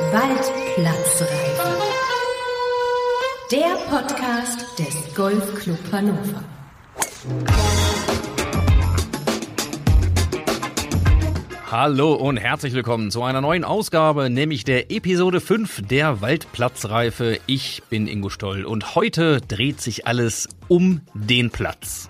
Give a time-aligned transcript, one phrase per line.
[0.00, 1.76] Waldplatzreife.
[3.50, 6.44] Der Podcast des Golfclub Hannover.
[11.68, 17.40] Hallo und herzlich willkommen zu einer neuen Ausgabe, nämlich der Episode 5 der Waldplatzreife.
[17.46, 22.08] Ich bin Ingo Stoll und heute dreht sich alles um den Platz.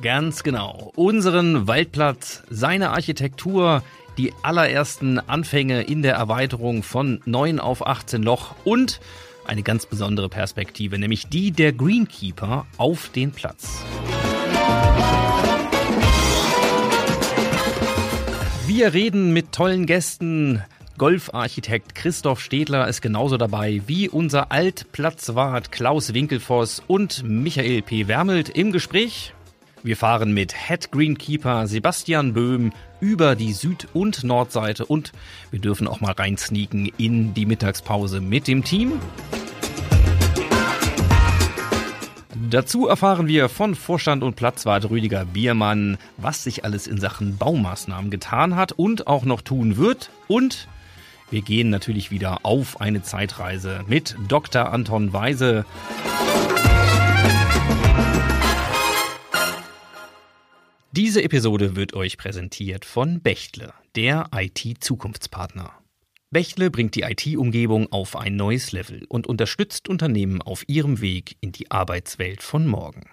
[0.00, 0.92] Ganz genau.
[0.94, 3.82] Unseren Waldplatz, seine Architektur,
[4.16, 9.00] die allerersten Anfänge in der Erweiterung von 9 auf 18 Loch und
[9.44, 13.82] eine ganz besondere Perspektive, nämlich die der Greenkeeper auf den Platz.
[18.66, 20.62] Wir reden mit tollen Gästen.
[20.96, 28.08] Golfarchitekt Christoph Stedler ist genauso dabei wie unser Altplatzwart Klaus Winkelfoss und Michael P.
[28.08, 29.32] Wermelt im Gespräch.
[29.84, 35.12] Wir fahren mit Head Greenkeeper Sebastian Böhm über die Süd- und Nordseite und
[35.50, 39.00] wir dürfen auch mal reinsneaken in die Mittagspause mit dem Team.
[42.50, 48.10] Dazu erfahren wir von Vorstand und Platzwart Rüdiger Biermann, was sich alles in Sachen Baumaßnahmen
[48.10, 50.10] getan hat und auch noch tun wird.
[50.26, 50.66] Und
[51.30, 54.72] wir gehen natürlich wieder auf eine Zeitreise mit Dr.
[54.72, 55.66] Anton Weise.
[60.92, 65.74] Diese Episode wird euch präsentiert von Bechtle, der IT-Zukunftspartner.
[66.30, 71.52] Bechtle bringt die IT-Umgebung auf ein neues Level und unterstützt Unternehmen auf ihrem Weg in
[71.52, 73.04] die Arbeitswelt von morgen.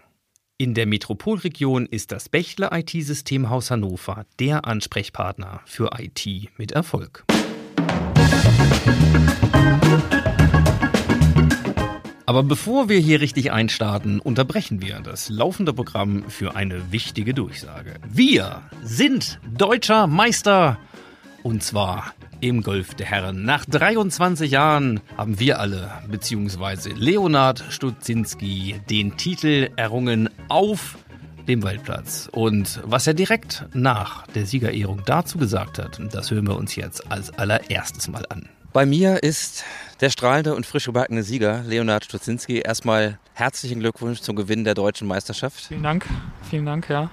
[0.57, 6.25] In der Metropolregion ist das Bechtle IT-Systemhaus Hannover der Ansprechpartner für IT
[6.57, 7.25] mit Erfolg.
[12.27, 17.95] Aber bevor wir hier richtig einstarten, unterbrechen wir das laufende Programm für eine wichtige Durchsage.
[18.07, 20.79] Wir sind deutscher Meister
[21.43, 23.45] und zwar im Golf der Herren.
[23.45, 30.97] Nach 23 Jahren haben wir alle, beziehungsweise Leonard Stutzinski, den Titel errungen auf
[31.47, 32.27] dem Waldplatz.
[32.31, 37.11] Und was er direkt nach der Siegerehrung dazu gesagt hat, das hören wir uns jetzt
[37.11, 38.49] als allererstes mal an.
[38.75, 39.63] Bei mir ist
[40.01, 42.59] der strahlende und frisch gebackene Sieger, Leonard Stutzinski.
[42.59, 45.67] Erstmal herzlichen Glückwunsch zum Gewinn der deutschen Meisterschaft.
[45.67, 46.05] Vielen Dank,
[46.49, 47.09] vielen Dank, ja.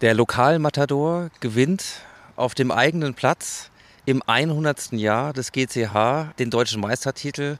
[0.00, 2.02] Der Lokalmatador gewinnt
[2.36, 3.72] auf dem eigenen Platz
[4.06, 4.92] im 100.
[4.92, 7.58] Jahr des GCH den deutschen Meistertitel.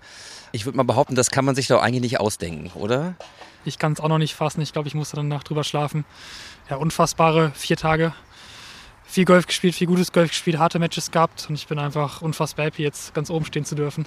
[0.53, 3.17] Ich würde mal behaupten, das kann man sich doch eigentlich nicht ausdenken, oder?
[3.65, 4.61] Ich kann es auch noch nicht fassen.
[4.61, 6.05] Ich glaube, ich musste dann Nacht drüber schlafen.
[6.69, 8.15] Ja, unfassbare vier Tage
[9.11, 12.67] viel Golf gespielt, viel gutes Golf gespielt, harte Matches gehabt und ich bin einfach unfassbar
[12.67, 14.07] happy, jetzt ganz oben stehen zu dürfen.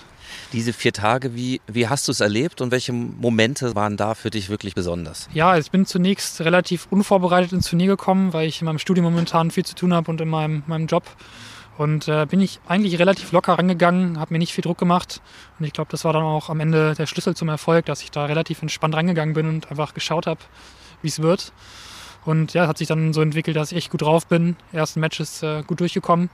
[0.53, 4.29] Diese vier Tage, wie, wie hast du es erlebt und welche Momente waren da für
[4.29, 5.27] dich wirklich besonders?
[5.33, 9.03] Ja, also ich bin zunächst relativ unvorbereitet ins Turnier gekommen, weil ich in meinem Studium
[9.03, 11.03] momentan viel zu tun habe und in meinem, meinem Job.
[11.77, 15.21] Und äh, bin ich eigentlich relativ locker rangegangen, habe mir nicht viel Druck gemacht.
[15.59, 18.11] Und ich glaube, das war dann auch am Ende der Schlüssel zum Erfolg, dass ich
[18.11, 20.39] da relativ entspannt rangegangen bin und einfach geschaut habe,
[21.01, 21.51] wie es wird.
[22.25, 24.55] Und ja, es hat sich dann so entwickelt, dass ich echt gut drauf bin.
[24.71, 26.29] Ersten Matches äh, gut durchgekommen.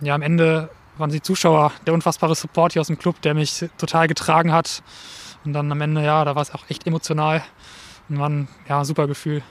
[0.00, 3.64] Ja, am Ende waren die Zuschauer der unfassbare Support hier aus dem Club, der mich
[3.78, 4.82] total getragen hat.
[5.44, 7.42] Und dann am Ende, ja, da war es auch echt emotional.
[8.08, 9.42] Und war ein ja, super Gefühl.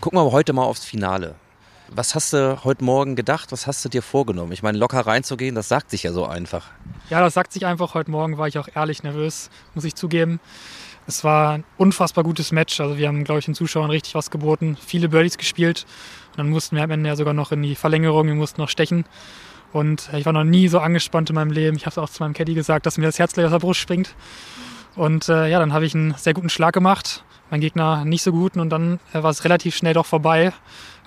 [0.00, 1.34] Gucken wir heute mal aufs Finale.
[1.92, 3.50] Was hast du heute Morgen gedacht?
[3.50, 4.52] Was hast du dir vorgenommen?
[4.52, 6.66] Ich meine, locker reinzugehen, das sagt sich ja so einfach.
[7.10, 7.94] Ja, das sagt sich einfach.
[7.94, 10.38] Heute Morgen war ich auch ehrlich nervös, muss ich zugeben.
[11.06, 12.80] Es war ein unfassbar gutes Match.
[12.80, 14.76] Also wir haben, glaube ich, den Zuschauern richtig was geboten.
[14.84, 15.86] Viele Birdies gespielt.
[16.30, 18.68] Und dann mussten wir am Ende ja sogar noch in die Verlängerung, wir mussten noch
[18.68, 19.04] stechen.
[19.72, 21.76] Und ich war noch nie so angespannt in meinem Leben.
[21.76, 23.58] Ich habe es auch zu meinem Caddy gesagt, dass mir das Herz gleich aus der
[23.58, 24.14] Brust springt.
[24.96, 27.24] Und äh, ja, dann habe ich einen sehr guten Schlag gemacht.
[27.50, 30.52] Mein Gegner nicht so guten und dann äh, war es relativ schnell doch vorbei.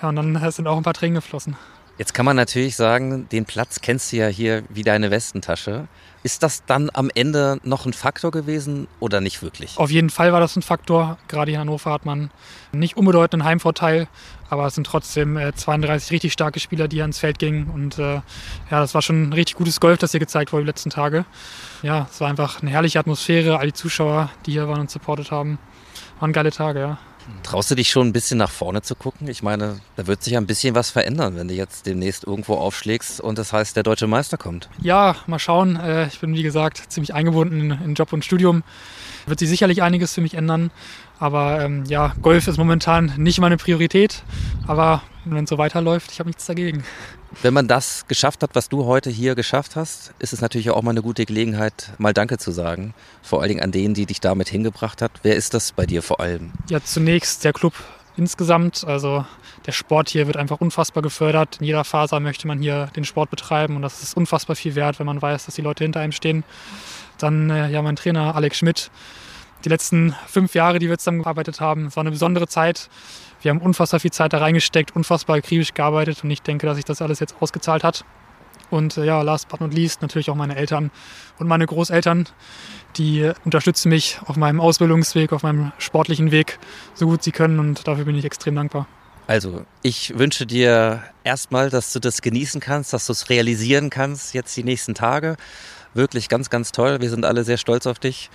[0.01, 1.55] Ja, und dann sind auch ein paar Tränen geflossen.
[1.97, 5.87] Jetzt kann man natürlich sagen, den Platz kennst du ja hier wie deine Westentasche.
[6.23, 9.77] Ist das dann am Ende noch ein Faktor gewesen oder nicht wirklich?
[9.77, 11.17] Auf jeden Fall war das ein Faktor.
[11.27, 12.31] Gerade in Hannover hat man
[12.71, 14.07] nicht unbedeutenden Heimvorteil,
[14.49, 17.69] aber es sind trotzdem 32 äh, richtig starke Spieler, die ans Feld gingen.
[17.69, 18.23] Und äh, ja,
[18.69, 21.25] das war schon ein richtig gutes Golf, das hier gezeigt wurde die letzten Tage.
[21.81, 23.59] Ja, es war einfach eine herrliche Atmosphäre.
[23.59, 25.59] All die Zuschauer, die hier waren und supportet haben,
[26.21, 26.97] waren geile Tage, ja.
[27.43, 29.27] Traust du dich schon ein bisschen nach vorne zu gucken?
[29.27, 32.55] Ich meine, da wird sich ja ein bisschen was verändern, wenn du jetzt demnächst irgendwo
[32.55, 34.69] aufschlägst und das heißt, der deutsche Meister kommt.
[34.81, 35.75] Ja, mal schauen.
[35.75, 38.63] Äh, ich bin, wie gesagt, ziemlich eingebunden in Job und Studium.
[39.25, 40.71] Wird sich sicherlich einiges für mich ändern.
[41.19, 44.23] Aber ähm, ja, Golf ist momentan nicht meine Priorität.
[44.67, 46.83] Aber wenn es so weiterläuft, ich habe nichts dagegen.
[47.41, 50.81] Wenn man das geschafft hat, was du heute hier geschafft hast, ist es natürlich auch
[50.81, 52.93] mal eine gute Gelegenheit, mal Danke zu sagen.
[53.21, 55.11] Vor allen Dingen an denen, die dich damit hingebracht hat.
[55.23, 56.51] Wer ist das bei dir vor allem?
[56.69, 57.73] Ja, zunächst der Club
[58.15, 58.85] insgesamt.
[58.85, 59.25] Also
[59.65, 61.57] der Sport hier wird einfach unfassbar gefördert.
[61.59, 64.99] In jeder Faser möchte man hier den Sport betreiben und das ist unfassbar viel wert,
[64.99, 66.43] wenn man weiß, dass die Leute hinter einem stehen.
[67.17, 68.91] Dann äh, ja mein Trainer Alex Schmidt.
[69.65, 72.89] Die letzten fünf Jahre, die wir zusammengearbeitet haben, es war eine besondere Zeit.
[73.43, 76.85] Wir haben unfassbar viel Zeit da reingesteckt, unfassbar akribisch gearbeitet und ich denke, dass sich
[76.85, 78.05] das alles jetzt ausgezahlt hat.
[78.69, 80.89] Und äh, ja, last but not least natürlich auch meine Eltern
[81.37, 82.27] und meine Großeltern,
[82.95, 86.57] die unterstützen mich auf meinem Ausbildungsweg, auf meinem sportlichen Weg
[86.93, 88.87] so gut sie können und dafür bin ich extrem dankbar.
[89.27, 94.33] Also, ich wünsche dir erstmal, dass du das genießen kannst, dass du es realisieren kannst
[94.33, 95.37] jetzt die nächsten Tage.
[95.93, 96.99] Wirklich ganz, ganz toll.
[96.99, 98.29] Wir sind alle sehr stolz auf dich.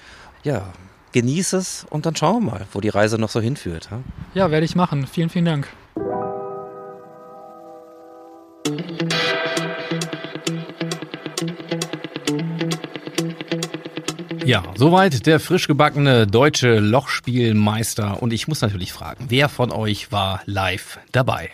[0.44, 0.72] Ja,
[1.12, 3.88] genieße es und dann schauen wir mal, wo die Reise noch so hinführt.
[4.34, 5.06] Ja, werde ich machen.
[5.06, 5.68] Vielen, vielen Dank.
[14.48, 18.22] Ja, soweit der frisch gebackene deutsche Lochspielmeister.
[18.22, 21.50] Und ich muss natürlich fragen, wer von euch war live dabei?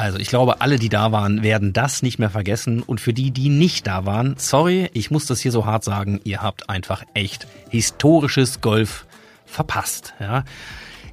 [0.00, 2.82] Also ich glaube, alle, die da waren, werden das nicht mehr vergessen.
[2.82, 6.22] Und für die, die nicht da waren, sorry, ich muss das hier so hart sagen,
[6.24, 9.04] ihr habt einfach echt historisches Golf
[9.44, 10.14] verpasst.
[10.18, 10.44] Ja.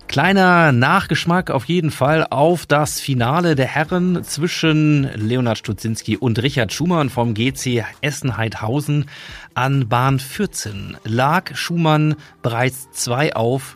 [0.08, 6.72] Kleiner Nachgeschmack auf jeden Fall auf das Finale der Herren zwischen Leonhard Stutzinski und Richard
[6.72, 9.10] Schumann vom GC Essen-Heidhausen
[9.54, 10.96] an Bahn 14.
[11.04, 13.76] Lag Schumann bereits zwei auf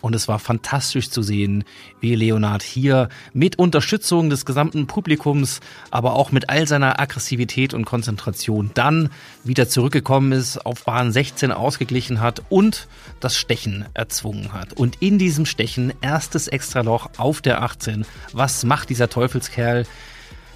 [0.00, 1.64] und es war fantastisch zu sehen,
[2.00, 5.60] wie Leonard hier mit Unterstützung des gesamten Publikums,
[5.90, 9.10] aber auch mit all seiner Aggressivität und Konzentration dann
[9.44, 12.88] wieder zurückgekommen ist, auf Bahn 16 ausgeglichen hat und
[13.20, 14.72] das Stechen erzwungen hat.
[14.72, 18.06] Und in diesem Stechen erstes Extraloch auf der 18.
[18.32, 19.86] Was macht dieser Teufelskerl?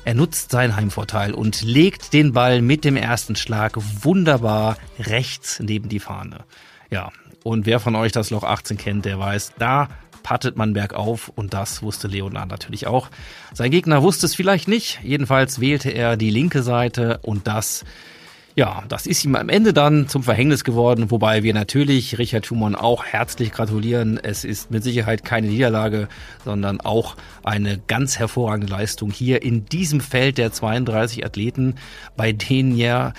[0.07, 5.89] Er nutzt seinen Heimvorteil und legt den Ball mit dem ersten Schlag wunderbar rechts neben
[5.89, 6.45] die Fahne.
[6.91, 7.11] Ja,
[7.45, 9.89] und wer von euch das Loch 18 kennt, der weiß, da
[10.25, 13.11] pattet man bergauf und das wusste Leonard natürlich auch.
[13.53, 17.85] Sein Gegner wusste es vielleicht nicht, jedenfalls wählte er die linke Seite und das
[18.57, 22.77] ja, das ist ihm am Ende dann zum Verhängnis geworden, wobei wir natürlich Richard Schumann
[22.77, 24.17] auch herzlich gratulieren.
[24.23, 26.09] Es ist mit Sicherheit keine Niederlage,
[26.45, 31.75] sondern auch eine ganz hervorragende Leistung hier in diesem Feld der 32 Athleten,
[32.17, 33.13] bei denen ja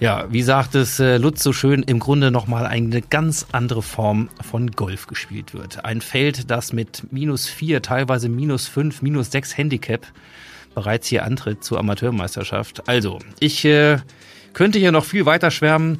[0.00, 4.28] ja, wie sagt es äh, Lutz so schön, im Grunde nochmal eine ganz andere Form
[4.40, 5.84] von Golf gespielt wird.
[5.84, 10.06] Ein Feld, das mit minus vier, teilweise minus fünf, minus sechs Handicap
[10.74, 12.88] bereits hier antritt zur Amateurmeisterschaft.
[12.88, 13.98] Also, ich äh,
[14.52, 15.98] könnte hier noch viel weiter schwärmen,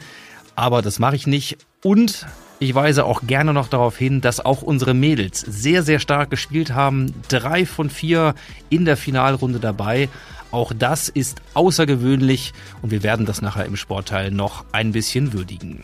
[0.55, 1.59] aber das mache ich nicht.
[1.83, 2.27] Und
[2.61, 6.73] ich weise auch gerne noch darauf hin, dass auch unsere Mädels sehr, sehr stark gespielt
[6.73, 7.13] haben.
[7.29, 8.35] Drei von vier
[8.69, 10.09] in der Finalrunde dabei.
[10.51, 12.53] Auch das ist außergewöhnlich
[12.83, 15.83] und wir werden das nachher im Sportteil noch ein bisschen würdigen.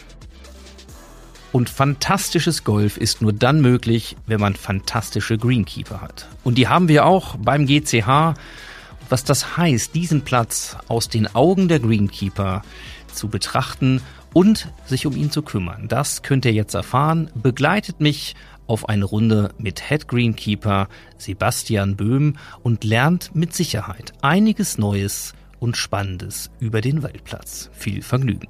[1.53, 6.27] Und fantastisches Golf ist nur dann möglich, wenn man fantastische Greenkeeper hat.
[6.43, 8.35] Und die haben wir auch beim GCH.
[9.09, 12.63] Was das heißt, diesen Platz aus den Augen der Greenkeeper
[13.13, 14.03] zu betrachten
[14.33, 17.31] und sich um ihn zu kümmern, das könnt ihr jetzt erfahren.
[17.37, 18.35] Begleitet mich
[18.67, 20.89] auf eine Runde mit Head Greenkeeper
[21.19, 27.71] Sebastian Böhm und lernt mit Sicherheit einiges Neues und Spannendes über den Waldplatz.
[27.73, 28.49] Viel Vergnügen.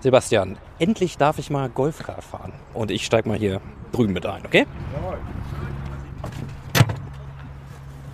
[0.00, 2.52] Sebastian, endlich darf ich mal Golfrad fahren.
[2.74, 3.60] Und ich steige mal hier
[3.92, 4.66] drüben mit ein, okay?
[4.94, 5.18] Jawohl.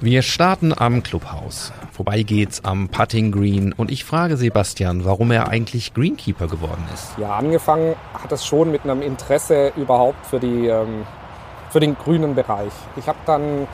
[0.00, 1.72] Wir starten am Clubhaus.
[1.98, 7.18] Vorbei geht's am Putting Green und ich frage Sebastian, warum er eigentlich Greenkeeper geworden ist.
[7.18, 11.04] Ja, angefangen hat es schon mit einem Interesse überhaupt für, die, ähm,
[11.70, 12.70] für den grünen Bereich.
[12.94, 13.66] Ich habe dann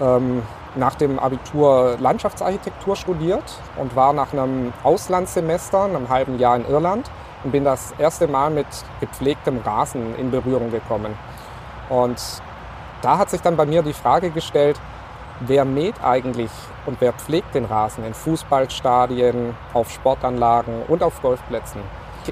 [0.00, 0.42] ähm,
[0.74, 3.44] nach dem Abitur Landschaftsarchitektur studiert
[3.76, 7.08] und war nach einem Auslandssemester, einem halben Jahr in Irland
[7.44, 8.66] und bin das erste Mal mit
[8.98, 11.14] gepflegtem Rasen in Berührung gekommen.
[11.88, 12.20] Und
[13.02, 14.80] da hat sich dann bei mir die Frage gestellt,
[15.46, 16.50] wer mäht eigentlich
[16.86, 21.80] und wer pflegt den Rasen in Fußballstadien, auf Sportanlagen und auf Golfplätzen.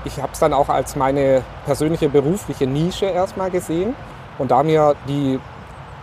[0.04, 3.94] Ich habe es dann auch als meine persönliche berufliche Nische erstmal gesehen
[4.38, 5.40] und da mir die,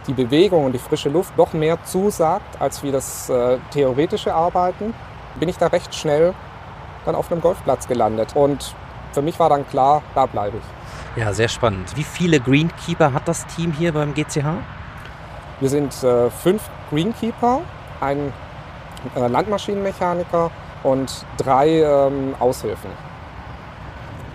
[0.08, 4.94] die Bewegung und die frische Luft noch mehr zusagt als wie das äh, theoretische Arbeiten,
[5.40, 6.34] bin ich da recht schnell
[7.06, 8.76] dann auf einem Golfplatz gelandet und
[9.14, 11.22] für mich war dann klar, da bleibe ich.
[11.22, 11.96] Ja, sehr spannend.
[11.96, 14.46] Wie viele Greenkeeper hat das Team hier beim GCH?
[15.60, 16.62] Wir sind äh, fünf
[16.92, 17.62] Greenkeeper,
[18.02, 18.34] ein
[19.16, 20.52] äh, Landmaschinenmechaniker
[20.84, 22.90] und drei ähm, Aushilfen.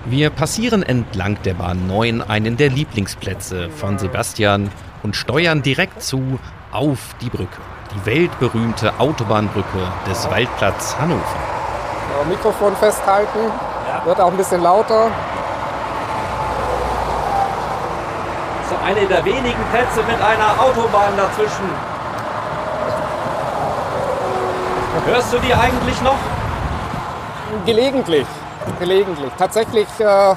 [0.04, 4.70] Wir passieren entlang der Bahn 9 einen der Lieblingsplätze von Sebastian
[5.02, 6.40] und steuern direkt zu
[6.72, 7.60] auf die Brücke.
[7.94, 11.20] Die weltberühmte Autobahnbrücke des Waldplatz Hannover.
[11.20, 13.38] Ja, Mikrofon festhalten,
[13.86, 14.04] ja.
[14.04, 15.10] wird auch ein bisschen lauter.
[18.72, 21.91] so eine der wenigen Plätze mit einer Autobahn dazwischen.
[25.04, 26.16] Hörst du die eigentlich noch?
[27.66, 28.26] Gelegentlich,
[28.78, 29.32] gelegentlich.
[29.36, 30.34] Tatsächlich äh,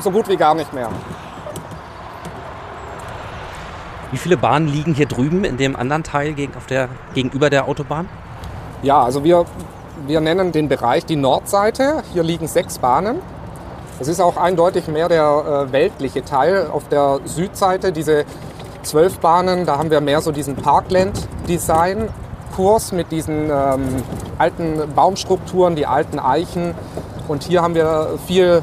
[0.00, 0.88] so gut wie gar nicht mehr.
[4.10, 7.68] Wie viele Bahnen liegen hier drüben in dem anderen Teil gegen, auf der, gegenüber der
[7.68, 8.08] Autobahn?
[8.82, 9.44] Ja, also wir,
[10.06, 12.02] wir nennen den Bereich die Nordseite.
[12.14, 13.20] Hier liegen sechs Bahnen.
[14.00, 16.68] Es ist auch eindeutig mehr der äh, weltliche Teil.
[16.72, 18.24] Auf der Südseite diese
[18.82, 20.56] zwölf Bahnen, da haben wir mehr so diesen
[22.60, 24.02] Parkland-Design-Kurs mit diesen ähm,
[24.38, 26.74] alten Baumstrukturen, die alten Eichen.
[27.28, 28.62] Und hier haben wir viel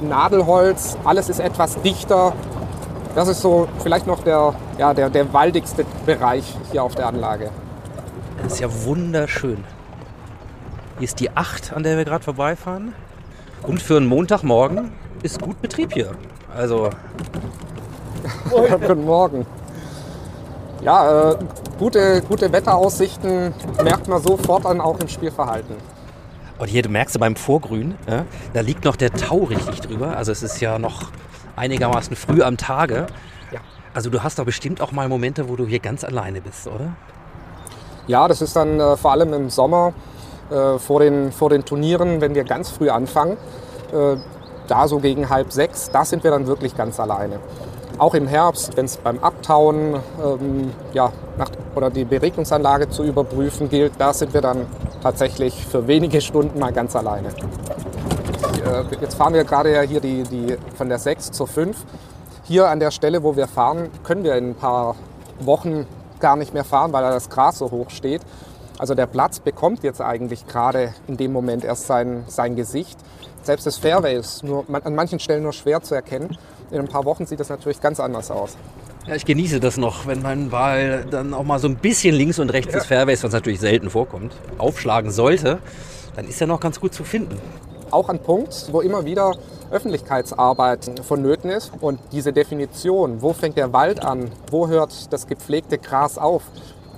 [0.00, 0.96] Nadelholz.
[1.04, 2.32] Alles ist etwas dichter.
[3.14, 7.50] Das ist so vielleicht noch der, ja, der, der waldigste Bereich hier auf der Anlage.
[8.42, 9.64] Das ist ja wunderschön.
[10.98, 12.94] Hier ist die 8, an der wir gerade vorbeifahren.
[13.62, 16.12] Und für einen Montagmorgen ist gut Betrieb hier.
[16.54, 16.90] Also
[18.50, 19.46] Guten Morgen.
[20.82, 21.36] Ja, äh,
[21.78, 25.76] gute, gute Wetteraussichten merkt man sofort dann auch im Spielverhalten.
[26.58, 30.16] Und hier, du merkst du beim Vorgrün, ja, da liegt noch der Tau richtig drüber.
[30.16, 31.10] Also es ist ja noch
[31.56, 33.06] einigermaßen früh am Tage.
[33.50, 33.60] Ja.
[33.92, 36.94] Also du hast doch bestimmt auch mal Momente, wo du hier ganz alleine bist, oder?
[38.06, 39.94] Ja, das ist dann äh, vor allem im Sommer
[40.50, 43.36] äh, vor, den, vor den Turnieren, wenn wir ganz früh anfangen.
[43.92, 44.16] Äh,
[44.68, 47.38] da so gegen halb sechs, da sind wir dann wirklich ganz alleine.
[47.98, 53.68] Auch im Herbst, wenn es beim Abtauen ähm, ja, nach, oder die Beregnungsanlage zu überprüfen
[53.68, 54.66] gilt, da sind wir dann
[55.02, 57.28] tatsächlich für wenige Stunden mal ganz alleine.
[57.28, 61.76] Äh, jetzt fahren wir gerade ja hier die, die, von der 6 zur 5.
[62.42, 64.96] Hier an der Stelle, wo wir fahren, können wir in ein paar
[65.40, 65.86] Wochen
[66.18, 68.22] gar nicht mehr fahren, weil da das Gras so hoch steht.
[68.78, 72.98] Also der Platz bekommt jetzt eigentlich gerade in dem Moment erst sein, sein Gesicht.
[73.42, 76.36] Selbst das Fairway ist nur, an manchen Stellen nur schwer zu erkennen.
[76.70, 78.56] In ein paar Wochen sieht das natürlich ganz anders aus.
[79.06, 82.38] Ja, ich genieße das noch, wenn mein Ball dann auch mal so ein bisschen links
[82.38, 85.58] und rechts des Fairways, was natürlich selten vorkommt, aufschlagen sollte,
[86.16, 87.38] dann ist er noch ganz gut zu finden.
[87.90, 89.32] Auch ein Punkt, wo immer wieder
[89.70, 91.72] Öffentlichkeitsarbeit vonnöten ist.
[91.80, 96.42] Und diese Definition, wo fängt der Wald an, wo hört das gepflegte Gras auf,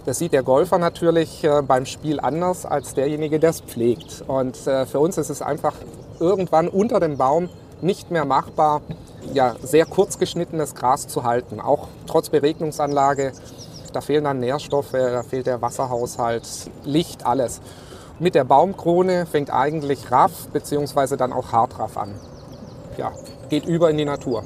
[0.05, 4.23] das sieht der Golfer natürlich äh, beim Spiel anders als derjenige, der es pflegt.
[4.29, 5.75] Und äh, für uns ist es einfach
[6.21, 7.49] irgendwann unter dem Baum
[7.83, 8.83] nicht mehr machbar,
[9.33, 11.61] ja, sehr kurz geschnittenes Gras zu halten.
[11.61, 13.33] Auch trotz Beregnungsanlage,
[13.93, 16.47] da fehlen dann Nährstoffe, da fehlt der Wasserhaushalt,
[16.85, 17.61] Licht, alles.
[18.19, 21.17] Mit der Baumkrone fängt eigentlich Raff bzw.
[21.17, 22.15] dann auch Hartraff an.
[22.97, 23.13] Ja,
[23.49, 24.43] geht über in die Natur.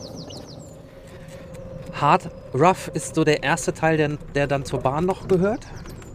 [1.93, 5.61] Hard Rough ist so der erste Teil, der, der dann zur Bahn noch gehört.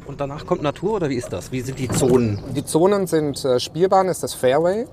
[0.05, 1.51] Und danach kommt Natur oder wie ist das?
[1.51, 2.39] Wie sind die Zonen?
[2.55, 4.85] Die Zonen sind äh, Spielbahn, ist das Fairway.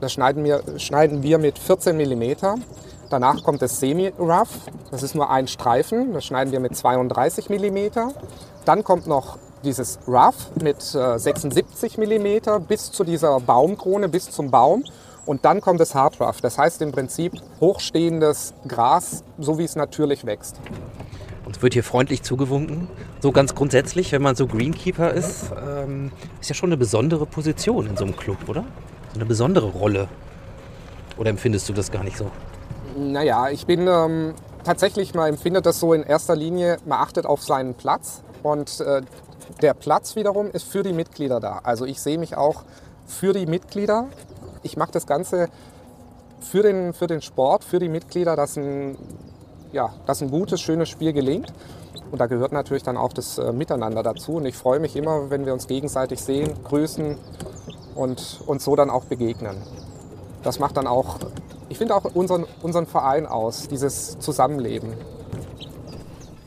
[0.00, 2.36] Das schneiden wir, schneiden wir mit 14 mm.
[3.10, 4.70] Danach kommt das Semi-Rough.
[4.90, 6.12] Das ist nur ein Streifen.
[6.12, 8.10] Das schneiden wir mit 32 mm.
[8.64, 14.50] Dann kommt noch dieses Rough mit äh, 76 mm bis zu dieser Baumkrone, bis zum
[14.50, 14.84] Baum.
[15.24, 16.40] Und dann kommt das Hard Rough.
[16.40, 20.60] Das heißt im Prinzip hochstehendes Gras, so wie es natürlich wächst.
[21.44, 22.88] Uns wird hier freundlich zugewunken.
[23.20, 27.86] So ganz grundsätzlich, wenn man so Greenkeeper ist, ähm, ist ja schon eine besondere Position
[27.86, 28.64] in so einem Club, oder?
[29.12, 30.08] So eine besondere Rolle.
[31.16, 32.30] Oder empfindest du das gar nicht so?
[32.98, 37.42] Naja, ich bin ähm, tatsächlich, man empfindet das so in erster Linie, man achtet auf
[37.42, 38.22] seinen Platz.
[38.42, 39.02] Und äh,
[39.62, 41.60] der Platz wiederum ist für die Mitglieder da.
[41.62, 42.64] Also ich sehe mich auch
[43.06, 44.08] für die Mitglieder
[44.62, 45.48] ich mache das Ganze
[46.40, 48.96] für den, für den Sport, für die Mitglieder, dass ein,
[49.72, 51.52] ja, dass ein gutes, schönes Spiel gelingt.
[52.10, 54.34] Und da gehört natürlich dann auch das äh, Miteinander dazu.
[54.34, 57.18] Und ich freue mich immer, wenn wir uns gegenseitig sehen, grüßen
[57.94, 59.56] und uns so dann auch begegnen.
[60.42, 61.18] Das macht dann auch,
[61.68, 64.94] ich finde auch unseren, unseren Verein aus, dieses Zusammenleben.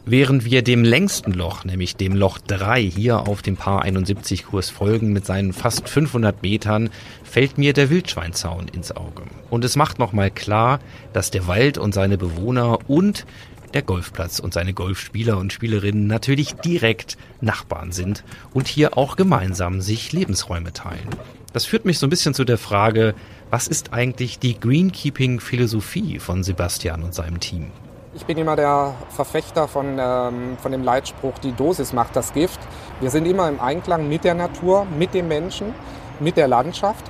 [0.03, 4.69] Während wir dem längsten Loch, nämlich dem Loch 3, hier auf dem Paar 71 Kurs
[4.69, 6.89] folgen mit seinen fast 500 Metern,
[7.23, 9.23] fällt mir der Wildschweinzaun ins Auge.
[9.51, 10.79] Und es macht nochmal klar,
[11.13, 13.25] dass der Wald und seine Bewohner und
[13.73, 18.23] der Golfplatz und seine Golfspieler und Spielerinnen natürlich direkt Nachbarn sind
[18.53, 21.07] und hier auch gemeinsam sich Lebensräume teilen.
[21.53, 23.13] Das führt mich so ein bisschen zu der Frage,
[23.51, 27.69] was ist eigentlich die Greenkeeping-Philosophie von Sebastian und seinem Team?
[28.13, 32.59] Ich bin immer der Verfechter von, ähm, von dem Leitspruch, die Dosis macht das Gift.
[33.01, 35.73] Wir sind immer im Einklang mit der Natur, mit dem Menschen,
[36.21, 37.03] mit der Landschaft.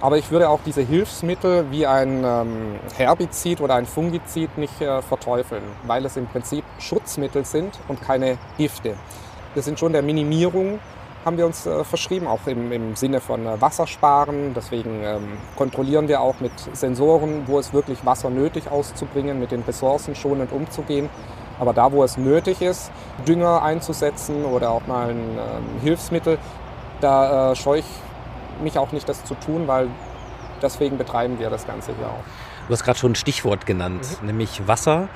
[0.00, 5.02] Aber ich würde auch diese Hilfsmittel wie ein ähm, Herbizid oder ein Fungizid nicht äh,
[5.02, 8.94] verteufeln, weil es im Prinzip Schutzmittel sind und keine Gifte.
[9.54, 10.78] Wir sind schon der Minimierung
[11.28, 14.54] haben wir uns äh, verschrieben, auch im, im Sinne von äh, Wassersparen.
[14.54, 19.60] Deswegen ähm, kontrollieren wir auch mit Sensoren, wo es wirklich Wasser nötig auszubringen, mit den
[19.60, 21.10] Ressourcen schonend umzugehen.
[21.60, 22.90] Aber da, wo es nötig ist,
[23.26, 26.38] Dünger einzusetzen oder auch mal ein ähm, Hilfsmittel,
[27.02, 27.86] da äh, scheue ich
[28.62, 29.88] mich auch nicht, das zu tun, weil
[30.62, 32.24] deswegen betreiben wir das Ganze hier auch.
[32.68, 34.28] Du hast gerade schon ein Stichwort genannt, mhm.
[34.28, 35.08] nämlich Wasser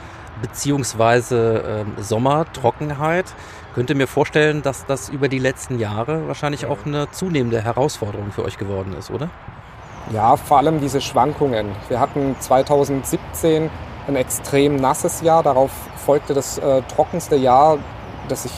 [0.42, 3.26] beziehungsweise äh, Sommer, Trockenheit.
[3.74, 8.44] Könnte mir vorstellen, dass das über die letzten Jahre wahrscheinlich auch eine zunehmende Herausforderung für
[8.44, 9.30] euch geworden ist, oder?
[10.12, 11.68] Ja, vor allem diese Schwankungen.
[11.88, 13.70] Wir hatten 2017
[14.08, 15.70] ein extrem nasses Jahr, darauf
[16.04, 17.78] folgte das äh, trockenste Jahr,
[18.28, 18.52] das ich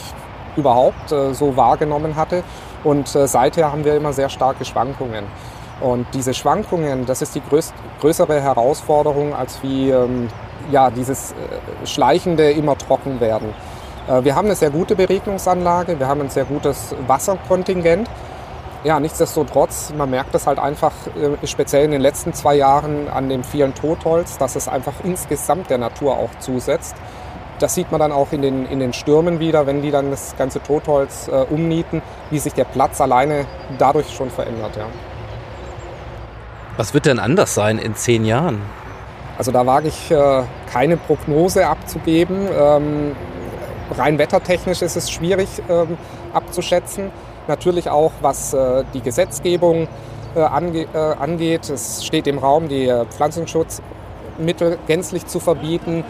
[0.57, 2.43] überhaupt äh, so wahrgenommen hatte.
[2.83, 5.25] Und äh, seither haben wir immer sehr starke Schwankungen.
[5.79, 10.29] Und diese Schwankungen, das ist die größt, größere Herausforderung als wie ähm,
[10.71, 13.53] ja, dieses äh, schleichende immer trocken werden.
[14.07, 18.09] Äh, wir haben eine sehr gute Beregnungsanlage, wir haben ein sehr gutes Wasserkontingent.
[18.83, 23.29] Ja, nichtsdestotrotz, man merkt das halt einfach äh, speziell in den letzten zwei Jahren an
[23.29, 26.95] dem vielen Totholz, dass es einfach insgesamt der Natur auch zusetzt.
[27.57, 30.35] Das sieht man dann auch in den, in den Stürmen wieder, wenn die dann das
[30.37, 33.45] ganze Totholz äh, umnieten, wie sich der Platz alleine
[33.79, 34.75] dadurch schon verändert.
[34.75, 34.85] Ja.
[36.77, 38.61] Was wird denn anders sein in zehn Jahren?
[39.37, 42.47] Also da wage ich äh, keine Prognose abzugeben.
[42.55, 43.15] Ähm,
[43.91, 45.97] rein wettertechnisch ist es schwierig ähm,
[46.33, 47.11] abzuschätzen.
[47.47, 49.87] Natürlich auch, was äh, die Gesetzgebung
[50.35, 51.69] äh, ange äh, angeht.
[51.69, 56.03] Es steht im Raum, die äh, Pflanzenschutzmittel gänzlich zu verbieten,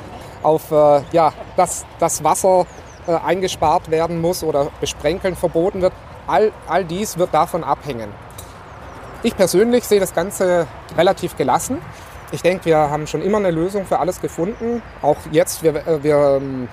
[0.43, 2.65] auf äh, ja, dass das Wasser
[3.07, 5.93] eingespart werden muss oder Besprenkeln verboten wird.
[6.25, 8.09] All, all dies wird davon abhängen.
[9.21, 10.67] Ich persönlich sehe das Ganze
[10.97, 11.79] relativ gelassen.
[12.31, 14.81] Ich denke, wir haben schon immer eine Lösung für alles gefunden.
[15.01, 16.67] Auch jetzt, wir, äh, wir, ähm,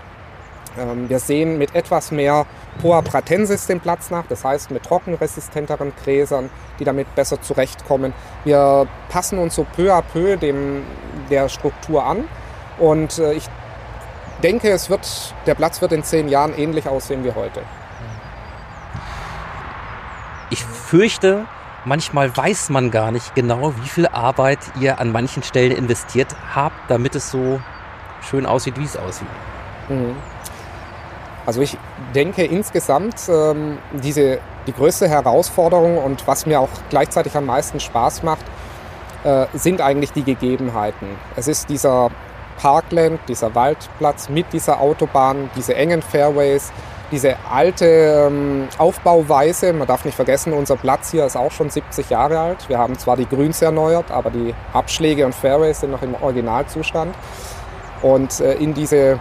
[1.08, 2.46] wir sehen mit etwas mehr
[2.80, 6.48] Poa pratensis den Platz nach, das heißt mit trockenresistenteren Gräsern,
[6.78, 8.14] die damit besser zurechtkommen.
[8.44, 10.82] Wir passen uns so peu à peu dem,
[11.30, 12.24] der Struktur an
[12.78, 13.48] und äh, ich
[14.42, 17.60] denke, es wird, der Platz wird in zehn Jahren ähnlich aussehen wie heute.
[20.50, 21.46] Ich fürchte,
[21.84, 26.90] manchmal weiß man gar nicht genau, wie viel Arbeit ihr an manchen Stellen investiert habt,
[26.90, 27.60] damit es so
[28.22, 29.28] schön aussieht, wie es aussieht.
[29.88, 30.16] Mhm.
[31.44, 31.76] Also ich
[32.14, 38.22] denke insgesamt ähm, diese, die größte Herausforderung und was mir auch gleichzeitig am meisten Spaß
[38.22, 38.44] macht,
[39.24, 41.08] äh, sind eigentlich die Gegebenheiten.
[41.36, 42.10] Es ist dieser
[42.58, 46.72] Parkland, dieser Waldplatz mit dieser Autobahn, diese engen Fairways,
[47.10, 49.72] diese alte ähm, Aufbauweise.
[49.72, 52.68] Man darf nicht vergessen, unser Platz hier ist auch schon 70 Jahre alt.
[52.68, 57.14] Wir haben zwar die Grüns erneuert, aber die Abschläge und Fairways sind noch im Originalzustand.
[58.00, 59.20] Und äh, in, diese,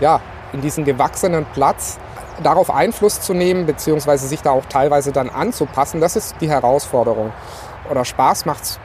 [0.00, 0.20] ja,
[0.54, 1.98] in diesen gewachsenen Platz
[2.42, 7.32] darauf Einfluss zu nehmen, beziehungsweise sich da auch teilweise dann anzupassen, das ist die Herausforderung.
[7.90, 8.80] Oder Spaß macht es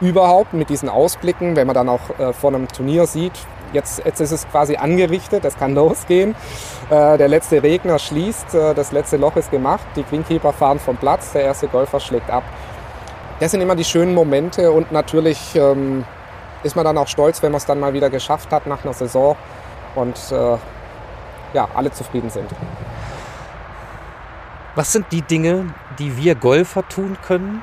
[0.00, 3.32] überhaupt mit diesen Ausblicken, wenn man dann auch äh, vor einem Turnier sieht,
[3.72, 6.36] Jetzt, jetzt ist es quasi angerichtet, es kann losgehen.
[6.90, 10.96] Äh, der letzte Regner schließt, äh, das letzte Loch ist gemacht, die Greenkeeper fahren vom
[10.96, 12.44] Platz, der erste Golfer schlägt ab.
[13.40, 16.04] Das sind immer die schönen Momente und natürlich ähm,
[16.62, 18.94] ist man dann auch stolz, wenn man es dann mal wieder geschafft hat nach einer
[18.94, 19.34] Saison
[19.96, 20.56] und äh,
[21.54, 22.50] ja, alle zufrieden sind.
[24.74, 27.62] Was sind die Dinge, die wir Golfer tun können,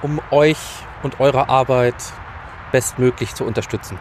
[0.00, 0.58] um euch
[1.02, 1.96] und eure Arbeit
[2.70, 3.98] bestmöglich zu unterstützen?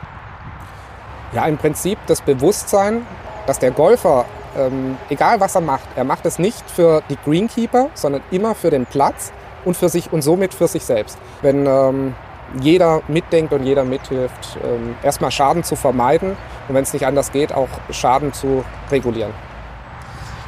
[1.33, 3.05] Ja, im Prinzip das Bewusstsein,
[3.47, 4.25] dass der Golfer,
[4.55, 8.69] ähm, egal was er macht, er macht es nicht für die Greenkeeper, sondern immer für
[8.69, 9.33] den Platz
[9.65, 11.17] und für sich und somit für sich selbst.
[11.41, 12.15] Wenn ähm,
[12.59, 16.35] jeder mitdenkt und jeder mithilft, ähm, erstmal Schaden zu vermeiden
[16.67, 19.33] und wenn es nicht anders geht, auch Schaden zu regulieren.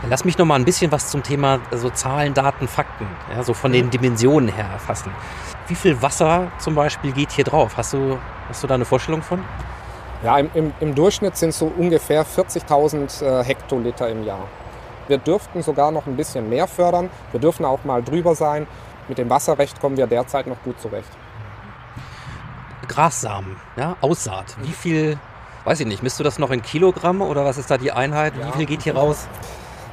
[0.09, 3.53] Lass mich noch mal ein bisschen was zum Thema so Zahlen, Daten, Fakten, ja, so
[3.53, 5.11] von den Dimensionen her erfassen.
[5.67, 7.77] Wie viel Wasser zum Beispiel geht hier drauf?
[7.77, 9.41] Hast du, hast du da eine Vorstellung von?
[10.21, 14.47] Ja, im, im, im Durchschnitt sind es so ungefähr 40.000 äh, Hektoliter im Jahr.
[15.07, 17.09] Wir dürften sogar noch ein bisschen mehr fördern.
[17.31, 18.67] Wir dürfen auch mal drüber sein.
[19.07, 21.09] Mit dem Wasserrecht kommen wir derzeit noch gut zurecht.
[22.93, 24.55] Grassamen, ja, Aussaat.
[24.61, 25.17] Wie viel,
[25.65, 28.33] weiß ich nicht, misst du das noch in Kilogramm oder was ist da die Einheit?
[28.39, 28.47] Ja.
[28.47, 29.27] Wie viel geht hier raus?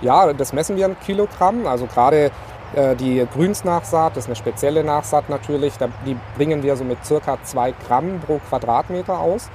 [0.03, 1.67] Ja, das messen wir in Kilogramm.
[1.67, 2.31] Also gerade
[2.75, 5.75] äh, die Grünsnachsaat, das ist eine spezielle Nachsaat natürlich,
[6.07, 9.49] die bringen wir so mit circa 2 Gramm pro Quadratmeter aus.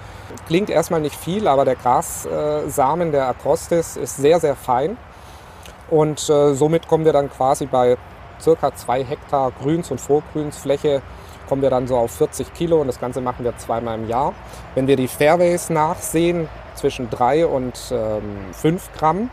[0.47, 4.97] Klingt erstmal nicht viel, aber der Grassamen, der Acrostis, ist sehr, sehr fein.
[5.89, 7.97] Und äh, somit kommen wir dann quasi bei
[8.41, 11.01] circa 2 Hektar Grüns- und Vorgrünsfläche
[11.47, 14.34] kommen wir dann so auf 40 Kilo und das Ganze machen wir zweimal im Jahr.
[14.73, 19.29] Wenn wir die Fairways nachsehen, zwischen 3 und ähm, 5 Gramm,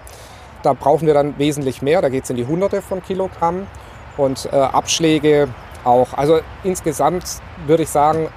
[0.63, 3.67] da brauchen wir dann wesentlich mehr, da geht es in die Hunderte von Kilogramm.
[4.17, 5.49] und äh, Abschläge
[5.85, 6.15] auch.
[6.15, 7.25] Also insgesamt
[7.67, 8.29] würde ich sagen,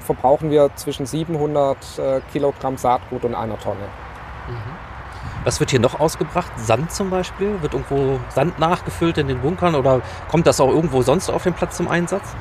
[0.00, 3.88] verbrauchen wir zwischen 700 äh, Kilogramm Saatgut und einer Tonne.
[5.44, 6.50] Was wird hier noch ausgebracht?
[6.56, 7.60] Sand zum Beispiel?
[7.62, 10.00] Wird irgendwo Sand nachgefüllt in den Bunkern oder
[10.30, 12.34] kommt das auch irgendwo sonst auf dem Platz zum Einsatz?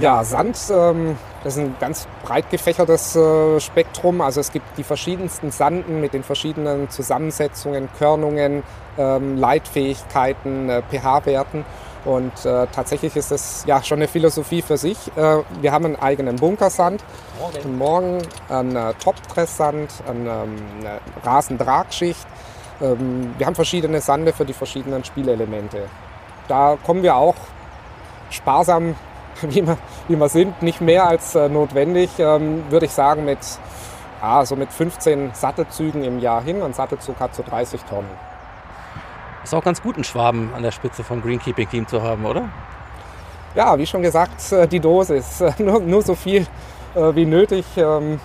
[0.00, 4.20] Ja, Sand, ähm, das ist ein ganz breit gefächertes äh, Spektrum.
[4.22, 8.62] Also es gibt die verschiedensten Sanden mit den verschiedenen Zusammensetzungen, Körnungen,
[8.96, 11.64] ähm, Leitfähigkeiten, äh, pH-Werten.
[12.04, 14.98] Und äh, tatsächlich ist das ja schon eine Philosophie für sich.
[15.16, 17.04] Äh, wir haben einen eigenen Bunkersand,
[17.38, 22.26] morgen, morgen einen äh, Top-Presssand, eine, ähm, eine Rasendragschicht.
[22.80, 25.86] Ähm, wir haben verschiedene Sande für die verschiedenen Spielelemente.
[26.48, 27.36] Da kommen wir auch
[28.30, 28.96] sparsam,
[29.48, 29.76] wie wir,
[30.08, 33.38] wie wir sind, nicht mehr als äh, notwendig, ähm, würde ich sagen, mit,
[34.20, 36.62] ja, so mit 15 Sattelzügen im Jahr hin.
[36.62, 38.10] Ein Sattelzug hat so 30 Tonnen.
[39.42, 42.48] Ist auch ganz gut, einen Schwaben an der Spitze vom Greenkeeping Team zu haben, oder?
[43.54, 45.42] Ja, wie schon gesagt, äh, die Dosis.
[45.58, 46.46] Nur, nur so viel
[46.94, 47.64] äh, wie nötig.
[47.76, 48.20] Ähm,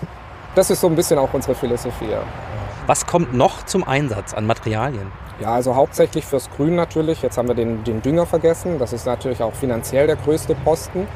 [0.54, 2.14] das ist so ein bisschen auch unsere Philosophie.
[2.88, 5.12] Was kommt noch zum Einsatz an Materialien?
[5.40, 7.20] Ja, also hauptsächlich fürs Grün natürlich.
[7.20, 8.78] Jetzt haben wir den, den Dünger vergessen.
[8.78, 11.06] Das ist natürlich auch finanziell der größte Posten.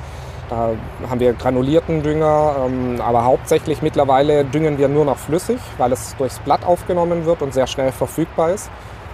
[0.50, 0.72] Da
[1.08, 6.14] haben wir granulierten Dünger, ähm, aber hauptsächlich mittlerweile düngen wir nur noch flüssig, weil es
[6.16, 8.68] durchs Blatt aufgenommen wird und sehr schnell verfügbar ist.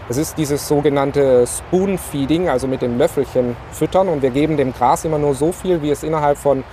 [0.09, 4.73] Es ist dieses sogenannte Spoon Feeding, also mit dem Löffelchen füttern und wir geben dem
[4.73, 6.65] Gras immer nur so viel, wie es innerhalb von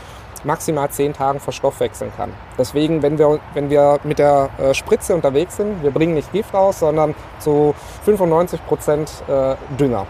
[0.45, 2.31] maximal zehn Tagen verstoffwechseln kann.
[2.57, 6.53] Deswegen, wenn wir, wenn wir mit der äh, Spritze unterwegs sind, wir bringen nicht Gift
[6.53, 7.73] raus, sondern zu
[8.05, 10.05] 95 Prozent äh, Dünger.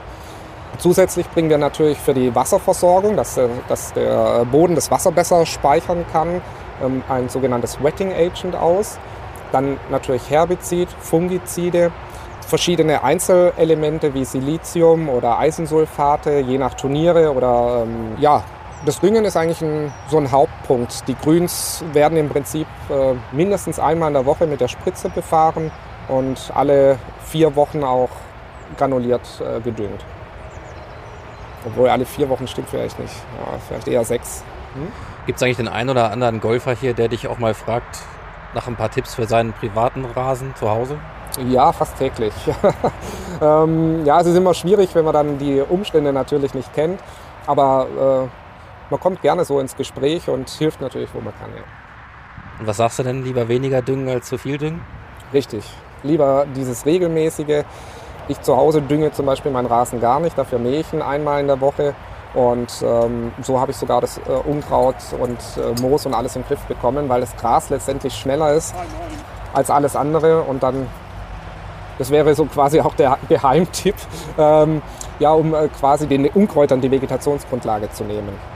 [0.78, 5.46] Zusätzlich bringen wir natürlich für die Wasserversorgung, dass, äh, dass der Boden das Wasser besser
[5.46, 6.42] speichern kann,
[6.84, 9.00] ähm, ein sogenanntes Wetting Agent aus.
[9.52, 11.92] Dann natürlich Herbizid, Fungizide,
[12.46, 18.44] verschiedene Einzelelemente wie Silizium oder Eisensulfate, je nach Turniere oder ähm, ja,
[18.86, 21.08] das Düngen ist eigentlich ein, so ein Hauptpunkt.
[21.08, 25.72] Die Grüns werden im Prinzip äh, mindestens einmal in der Woche mit der Spritze befahren
[26.08, 28.10] und alle vier Wochen auch
[28.78, 30.06] granuliert äh, gedüngt.
[31.66, 33.14] Obwohl alle vier Wochen stimmt vielleicht nicht.
[33.40, 34.44] Ja, vielleicht eher sechs.
[34.76, 34.88] Hm?
[35.26, 38.00] Gibt es eigentlich den einen oder anderen Golfer hier, der dich auch mal fragt
[38.54, 40.98] nach ein paar Tipps für seinen privaten Rasen zu Hause?
[41.50, 42.34] Ja, fast täglich.
[43.42, 47.00] ähm, ja, es ist immer schwierig, wenn man dann die Umstände natürlich nicht kennt.
[47.48, 48.45] Aber äh,
[48.90, 51.50] man kommt gerne so ins Gespräch und hilft natürlich, wo man kann.
[51.56, 51.64] Ja.
[52.60, 53.24] Und was sagst du denn?
[53.24, 54.82] Lieber weniger düngen als zu viel düngen?
[55.34, 55.66] Richtig.
[56.04, 57.64] Lieber dieses regelmäßige.
[58.28, 61.42] Ich zu Hause dünge zum Beispiel meinen Rasen gar nicht, dafür mähe ich ihn einmal
[61.42, 61.94] in der Woche.
[62.34, 66.44] Und ähm, so habe ich sogar das äh, Unkraut und äh, Moos und alles im
[66.46, 68.76] Griff bekommen, weil das Gras letztendlich schneller ist
[69.54, 70.42] als alles andere.
[70.42, 70.88] Und dann
[71.98, 73.96] das wäre so quasi auch der Geheimtipp,
[74.38, 74.82] ähm,
[75.20, 78.55] ja, um äh, quasi den Unkräutern die Vegetationsgrundlage zu nehmen.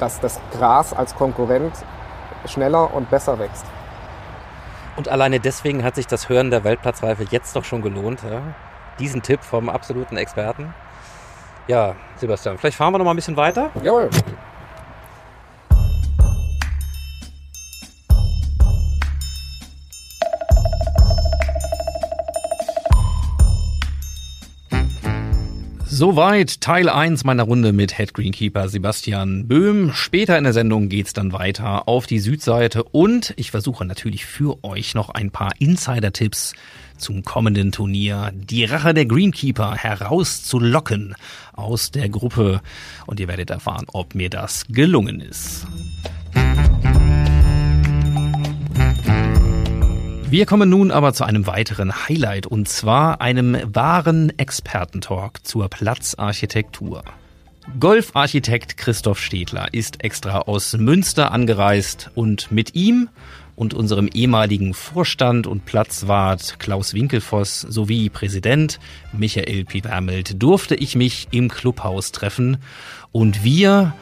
[0.00, 1.72] Dass das Gras als Konkurrent
[2.46, 3.64] schneller und besser wächst.
[4.96, 8.20] Und alleine deswegen hat sich das Hören der Weltplatzreife jetzt doch schon gelohnt.
[8.22, 8.40] Ja?
[8.98, 10.74] Diesen Tipp vom absoluten Experten.
[11.68, 13.70] Ja, Sebastian, vielleicht fahren wir noch mal ein bisschen weiter.
[13.82, 14.08] Jawohl.
[25.98, 29.94] Soweit Teil 1 meiner Runde mit Head Greenkeeper Sebastian Böhm.
[29.94, 34.62] Später in der Sendung geht's dann weiter auf die Südseite und ich versuche natürlich für
[34.62, 36.52] euch noch ein paar Insider-Tipps
[36.98, 41.14] zum kommenden Turnier Die Rache der Greenkeeper herauszulocken
[41.54, 42.60] aus der Gruppe
[43.06, 45.66] und ihr werdet erfahren, ob mir das gelungen ist.
[50.28, 57.04] Wir kommen nun aber zu einem weiteren Highlight und zwar einem wahren Expertentalk zur Platzarchitektur.
[57.78, 63.08] Golfarchitekt Christoph Stedler ist extra aus Münster angereist und mit ihm
[63.54, 68.80] und unserem ehemaligen Vorstand und Platzwart Klaus Winkelfoss sowie Präsident
[69.12, 72.56] Michael Piwermelt durfte ich mich im Clubhaus treffen
[73.12, 73.94] und wir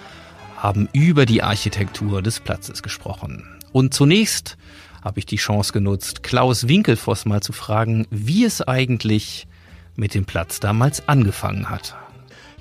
[0.57, 3.45] haben über die Architektur des Platzes gesprochen.
[3.73, 4.57] Und zunächst
[5.05, 9.47] habe ich die Chance genutzt, Klaus Winkelfoss mal zu fragen, wie es eigentlich
[9.95, 11.95] mit dem Platz damals angefangen hat.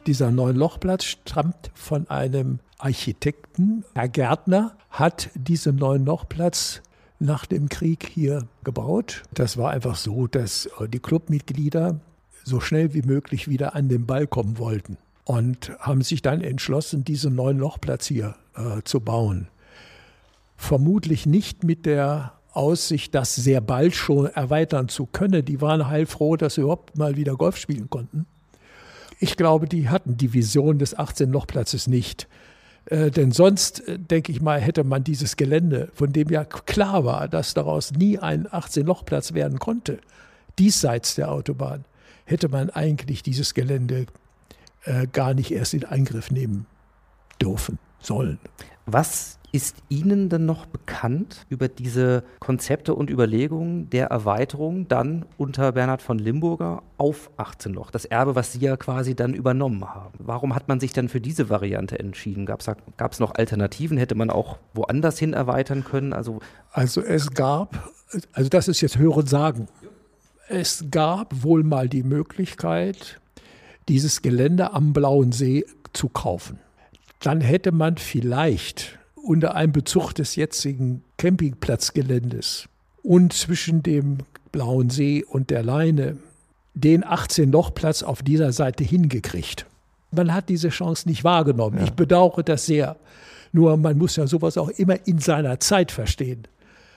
[0.05, 3.85] Dieser Neun-Loch-Platz stammt von einem Architekten.
[3.95, 6.81] Herr Gärtner hat diesen Neun-Loch-Platz
[7.19, 9.23] nach dem Krieg hier gebaut.
[9.33, 12.01] Das war einfach so, dass äh, die Clubmitglieder
[12.43, 17.05] so schnell wie möglich wieder an den Ball kommen wollten und haben sich dann entschlossen,
[17.05, 19.47] diesen neuen Lochplatz hier äh, zu bauen
[20.63, 25.43] vermutlich nicht mit der Aussicht, das sehr bald schon erweitern zu können.
[25.43, 28.25] Die waren heilfroh, dass sie überhaupt mal wieder Golf spielen konnten.
[29.19, 32.27] Ich glaube, die hatten die Vision des 18-Loch-Platzes nicht.
[32.85, 37.05] Äh, denn sonst, äh, denke ich mal, hätte man dieses Gelände, von dem ja klar
[37.05, 39.99] war, dass daraus nie ein 18-Loch-Platz werden konnte,
[40.59, 41.85] diesseits der Autobahn,
[42.25, 44.05] hätte man eigentlich dieses Gelände
[44.83, 46.65] äh, gar nicht erst in Angriff nehmen
[47.41, 48.39] dürfen, sollen.
[48.85, 55.71] Was ist Ihnen denn noch bekannt über diese Konzepte und Überlegungen der Erweiterung dann unter
[55.73, 57.91] Bernhard von Limburger auf 18 Loch?
[57.91, 60.17] Das Erbe, was Sie ja quasi dann übernommen haben.
[60.17, 62.47] Warum hat man sich dann für diese Variante entschieden?
[62.47, 63.99] Gab es noch Alternativen?
[63.99, 66.13] Hätte man auch woanders hin erweitern können?
[66.13, 66.39] Also,
[66.71, 67.91] also es gab,
[68.31, 69.67] also das ist jetzt Hören sagen.
[70.49, 73.21] Es gab wohl mal die Möglichkeit,
[73.87, 75.63] dieses Gelände am Blauen See
[75.93, 76.57] zu kaufen.
[77.19, 82.67] Dann hätte man vielleicht unter einem Bezug des jetzigen Campingplatzgeländes
[83.01, 84.19] und zwischen dem
[84.51, 86.17] Blauen See und der Leine
[86.73, 89.65] den 18-Loch-Platz auf dieser Seite hingekriegt.
[90.11, 91.77] Man hat diese Chance nicht wahrgenommen.
[91.79, 91.85] Ja.
[91.85, 92.97] Ich bedauere das sehr.
[93.51, 96.47] Nur man muss ja sowas auch immer in seiner Zeit verstehen.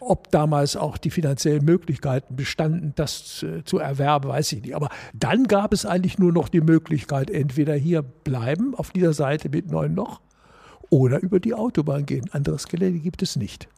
[0.00, 4.74] Ob damals auch die finanziellen Möglichkeiten bestanden, das zu erwerben, weiß ich nicht.
[4.74, 9.48] Aber dann gab es eigentlich nur noch die Möglichkeit, entweder hier bleiben auf dieser Seite
[9.48, 10.20] mit neun Loch
[10.90, 12.28] oder über die Autobahn gehen.
[12.32, 13.68] Anderes Gelände gibt es nicht.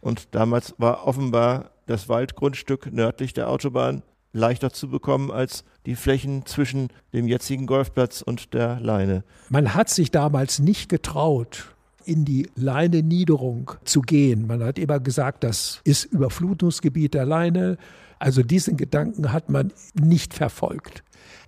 [0.00, 6.46] Und damals war offenbar das Waldgrundstück nördlich der Autobahn leichter zu bekommen als die Flächen
[6.46, 9.24] zwischen dem jetzigen Golfplatz und der Leine.
[9.50, 14.46] Man hat sich damals nicht getraut, in die Leine-Niederung zu gehen.
[14.46, 17.78] Man hat immer gesagt, das ist Überflutungsgebiet der Leine.
[18.18, 21.04] Also diesen Gedanken hat man nicht verfolgt.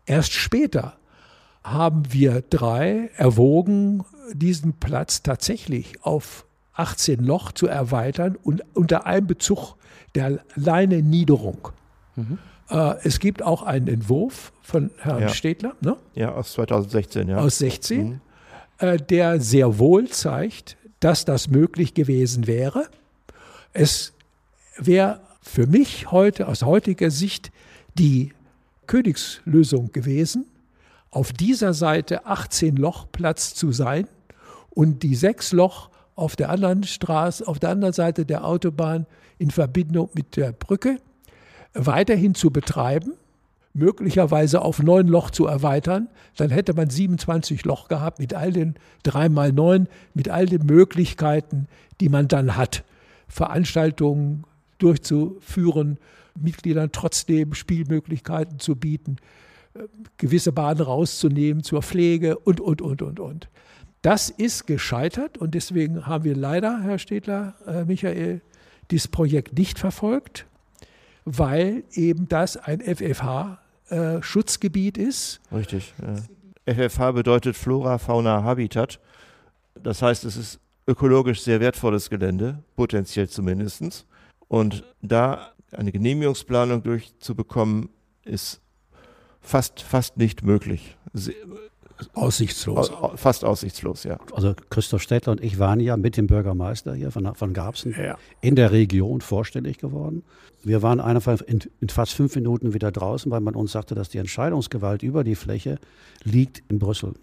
[0.06, 0.96] Erst später
[1.64, 9.26] haben wir drei erwogen, diesen Platz tatsächlich auf 18 Loch zu erweitern und unter einem
[9.26, 9.76] Bezug
[10.14, 11.68] der Leine-Niederung.
[12.16, 12.38] Mhm.
[12.68, 15.28] Äh, es gibt auch einen Entwurf von Herrn ja.
[15.28, 15.74] Städtler.
[15.80, 15.96] Ne?
[16.14, 17.38] Ja, aus 2016, ja.
[17.38, 18.20] Aus 16, mhm.
[18.78, 22.88] äh, der sehr wohl zeigt, dass das möglich gewesen wäre.
[23.72, 24.12] Es
[24.76, 27.52] wäre für mich heute aus heutiger Sicht
[27.94, 28.32] die
[28.86, 30.46] Königslösung gewesen,
[31.14, 34.08] auf dieser Seite 18 Loch Platz zu sein
[34.70, 39.06] und die sechs Loch auf der anderen Straße, auf der anderen Seite der Autobahn
[39.38, 40.98] in Verbindung mit der Brücke
[41.72, 43.12] weiterhin zu betreiben,
[43.74, 48.74] möglicherweise auf neun Loch zu erweitern, dann hätte man 27 Loch gehabt mit all den
[49.04, 51.68] drei mal neun, mit all den Möglichkeiten,
[52.00, 52.84] die man dann hat,
[53.28, 54.44] Veranstaltungen
[54.78, 55.98] durchzuführen,
[56.36, 59.16] Mitgliedern trotzdem Spielmöglichkeiten zu bieten,
[60.18, 63.48] gewisse Bahnen rauszunehmen zur Pflege und, und, und, und, und.
[64.02, 68.42] Das ist gescheitert und deswegen haben wir leider, Herr Städtler, äh, Michael,
[68.90, 70.44] dieses Projekt nicht verfolgt,
[71.24, 75.40] weil eben das ein FFH-Schutzgebiet äh, ist.
[75.50, 75.94] Richtig.
[76.02, 76.16] Ja.
[76.66, 79.00] FFH bedeutet Flora, Fauna, Habitat.
[79.82, 84.06] Das heißt, es ist ökologisch sehr wertvolles Gelände, potenziell zumindest.
[84.48, 87.88] Und da eine Genehmigungsplanung durchzubekommen,
[88.24, 88.60] ist
[89.44, 90.96] fast, fast nicht möglich.
[92.14, 92.90] Aussichtslos.
[93.14, 94.18] Fast aussichtslos, ja.
[94.34, 98.18] Also Christoph Städtler und ich waren ja mit dem Bürgermeister hier von, von Garbsen ja.
[98.40, 100.24] in der Region vorstellig geworden.
[100.64, 104.08] Wir waren einfach in, in, fast fünf Minuten wieder draußen, weil man uns sagte, dass
[104.08, 105.78] die Entscheidungsgewalt über die Fläche
[106.24, 107.14] liegt in Brüssel.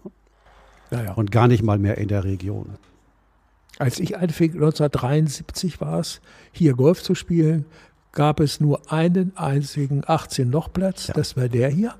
[0.90, 1.12] Ja, ja.
[1.12, 2.70] Und gar nicht mal mehr in der Region.
[3.78, 6.20] Als ich anfing, 1973 war es,
[6.52, 7.64] hier Golf zu spielen,
[8.12, 11.10] gab es nur einen einzigen 18-Loch-Platz.
[11.14, 11.94] Das war der hier.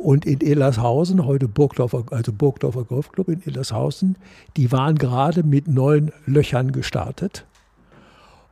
[0.00, 4.16] Und in Ellershausen, heute Burgdorfer, also Burgdorfer Golfclub in Ellershausen,
[4.56, 7.44] die waren gerade mit neun Löchern gestartet.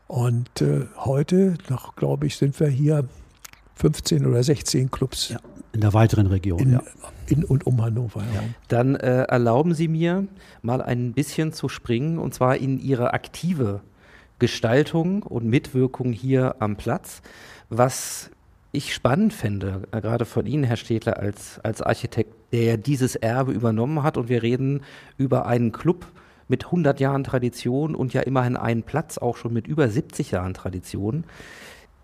[0.08, 3.08] Und äh, heute, noch glaube ich, sind wir hier
[3.76, 5.30] 15 oder 16 Clubs.
[5.30, 5.38] Ja,
[5.72, 6.82] in der weiteren Region, in, ja.
[7.28, 8.20] In und um Hannover.
[8.20, 8.42] Ja.
[8.68, 10.26] Dann äh, erlauben Sie mir
[10.60, 13.80] mal ein bisschen zu springen, und zwar in Ihre aktive
[14.38, 17.22] Gestaltung und Mitwirkung hier am Platz.
[17.70, 18.30] Was
[18.72, 23.52] ich spannend fände, äh, gerade von Ihnen, Herr Städtler, als, als Architekt, der dieses Erbe
[23.52, 24.16] übernommen hat.
[24.16, 24.82] Und wir reden
[25.16, 26.06] über einen Club
[26.48, 30.54] mit 100 Jahren Tradition und ja immerhin einen Platz auch schon mit über 70 Jahren
[30.54, 31.24] Tradition.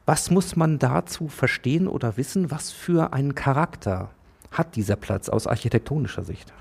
[0.07, 2.51] Was muss man dazu verstehen oder wissen?
[2.51, 4.11] Was für einen Charakter
[4.51, 6.53] hat dieser Platz aus architektonischer Sicht?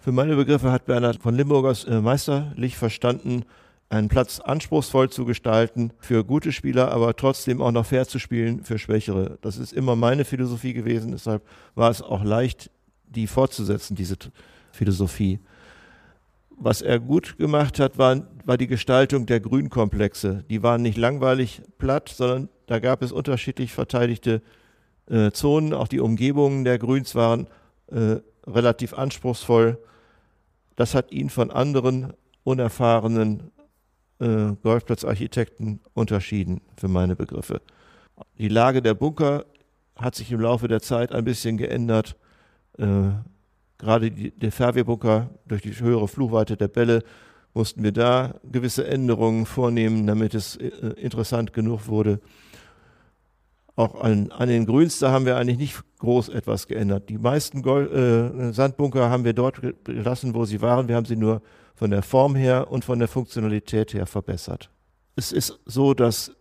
[0.00, 3.44] Für meine Begriffe hat Bernhard von Limburgers äh, meisterlich verstanden,
[3.88, 8.64] einen Platz anspruchsvoll zu gestalten für gute Spieler, aber trotzdem auch noch fair zu spielen
[8.64, 9.38] für Schwächere.
[9.42, 11.42] Das ist immer meine Philosophie gewesen, deshalb
[11.74, 12.70] war es auch leicht,
[13.04, 14.16] die fortzusetzen, diese
[14.72, 15.38] Philosophie.
[16.56, 20.44] Was er gut gemacht hat, war, war die Gestaltung der Grünkomplexe.
[20.48, 24.40] Die waren nicht langweilig platt, sondern da gab es unterschiedlich verteidigte
[25.06, 25.74] äh, Zonen.
[25.74, 27.48] Auch die Umgebungen der Grüns waren
[27.88, 28.16] äh,
[28.46, 29.78] relativ anspruchsvoll.
[30.76, 32.12] Das hat ihn von anderen
[32.44, 33.50] unerfahrenen
[34.24, 37.60] äh, Golfplatzarchitekten unterschieden, für meine Begriffe.
[38.38, 39.44] Die Lage der Bunker
[39.96, 42.16] hat sich im Laufe der Zeit ein bisschen geändert.
[42.78, 43.10] Äh,
[43.78, 47.02] gerade die, der Fairway-Bunker durch die höhere Flugweite der Bälle
[47.52, 52.20] mussten wir da gewisse Änderungen vornehmen, damit es äh, interessant genug wurde.
[53.76, 57.08] Auch an, an, den Grüns, da haben wir eigentlich nicht groß etwas geändert.
[57.08, 60.88] Die meisten Gold, äh, Sandbunker haben wir dort gelassen, wo sie waren.
[60.88, 61.42] Wir haben sie nur
[61.74, 64.70] von der Form her und von der Funktionalität her verbessert.
[65.16, 66.32] Es ist so, dass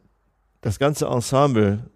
[0.62, 1.90] das ganze Ensemble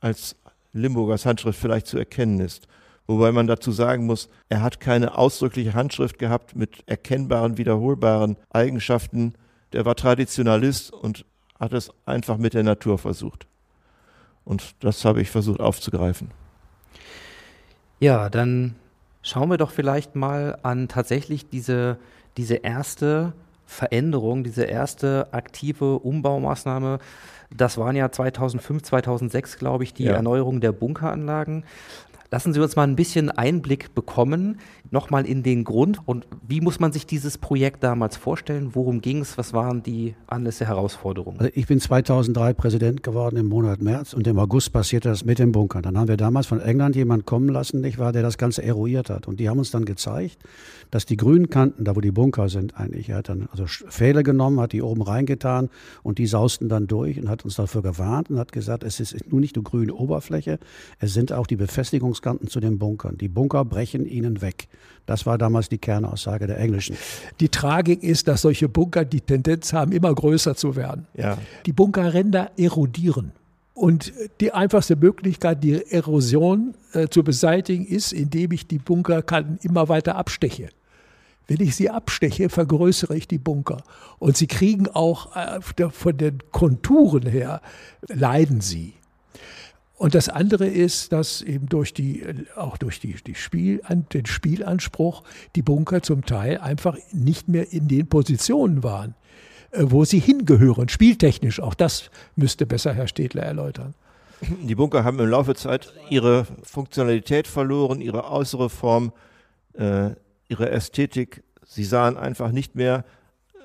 [0.00, 0.36] als
[0.72, 2.66] Limburgers Handschrift vielleicht zu erkennen ist.
[3.06, 9.34] Wobei man dazu sagen muss, er hat keine ausdrückliche Handschrift gehabt mit erkennbaren, wiederholbaren Eigenschaften.
[9.72, 11.26] Der war Traditionalist und
[11.60, 13.46] hat es einfach mit der Natur versucht.
[14.44, 16.30] Und das habe ich versucht aufzugreifen.
[18.00, 18.74] Ja, dann
[19.22, 21.98] schauen wir doch vielleicht mal an tatsächlich diese,
[22.36, 23.32] diese erste
[23.66, 26.98] Veränderung, diese erste aktive Umbaumaßnahme.
[27.54, 30.14] Das waren ja 2005, 2006, glaube ich, die ja.
[30.14, 31.64] Erneuerung der Bunkeranlagen.
[32.34, 34.58] Lassen Sie uns mal ein bisschen Einblick bekommen,
[34.90, 38.70] nochmal in den Grund und wie muss man sich dieses Projekt damals vorstellen?
[38.72, 39.38] Worum ging es?
[39.38, 41.38] Was waren die Anlässe, Herausforderungen?
[41.38, 45.38] Also ich bin 2003 Präsident geworden im Monat März und im August passierte das mit
[45.38, 45.80] dem Bunker.
[45.80, 49.10] Dann haben wir damals von England jemanden kommen lassen, nicht wahr, der das Ganze eruiert
[49.10, 49.28] hat.
[49.28, 50.38] Und die haben uns dann gezeigt,
[50.90, 54.24] dass die grünen Kanten, da wo die Bunker sind eigentlich, er hat dann also Pfähle
[54.24, 55.70] genommen, hat die oben reingetan
[56.02, 59.30] und die sausten dann durch und hat uns dafür gewarnt und hat gesagt, es ist
[59.30, 60.58] nur nicht nur grüne Oberfläche,
[60.98, 61.56] es sind auch die
[62.24, 63.18] Befestigungskanten zu den Bunkern.
[63.18, 64.68] Die Bunker brechen ihnen weg.
[65.06, 66.96] Das war damals die Kernaussage der Englischen.
[67.40, 71.06] Die Tragik ist, dass solche Bunker die Tendenz haben, immer größer zu werden.
[71.14, 71.36] Ja.
[71.66, 73.32] Die Bunkerränder erodieren.
[73.74, 79.88] Und die einfachste Möglichkeit, die Erosion äh, zu beseitigen, ist, indem ich die Bunkerkanten immer
[79.88, 80.68] weiter absteche.
[81.48, 83.82] Wenn ich sie absteche, vergrößere ich die Bunker.
[84.18, 87.60] Und sie kriegen auch äh, von den Konturen her,
[88.08, 88.94] leiden sie.
[89.96, 92.24] Und das andere ist, dass eben durch die,
[92.56, 93.80] auch durch die, die Spiel,
[94.12, 95.22] den Spielanspruch
[95.54, 99.14] die Bunker zum Teil einfach nicht mehr in den Positionen waren,
[99.70, 101.60] äh, wo sie hingehören, spieltechnisch.
[101.60, 103.94] Auch das müsste besser Herr Städtler erläutern.
[104.40, 109.12] Die Bunker haben im Laufe der Zeit ihre Funktionalität verloren, ihre äußere Form,
[109.74, 110.10] äh,
[110.48, 111.44] ihre Ästhetik.
[111.64, 113.04] Sie sahen einfach nicht mehr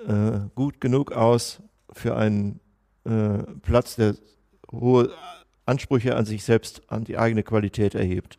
[0.08, 1.62] äh, gut genug aus
[1.92, 2.60] für einen
[3.04, 4.16] äh, Platz, der
[4.72, 5.10] hohe
[5.70, 8.38] Ansprüche an sich selbst, an die eigene Qualität erhebt.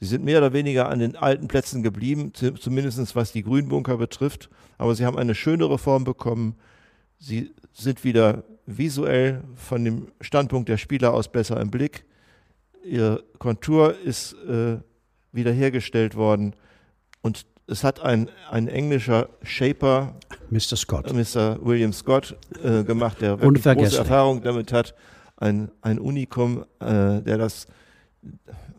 [0.00, 4.48] Sie sind mehr oder weniger an den alten Plätzen geblieben, zumindest was die Grünbunker betrifft,
[4.78, 6.54] aber sie haben eine schönere Form bekommen.
[7.18, 12.04] Sie sind wieder visuell von dem Standpunkt der Spieler aus besser im Blick.
[12.84, 14.76] Ihre Kontur ist äh,
[15.32, 16.54] wiederhergestellt worden.
[17.22, 20.14] Und es hat ein, ein englischer Shaper,
[20.50, 20.76] Mr.
[20.76, 21.58] Scott, Mr.
[21.60, 24.94] William Scott, äh, gemacht, der wirklich große Erfahrung damit hat.
[25.38, 27.66] Ein, ein Unikum, äh, der das,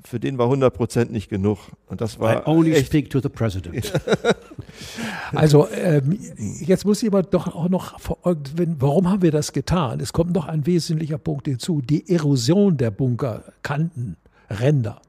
[0.03, 1.57] für den war 100 Prozent nicht genug.
[1.87, 2.47] Und das war.
[2.47, 3.91] I only echt, speak to the president.
[5.33, 6.19] also, ähm,
[6.59, 9.99] jetzt muss ich aber doch auch noch, warum haben wir das getan?
[9.99, 14.17] Es kommt noch ein wesentlicher Punkt hinzu: die Erosion der Bunkerkanten,
[14.49, 15.01] Ränder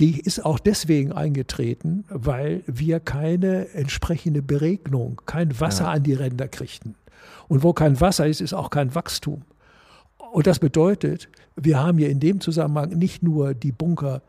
[0.00, 5.90] die ist auch deswegen eingetreten, weil wir keine entsprechende Beregnung, kein Wasser ja.
[5.92, 6.96] an die Ränder kriegten.
[7.48, 9.42] Und wo kein Wasser ist, ist auch kein Wachstum.
[10.34, 14.20] Und das bedeutet, wir haben hier in dem Zusammenhang nicht nur die Bunker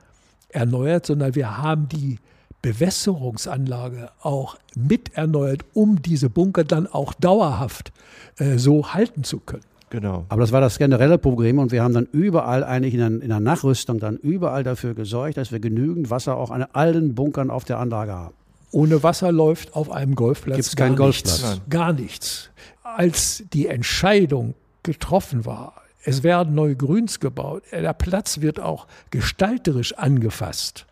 [0.50, 2.20] erneuert, sondern wir haben die
[2.62, 7.92] Bewässerungsanlage auch mit erneuert, um diese Bunker dann auch dauerhaft
[8.38, 9.64] äh, so halten zu können.
[9.90, 10.26] Genau.
[10.30, 13.30] Aber das war das generelle Problem und wir haben dann überall eigentlich in der, in
[13.30, 17.64] der Nachrüstung dann überall dafür gesorgt, dass wir genügend Wasser auch an allen Bunkern auf
[17.66, 18.36] der Anlage haben.
[18.70, 21.42] Ohne Wasser läuft auf einem Golfplatz Gibt's gar Golfplatz.
[21.42, 21.62] nichts.
[21.68, 22.50] Gar nichts.
[22.84, 29.98] Als die Entscheidung getroffen war, es werden neue Grüns gebaut, der Platz wird auch gestalterisch
[29.98, 30.86] angefasst,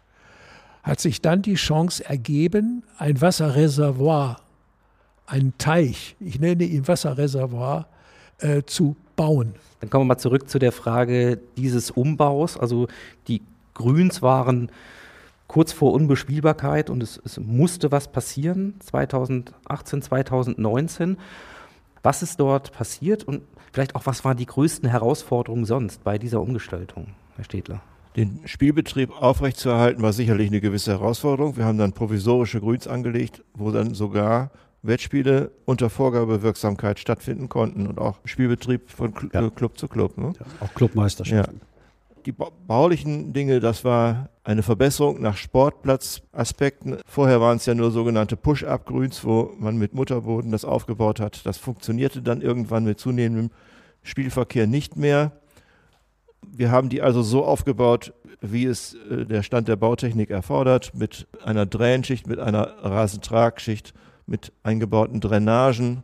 [0.81, 4.41] hat sich dann die Chance ergeben, ein Wasserreservoir,
[5.27, 7.87] ein Teich, ich nenne ihn Wasserreservoir,
[8.39, 9.53] äh, zu bauen.
[9.79, 12.57] Dann kommen wir mal zurück zu der Frage dieses Umbaus.
[12.57, 12.87] Also
[13.27, 13.41] die
[13.75, 14.71] Grüns waren
[15.47, 21.17] kurz vor Unbespielbarkeit und es, es musste was passieren 2018, 2019.
[22.01, 23.43] Was ist dort passiert und
[23.73, 27.81] vielleicht auch, was waren die größten Herausforderungen sonst bei dieser Umgestaltung, Herr Städtler?
[28.15, 31.57] Den Spielbetrieb aufrechtzuerhalten war sicherlich eine gewisse Herausforderung.
[31.57, 34.51] Wir haben dann provisorische Grüns angelegt, wo dann sogar
[34.83, 39.49] Wettspiele unter Vorgabewirksamkeit stattfinden konnten und auch Spielbetrieb von Cl ja.
[39.49, 40.17] Club zu Club.
[40.17, 40.33] Ne?
[40.39, 41.61] Ja, auch Clubmeisterschaften.
[41.61, 41.72] Ja.
[42.25, 46.97] Die baulichen Dinge, das war eine Verbesserung nach Sportplatzaspekten.
[47.05, 51.45] Vorher waren es ja nur sogenannte Push-Up-Grüns, wo man mit Mutterboden das aufgebaut hat.
[51.45, 53.51] Das funktionierte dann irgendwann mit zunehmendem
[54.03, 55.31] Spielverkehr nicht mehr.
[56.41, 61.27] Wir haben die also so aufgebaut, wie es äh, der Stand der Bautechnik erfordert, mit
[61.43, 63.93] einer Dränenschicht, mit einer Rasentragschicht,
[64.25, 66.03] mit eingebauten Drainagen,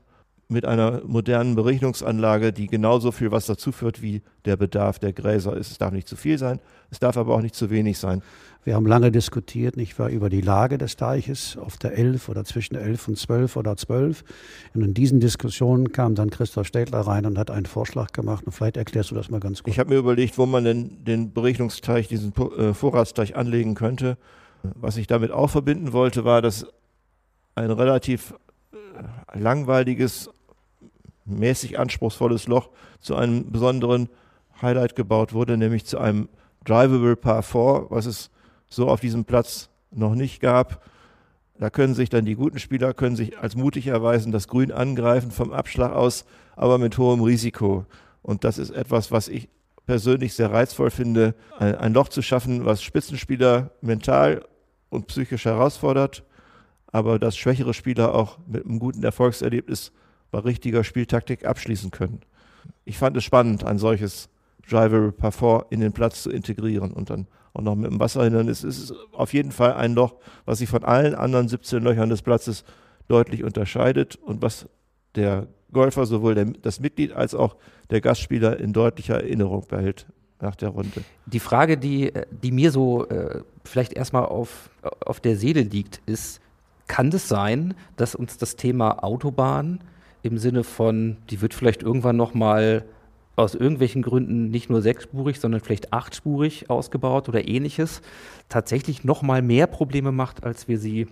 [0.52, 5.70] mit einer modernen Berichtungsanlage, die genauso viel Wasser zuführt, wie der Bedarf der Gräser ist.
[5.72, 8.24] Es darf nicht zu viel sein, es darf aber auch nicht zu wenig sein.
[8.64, 12.44] Wir haben lange diskutiert, nicht wahr, über die Lage des Teiches auf der 11 oder
[12.44, 14.24] zwischen 11 und 12 oder 12.
[14.74, 18.46] Und in diesen Diskussionen kam dann Christoph Städtler rein und hat einen Vorschlag gemacht.
[18.46, 19.74] Und vielleicht erklärst du das mal ganz kurz.
[19.74, 24.18] Ich habe mir überlegt, wo man denn den Berichtungsteich, diesen äh, Vorratsteich anlegen könnte.
[24.64, 26.66] Was ich damit auch verbinden wollte, war, dass
[27.56, 28.34] ein relativ
[28.74, 30.30] äh, langweiliges
[31.30, 32.70] mäßig anspruchsvolles Loch
[33.00, 34.10] zu einem besonderen
[34.62, 36.30] Highlight gebaut wurde, nämlich zu einem
[36.66, 38.30] Drivable Par 4, was es
[38.68, 40.84] so auf diesem Platz noch nicht gab.
[41.58, 45.32] Da können sich dann die guten Spieler können sich als mutig erweisen, das Grün angreifen
[45.32, 46.26] vom Abschlag aus,
[46.56, 47.86] aber mit hohem Risiko.
[48.22, 49.50] Und das ist etwas, was ich
[49.86, 54.46] persönlich sehr reizvoll finde, ein, ein Loch zu schaffen, was Spitzenspieler mental
[54.90, 56.24] und psychisch herausfordert,
[56.92, 59.92] aber dass schwächere Spieler auch mit einem guten Erfolgserlebnis
[60.32, 62.22] bei richtiger Spieltaktik abschließen können.
[62.86, 64.30] Ich fand es spannend, ein solches
[64.70, 68.64] Driver Parfort in den Platz zu integrieren und dann auch noch mit dem Wasserhindernis.
[68.64, 70.16] Es ist auf jeden Fall ein Loch,
[70.46, 72.64] was sich von allen anderen 17 Löchern des Platzes
[73.08, 74.68] deutlich unterscheidet und was
[75.16, 77.56] der Golfer, sowohl der, das Mitglied als auch
[77.90, 80.06] der Gastspieler in deutlicher Erinnerung behält
[80.40, 81.04] nach der Runde.
[81.26, 84.70] Die Frage, die, die mir so äh, vielleicht erstmal auf,
[85.06, 86.40] auf der Seele liegt, ist,
[86.88, 89.80] kann es sein, dass uns das Thema Autobahn
[90.24, 92.86] im Sinne von, die wird vielleicht irgendwann nochmal
[93.36, 98.02] aus irgendwelchen Gründen nicht nur sechsspurig, sondern vielleicht achtspurig ausgebaut oder ähnliches,
[98.50, 101.08] tatsächlich nochmal mehr Probleme macht, als wir sie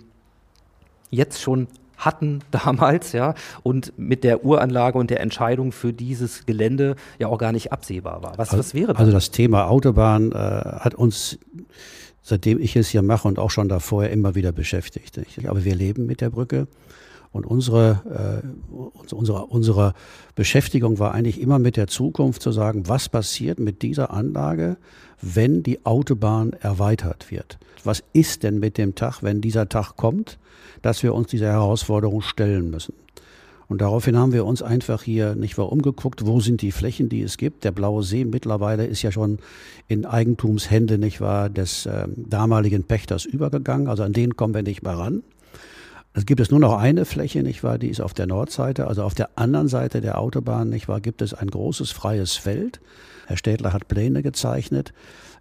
[1.09, 3.33] jetzt schon hatten damals, ja,
[3.63, 8.21] und mit der Uranlage und der Entscheidung für dieses Gelände ja auch gar nicht absehbar
[8.21, 8.37] war.
[8.37, 8.99] Was, also, was wäre das?
[8.99, 11.39] Also das Thema Autobahn äh, hat uns,
[12.21, 15.19] seitdem ich es hier mache und auch schon davor immer wieder beschäftigt.
[15.47, 16.67] Aber wir leben mit der Brücke.
[17.37, 19.93] Und unsere, äh, unsere, unsere
[20.35, 24.77] Beschäftigung war eigentlich immer mit der Zukunft zu sagen, was passiert mit dieser Anlage,
[25.21, 27.59] wenn die Autobahn erweitert wird?
[27.83, 30.39] Was ist denn mit dem Tag, wenn dieser Tag kommt,
[30.81, 32.93] dass wir uns dieser Herausforderung stellen müssen?
[33.69, 37.21] Und daraufhin haben wir uns einfach hier nicht wahr umgeguckt, wo sind die Flächen, die
[37.21, 37.65] es gibt.
[37.65, 39.39] Der Blaue See mittlerweile ist ja schon
[39.87, 43.89] in Eigentumshände, nicht wahr, des äh, damaligen Pächters übergegangen.
[43.89, 45.21] Also an den kommen wir nicht mehr ran.
[46.17, 47.77] Es gibt es nur noch eine Fläche, nicht wahr?
[47.77, 50.99] Die ist auf der Nordseite, also auf der anderen Seite der Autobahn, nicht wahr?
[50.99, 52.79] Gibt es ein großes freies Feld.
[53.27, 54.93] Herr Städtler hat Pläne gezeichnet,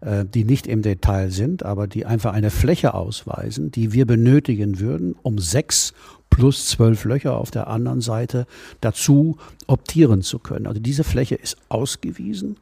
[0.03, 4.79] äh, die nicht im Detail sind, aber die einfach eine Fläche ausweisen, die wir benötigen
[4.79, 5.95] würden, um sechs
[6.29, 8.47] plus zwölf Löcher auf der anderen Seite
[8.83, 10.66] dazu optieren zu können.
[10.66, 12.59] Also diese Fläche ist ausgewiesen.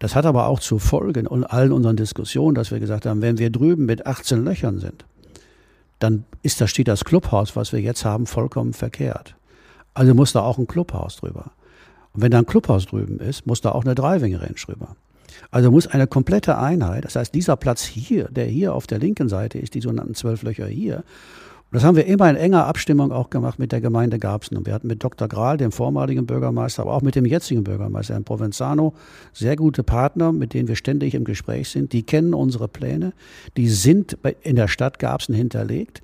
[0.00, 3.38] Das hat aber auch zur Folge in allen unseren Diskussionen, dass wir gesagt haben, wenn
[3.38, 5.04] wir drüben mit 18 Löchern sind,
[5.98, 9.36] dann ist da steht das Clubhaus, was wir jetzt haben, vollkommen verkehrt.
[9.94, 11.52] Also muss da auch ein Clubhaus drüber.
[12.12, 14.96] Und wenn da ein Clubhaus drüben ist, muss da auch eine Driving Range drüber.
[15.50, 19.28] Also muss eine komplette Einheit, das heißt dieser Platz hier, der hier auf der linken
[19.28, 21.04] Seite ist, die sogenannten zwölf Löcher hier,
[21.74, 24.56] das haben wir immer in enger Abstimmung auch gemacht mit der Gemeinde Garbsen.
[24.56, 25.26] Und wir hatten mit Dr.
[25.28, 28.94] Grahl, dem vormaligen Bürgermeister, aber auch mit dem jetzigen Bürgermeister, Herrn Provenzano,
[29.32, 31.92] sehr gute Partner, mit denen wir ständig im Gespräch sind.
[31.92, 33.12] Die kennen unsere Pläne.
[33.56, 36.02] Die sind in der Stadt Garbsen hinterlegt.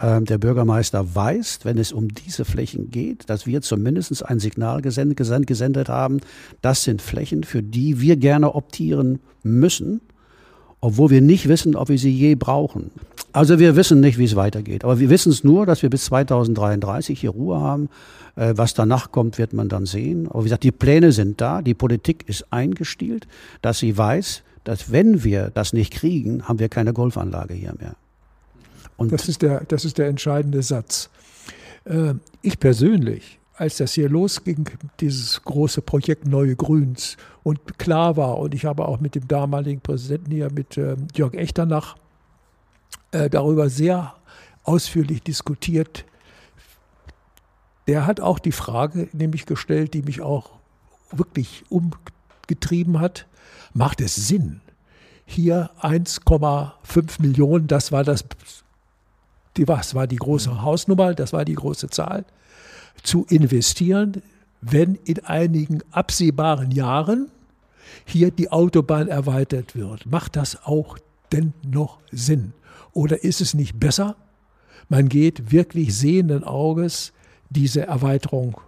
[0.00, 4.82] Ähm, der Bürgermeister weiß, wenn es um diese Flächen geht, dass wir zumindest ein Signal
[4.82, 6.20] gesendet, gesendet haben.
[6.60, 10.00] Das sind Flächen, für die wir gerne optieren müssen
[10.80, 12.90] obwohl wir nicht wissen, ob wir sie je brauchen.
[13.32, 14.84] Also wir wissen nicht, wie es weitergeht.
[14.84, 17.88] Aber wir wissen es nur, dass wir bis 2033 hier Ruhe haben.
[18.34, 20.28] Äh, was danach kommt, wird man dann sehen.
[20.28, 23.26] Aber wie gesagt, die Pläne sind da, die Politik ist eingestielt,
[23.62, 27.94] dass sie weiß, dass wenn wir das nicht kriegen, haben wir keine Golfanlage hier mehr.
[28.96, 31.10] Und das, ist der, das ist der entscheidende Satz.
[31.84, 34.68] Äh, ich persönlich als das hier losging,
[35.00, 39.80] dieses große Projekt Neue Grüns und klar war, und ich habe auch mit dem damaligen
[39.80, 41.96] Präsidenten hier, mit äh, Jörg Echternach,
[43.12, 44.14] äh, darüber sehr
[44.64, 46.04] ausführlich diskutiert.
[47.86, 50.50] Der hat auch die Frage nämlich gestellt, die mich auch
[51.10, 53.26] wirklich umgetrieben hat,
[53.72, 54.60] macht es Sinn,
[55.24, 58.24] hier 1,5 Millionen, das war das,
[59.56, 62.24] die, was war die große Hausnummer, das war die große Zahl,
[63.02, 64.22] zu investieren,
[64.60, 67.28] wenn in einigen absehbaren Jahren
[68.04, 70.98] hier die Autobahn erweitert wird, macht das auch
[71.32, 72.52] denn noch Sinn?
[72.92, 74.16] Oder ist es nicht besser,
[74.88, 77.12] man geht wirklich sehenden Auges
[77.50, 78.60] diese Erweiterung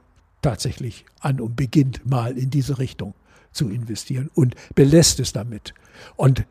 [0.42, 3.14] tatsächlich an und beginnt mal in diese Richtung
[3.52, 5.74] zu investieren und belässt es damit.
[6.16, 6.44] Und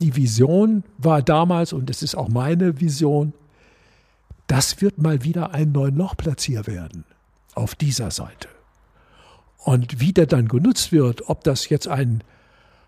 [0.00, 3.32] die Vision war damals, und es ist auch meine Vision,
[4.46, 7.04] das wird mal wieder ein neuen Lochplatz hier werden,
[7.54, 8.48] auf dieser Seite.
[9.58, 12.22] Und wie der dann genutzt wird, ob das jetzt ein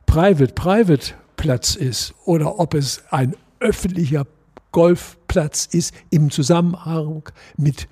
[0.06, 4.26] Private-Private-Platz ist oder ob es ein öffentlicher
[4.72, 7.22] Golfplatz ist im Zusammenhang
[7.56, 7.88] mit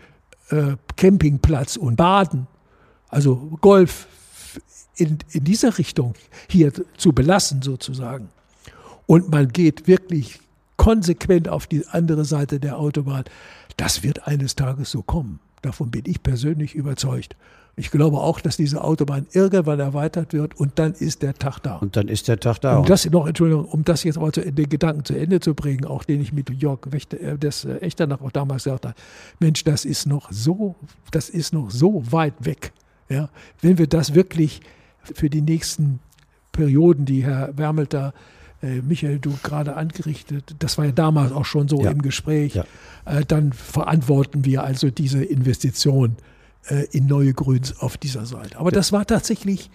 [0.50, 2.46] äh, Campingplatz und Baden,
[3.08, 4.06] also Golf
[4.96, 6.14] in, in dieser Richtung
[6.48, 8.28] hier zu belassen sozusagen.
[9.06, 10.40] Und man geht wirklich
[10.76, 13.24] konsequent auf die andere Seite der Autobahn.
[13.76, 15.40] Das wird eines Tages so kommen.
[15.64, 17.36] Davon bin ich persönlich überzeugt.
[17.74, 21.76] Ich glaube auch, dass diese Autobahn irgendwann erweitert wird und dann ist der Tag da.
[21.76, 22.78] Und dann ist der Tag da.
[22.78, 25.86] Um das noch, Entschuldigung, um das jetzt aber zu, den Gedanken zu Ende zu bringen,
[25.86, 28.94] auch den ich mit Jörg äh, des äh, Echternach auch damals gesagt habe,
[29.40, 30.74] Mensch, das ist noch so,
[31.10, 32.72] das ist noch so weit weg.
[33.08, 33.30] Ja,
[33.62, 34.60] wenn wir das wirklich
[35.02, 35.98] für die nächsten
[36.52, 38.12] Perioden, die Herr Wermelter
[38.64, 41.90] äh, Michael, du gerade angerichtet, das war ja damals auch schon so ja.
[41.90, 42.64] im Gespräch, ja.
[43.04, 46.16] äh, dann verantworten wir also diese Investition
[46.68, 48.58] äh, in neue Grüns auf dieser Seite.
[48.58, 49.70] Aber das war tatsächlich,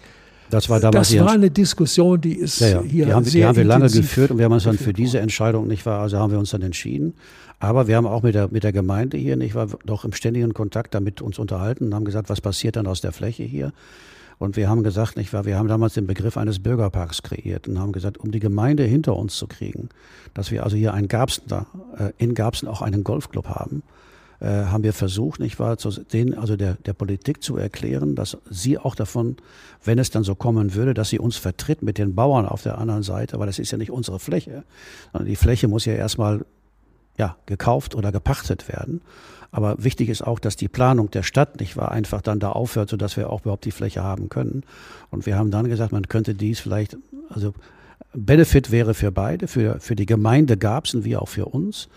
[0.50, 3.46] das war damals das war eine Diskussion, die ist ja, hier die haben, sehr die
[3.46, 6.18] haben wir lange geführt und wir haben uns dann für diese Entscheidung nicht war, also
[6.18, 7.14] haben wir uns dann entschieden.
[7.62, 10.54] Aber wir haben auch mit der, mit der Gemeinde hier nicht war, doch im ständigen
[10.54, 13.72] Kontakt damit uns unterhalten und haben gesagt, was passiert dann aus der Fläche hier?
[14.40, 17.78] Und wir haben gesagt, nicht wahr, wir haben damals den Begriff eines Bürgerparks kreiert und
[17.78, 19.90] haben gesagt, um die Gemeinde hinter uns zu kriegen,
[20.32, 21.66] dass wir also hier einen Garbsen da,
[21.98, 23.82] äh, in Garbsen auch einen Golfclub haben,
[24.40, 28.38] äh, haben wir versucht, nicht wahr, zu den, also der, der Politik zu erklären, dass
[28.48, 29.36] sie auch davon,
[29.84, 32.78] wenn es dann so kommen würde, dass sie uns vertritt mit den Bauern auf der
[32.78, 34.64] anderen Seite, weil das ist ja nicht unsere Fläche,
[35.12, 36.46] sondern die Fläche muss ja erstmal
[37.20, 39.02] ja, gekauft oder gepachtet werden.
[39.52, 42.88] Aber wichtig ist auch, dass die Planung der Stadt nicht war, einfach dann da aufhört,
[42.88, 44.62] sodass wir auch überhaupt die Fläche haben können.
[45.10, 46.96] Und wir haben dann gesagt, man könnte dies vielleicht,
[47.28, 47.52] also
[48.14, 51.88] Benefit wäre für beide, für, für die Gemeinde Gabsen wie auch für uns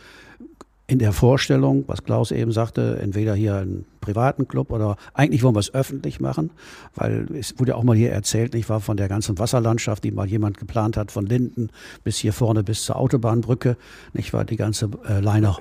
[0.93, 5.55] in der Vorstellung, was Klaus eben sagte, entweder hier einen privaten Club oder eigentlich wollen
[5.55, 6.51] wir es öffentlich machen,
[6.93, 10.27] weil es wurde auch mal hier erzählt, ich war von der ganzen Wasserlandschaft, die mal
[10.27, 11.69] jemand geplant hat, von Linden
[12.03, 13.75] bis hier vorne bis zur Autobahnbrücke,
[14.13, 15.55] nicht wahr, die ganze äh, Leine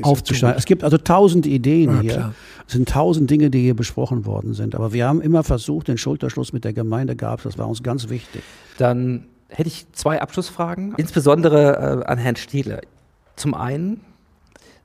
[0.00, 0.56] aufzuschneiden.
[0.56, 2.12] Es gibt also tausend Ideen ja, hier.
[2.14, 2.34] Klar.
[2.66, 4.74] Es sind tausend Dinge, die hier besprochen worden sind.
[4.74, 7.82] Aber wir haben immer versucht, den Schulterschluss mit der Gemeinde gab es, das war uns
[7.82, 8.42] ganz wichtig.
[8.78, 12.80] Dann hätte ich zwei Abschlussfragen, insbesondere äh, an Herrn Stiele.
[13.36, 14.00] Zum einen,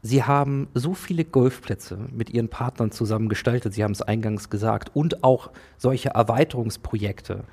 [0.06, 4.92] Sie haben so viele Golfplätze mit Ihren Partnern zusammen gestaltet, Sie haben es eingangs gesagt,
[4.94, 7.46] und auch solche Erweiterungsprojekte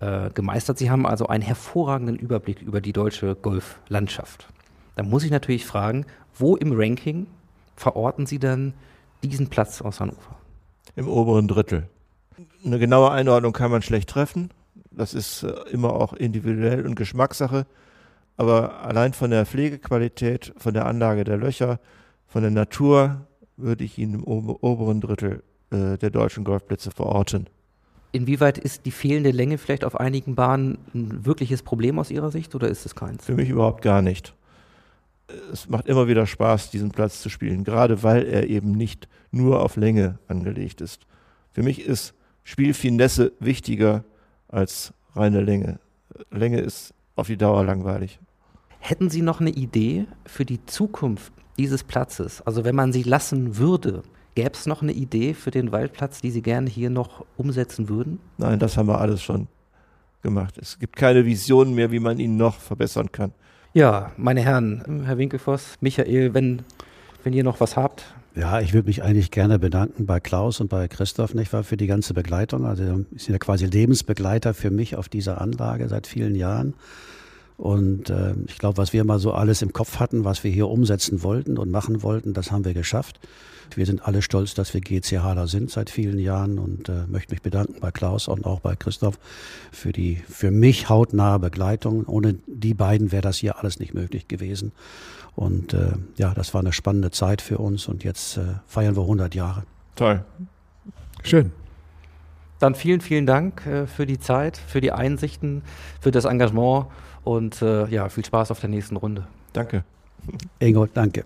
[0.00, 0.78] äh, gemeistert.
[0.78, 4.48] Sie haben also einen hervorragenden Überblick über die deutsche Golflandschaft.
[4.96, 6.04] Da muss ich natürlich fragen,
[6.36, 7.28] wo im Ranking
[7.76, 8.74] verorten Sie dann
[9.22, 10.36] diesen Platz aus Hannover?
[10.96, 11.88] Im oberen Drittel.
[12.64, 14.50] Eine genaue Einordnung kann man schlecht treffen.
[14.90, 17.64] Das ist äh, immer auch individuell und Geschmackssache
[18.36, 21.78] aber allein von der Pflegequalität, von der Anlage der Löcher,
[22.26, 23.26] von der Natur
[23.56, 27.46] würde ich ihn im oberen Drittel äh, der deutschen Golfplätze verorten.
[28.12, 32.54] Inwieweit ist die fehlende Länge vielleicht auf einigen Bahnen ein wirkliches Problem aus Ihrer Sicht
[32.54, 33.24] oder ist es keins?
[33.24, 34.34] Für mich überhaupt gar nicht.
[35.50, 39.62] Es macht immer wieder Spaß, diesen Platz zu spielen, gerade weil er eben nicht nur
[39.62, 41.06] auf Länge angelegt ist.
[41.52, 42.12] Für mich ist
[42.44, 44.04] Spielfinesse wichtiger
[44.48, 45.78] als reine Länge.
[46.30, 48.18] Länge ist auf die Dauer langweilig.
[48.78, 52.42] Hätten Sie noch eine Idee für die Zukunft dieses Platzes?
[52.42, 54.02] Also wenn man sie lassen würde,
[54.34, 58.18] gäbe es noch eine Idee für den Waldplatz, die Sie gerne hier noch umsetzen würden?
[58.38, 59.46] Nein, das haben wir alles schon
[60.22, 60.58] gemacht.
[60.58, 63.32] Es gibt keine Vision mehr, wie man ihn noch verbessern kann.
[63.74, 66.62] Ja, meine Herren, Herr Winkelfoss, Michael, wenn,
[67.24, 68.04] wenn ihr noch was habt.
[68.34, 71.76] Ja, ich würde mich eigentlich gerne bedanken bei Klaus und bei Christoph, nicht wahr, für
[71.76, 72.64] die ganze Begleitung.
[72.64, 76.72] Also, sie sind ja quasi Lebensbegleiter für mich auf dieser Anlage seit vielen Jahren.
[77.58, 80.68] Und äh, ich glaube, was wir mal so alles im Kopf hatten, was wir hier
[80.68, 83.20] umsetzen wollten und machen wollten, das haben wir geschafft.
[83.76, 87.42] Wir sind alle stolz, dass wir GCHler sind seit vielen Jahren und äh, möchte mich
[87.42, 89.18] bedanken bei Klaus und auch bei Christoph
[89.70, 92.04] für die für mich hautnahe Begleitung.
[92.06, 94.72] Ohne die beiden wäre das hier alles nicht möglich gewesen.
[95.34, 99.02] Und äh, ja, das war eine spannende Zeit für uns und jetzt äh, feiern wir
[99.02, 99.64] 100 Jahre.
[99.96, 100.24] Toll.
[101.22, 101.52] Schön.
[102.58, 105.62] Dann vielen, vielen Dank äh, für die Zeit, für die Einsichten,
[106.00, 106.86] für das Engagement
[107.24, 109.26] und äh, ja, viel Spaß auf der nächsten Runde.
[109.52, 109.84] Danke.
[110.60, 111.24] Ingo, danke.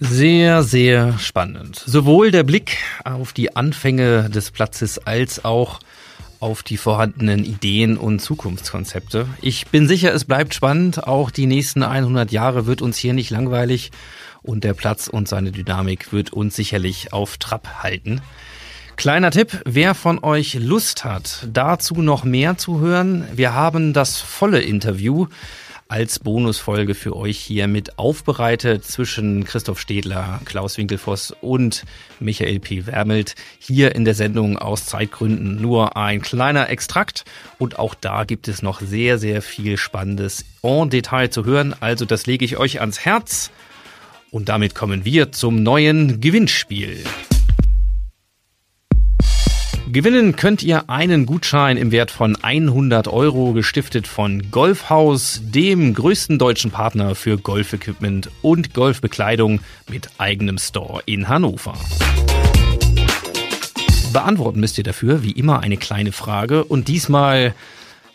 [0.00, 1.76] Sehr, sehr spannend.
[1.76, 5.80] Sowohl der Blick auf die Anfänge des Platzes als auch
[6.40, 9.26] auf die vorhandenen Ideen und Zukunftskonzepte.
[9.40, 11.06] Ich bin sicher, es bleibt spannend.
[11.06, 13.90] Auch die nächsten 100 Jahre wird uns hier nicht langweilig
[14.42, 18.20] und der Platz und seine Dynamik wird uns sicherlich auf Trab halten.
[18.96, 24.20] Kleiner Tipp, wer von euch Lust hat, dazu noch mehr zu hören, wir haben das
[24.20, 25.26] volle Interview
[25.88, 31.84] als Bonusfolge für euch hier mit aufbereitet zwischen Christoph Stedler, Klaus Winkelfoss und
[32.20, 32.86] Michael P.
[32.86, 33.34] Wermelt.
[33.58, 37.24] Hier in der Sendung aus Zeitgründen nur ein kleiner Extrakt
[37.58, 41.74] und auch da gibt es noch sehr, sehr viel Spannendes en Detail zu hören.
[41.78, 43.50] Also das lege ich euch ans Herz.
[44.30, 47.04] Und damit kommen wir zum neuen Gewinnspiel.
[49.92, 56.38] Gewinnen könnt ihr einen Gutschein im Wert von 100 Euro, gestiftet von Golfhaus, dem größten
[56.38, 61.74] deutschen Partner für Golfequipment und Golfbekleidung mit eigenem Store in Hannover.
[64.12, 67.54] Beantworten müsst ihr dafür wie immer eine kleine Frage und diesmal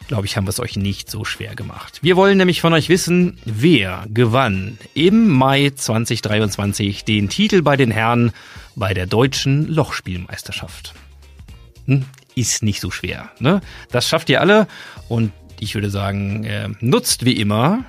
[0.07, 1.99] glaube ich, haben wir es euch nicht so schwer gemacht.
[2.01, 7.91] Wir wollen nämlich von euch wissen, wer gewann im Mai 2023 den Titel bei den
[7.91, 8.31] Herren
[8.75, 10.95] bei der deutschen Lochspielmeisterschaft.
[11.89, 13.31] Hm, ist nicht so schwer.
[13.39, 13.61] Ne?
[13.91, 14.67] Das schafft ihr alle
[15.07, 17.83] und ich würde sagen, äh, nutzt wie immer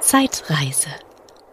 [0.00, 0.88] Zeitreise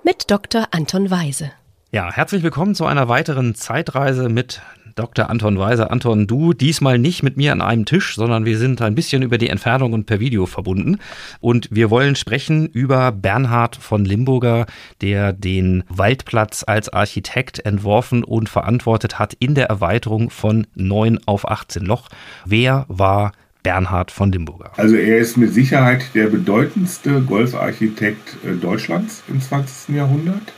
[0.07, 0.69] mit Dr.
[0.71, 1.51] Anton Weise.
[1.91, 4.61] Ja, herzlich willkommen zu einer weiteren Zeitreise mit
[4.95, 5.29] Dr.
[5.29, 5.91] Anton Weise.
[5.91, 9.37] Anton, du diesmal nicht mit mir an einem Tisch, sondern wir sind ein bisschen über
[9.37, 10.99] die Entfernung und per Video verbunden.
[11.41, 14.65] Und wir wollen sprechen über Bernhard von Limburger,
[15.01, 21.45] der den Waldplatz als Architekt entworfen und verantwortet hat in der Erweiterung von 9 auf
[21.45, 22.07] 18 Loch.
[22.45, 23.33] Wer war
[23.67, 24.71] Bernhard von Limburger.
[24.77, 29.93] Also er ist mit Sicherheit der bedeutendste Golfarchitekt äh, Deutschlands im 20.
[29.93, 30.53] Jahrhundert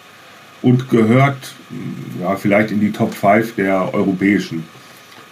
[0.61, 1.55] und gehört
[2.21, 4.63] ja, vielleicht in die Top 5 der europäischen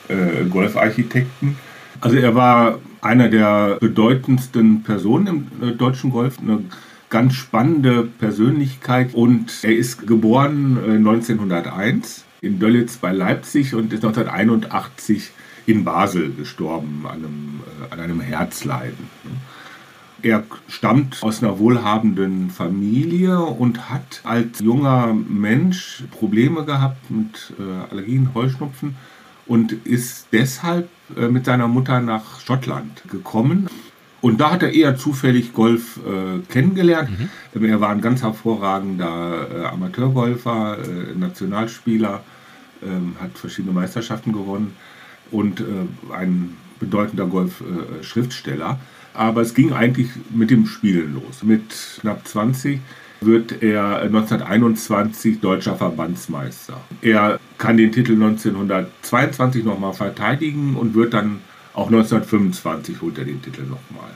[0.07, 1.55] äh, Golfarchitekten.
[2.01, 6.63] Also er war einer der bedeutendsten Personen im äh, deutschen Golf, eine
[7.11, 14.03] ganz spannende Persönlichkeit und er ist geboren äh, 1901 in Dölitz bei Leipzig und ist
[14.03, 15.29] 1981
[15.67, 17.59] in Basel gestorben an einem,
[17.89, 19.09] äh, an einem Herzleiden.
[20.23, 27.91] Er stammt aus einer wohlhabenden Familie und hat als junger Mensch Probleme gehabt mit äh,
[27.91, 28.95] Allergien, Heuschnupfen
[29.45, 33.69] und ist deshalb äh, mit seiner Mutter nach Schottland gekommen.
[34.19, 37.11] Und da hat er eher zufällig Golf äh, kennengelernt.
[37.53, 37.65] Mhm.
[37.65, 42.23] Er war ein ganz hervorragender äh, Amateurgolfer, äh, Nationalspieler,
[42.81, 44.75] ähm, hat verschiedene Meisterschaften gewonnen
[45.31, 48.79] und äh, ein bedeutender Golf-Schriftsteller.
[49.13, 51.43] Aber es ging eigentlich mit dem Spielen los.
[51.43, 52.79] Mit knapp 20
[53.21, 56.79] wird er 1921 deutscher Verbandsmeister.
[57.01, 61.39] Er kann den Titel 1922 nochmal verteidigen und wird dann
[61.73, 64.11] auch 1925 holt er den Titel nochmal.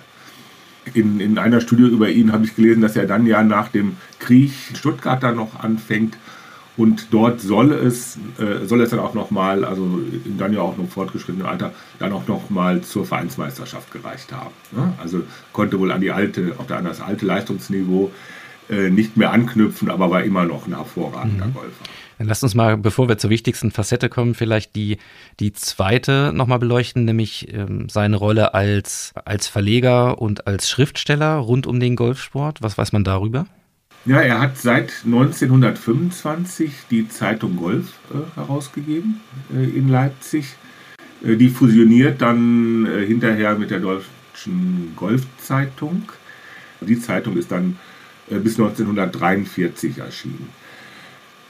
[0.94, 3.98] In, in einer Studie über ihn habe ich gelesen, dass er dann ja nach dem
[4.20, 6.18] Krieg Stuttgart dann noch anfängt
[6.78, 9.84] und dort soll es, äh, soll es dann auch nochmal, also
[10.26, 14.54] in dann ja auch noch fortgeschrittenem Alter, dann auch nochmal zur Vereinsmeisterschaft gereicht haben.
[14.72, 14.94] Ne?
[15.02, 18.12] Also konnte wohl an die alte, auch an das alte Leistungsniveau
[18.70, 21.54] äh, nicht mehr anknüpfen, aber war immer noch ein hervorragender mhm.
[21.54, 21.84] Golfer.
[22.18, 24.98] Dann lasst uns mal, bevor wir zur wichtigsten Facette kommen, vielleicht die,
[25.40, 31.68] die zweite nochmal beleuchten, nämlich ähm, seine Rolle als, als Verleger und als Schriftsteller rund
[31.68, 32.62] um den Golfsport.
[32.62, 33.48] Was weiß man darüber?
[34.04, 39.22] Ja, er hat seit 1925 die Zeitung Golf äh, herausgegeben
[39.54, 40.56] äh, in Leipzig.
[41.24, 46.12] Äh, die fusioniert dann äh, hinterher mit der Deutschen Golfzeitung.
[46.82, 47.78] Die Zeitung ist dann
[48.32, 50.50] äh, bis 1943 erschienen.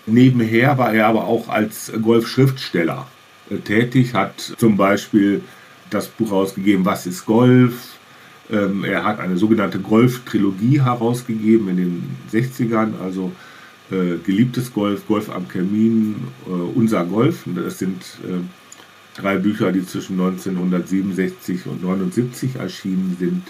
[0.05, 3.07] Nebenher war er aber auch als Golfschriftsteller
[3.49, 5.41] äh, tätig, hat zum Beispiel
[5.89, 8.00] das Buch herausgegeben, Was ist Golf?
[8.51, 13.31] Ähm, er hat eine sogenannte Golf-Trilogie herausgegeben in den 60ern, also
[13.91, 17.43] äh, Geliebtes Golf, Golf am Kamin, äh, Unser Golf.
[17.55, 23.43] Das sind äh, drei Bücher, die zwischen 1967 und 1979 erschienen sind.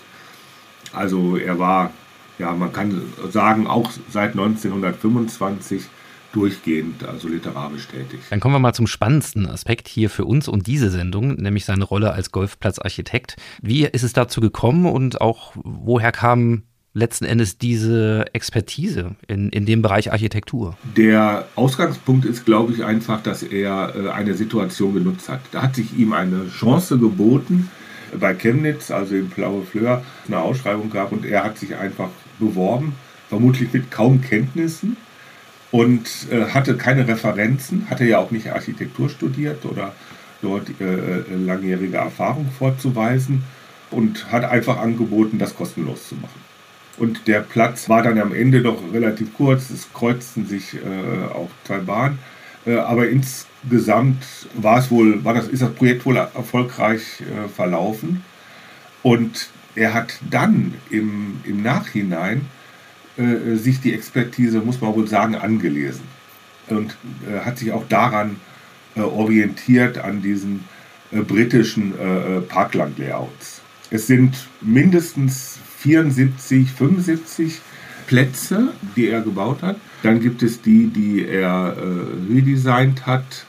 [0.93, 1.91] Also er war,
[2.38, 5.84] ja, man kann sagen, auch seit 1925
[6.34, 8.19] durchgehend, also literarisch tätig.
[8.29, 11.84] Dann kommen wir mal zum spannendsten Aspekt hier für uns und diese Sendung, nämlich seine
[11.84, 13.36] Rolle als Golfplatzarchitekt.
[13.61, 16.63] Wie ist es dazu gekommen und auch woher kam
[16.93, 20.77] letzten Endes diese Expertise in, in dem Bereich Architektur?
[20.97, 25.41] Der Ausgangspunkt ist, glaube ich, einfach, dass er äh, eine Situation genutzt hat.
[25.51, 27.69] Da hat sich ihm eine Chance geboten
[28.19, 32.09] bei Chemnitz, also im Blaue Fleur, eine Ausschreibung gab und er hat sich einfach
[32.39, 32.93] beworben,
[33.29, 34.97] vermutlich mit kaum Kenntnissen
[35.72, 39.93] und äh, hatte keine Referenzen, hatte ja auch nicht Architektur studiert oder
[40.41, 43.43] dort äh, äh langjährige Erfahrung vorzuweisen
[43.89, 46.41] und hat einfach angeboten, das kostenlos zu machen.
[46.97, 49.69] Und der Platz war dann am Ende doch relativ kurz.
[49.69, 52.19] Es kreuzten sich äh, auch zwei Bahnen.
[52.65, 58.24] Äh, aber insgesamt war es wohl, war das, ist das Projekt wohl erfolgreich äh, verlaufen.
[59.03, 62.45] Und er hat dann im, im Nachhinein
[63.22, 66.03] äh, sich die Expertise, muss man wohl sagen, angelesen.
[66.67, 66.95] Und
[67.30, 68.38] äh, hat sich auch daran
[68.95, 70.65] äh, orientiert, an diesen
[71.28, 71.93] britischen
[72.47, 73.59] Parkland-Layouts.
[73.89, 77.59] Es sind mindestens 74, 75
[78.07, 79.78] Plätze, die er gebaut hat.
[80.03, 83.45] Dann gibt es die, die er äh, redesigned hat.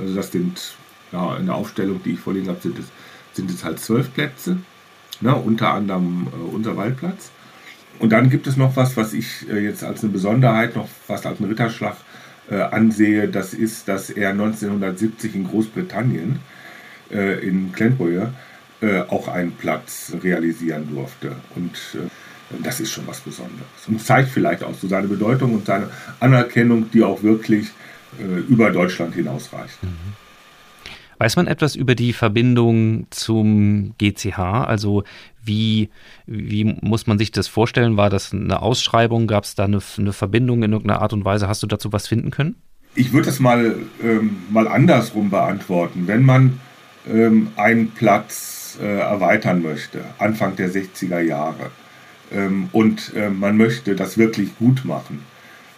[0.00, 0.74] Also das sind
[1.12, 2.86] ja, in der Aufstellung, die ich vorliegen habe, sind es,
[3.32, 4.58] sind es halt zwölf Plätze.
[5.20, 7.30] Ne, unter anderem äh, unser Waldplatz.
[7.98, 11.26] Und dann gibt es noch was, was ich äh, jetzt als eine Besonderheit, noch fast
[11.26, 11.96] als einen Ritterschlag
[12.50, 13.28] äh, ansehe.
[13.28, 16.40] Das ist, dass er 1970 in Großbritannien,
[17.10, 18.32] äh, in Glenboyer,
[18.80, 21.36] äh, auch einen Platz realisieren durfte.
[21.54, 22.08] Und äh,
[22.62, 23.64] das ist schon was Besonderes.
[23.86, 25.88] Und zeigt vielleicht auch so seine Bedeutung und seine
[26.20, 27.68] Anerkennung, die auch wirklich
[28.18, 29.82] äh, über Deutschland hinausreicht.
[29.82, 30.23] Mhm.
[31.24, 34.38] Weiß man etwas über die Verbindung zum GCH?
[34.38, 35.04] Also
[35.42, 35.88] wie,
[36.26, 37.96] wie muss man sich das vorstellen?
[37.96, 39.26] War das eine Ausschreibung?
[39.26, 41.48] Gab es da eine, eine, Verbindung in irgendeiner Art und Weise?
[41.48, 42.56] Hast du dazu was finden können?
[42.94, 46.06] Ich würde das mal, ähm, mal andersrum beantworten.
[46.06, 46.60] Wenn man
[47.10, 51.70] ähm, einen Platz äh, erweitern möchte, Anfang der 60er Jahre,
[52.32, 55.24] ähm, und äh, man möchte das wirklich gut machen,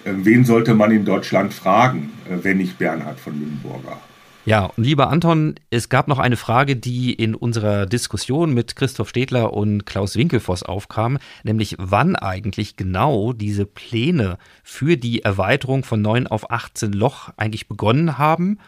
[0.03, 4.01] äh, wen sollte man in Deutschland fragen, äh, wenn nicht Bernhard von Limburger?
[4.47, 9.09] Ja, und lieber Anton, es gab noch eine Frage, die in unserer Diskussion mit Christoph
[9.09, 16.01] Stedler und Klaus Winkelfoss aufkam, nämlich wann eigentlich genau diese Pläne für die Erweiterung von
[16.01, 18.59] 9 auf 18 Loch eigentlich begonnen haben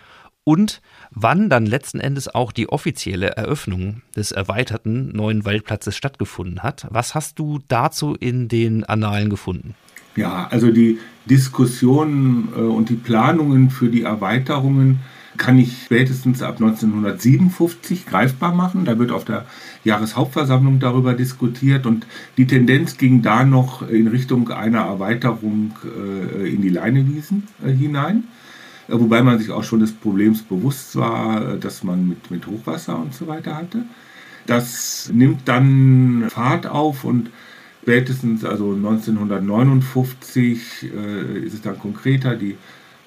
[0.42, 6.88] und wann dann letzten Endes auch die offizielle Eröffnung des erweiterten neuen Waldplatzes stattgefunden hat.
[6.90, 9.76] Was hast du dazu in den Annalen gefunden?
[10.16, 14.98] Ja, also die Diskussionen äh, und die Planungen für die Erweiterungen
[15.38, 18.84] kann ich spätestens ab 1957 greifbar machen.
[18.84, 19.46] Da wird auf der
[19.84, 26.60] Jahreshauptversammlung darüber diskutiert und die Tendenz ging da noch in Richtung einer Erweiterung äh, in
[26.60, 28.24] die Leinewiesen äh, hinein.
[28.88, 32.98] Äh, wobei man sich auch schon des Problems bewusst war, dass man mit, mit Hochwasser
[32.98, 33.84] und so weiter hatte.
[34.46, 37.30] Das nimmt dann Fahrt auf und
[37.82, 42.56] spätestens also 1959 äh, ist es dann konkreter, die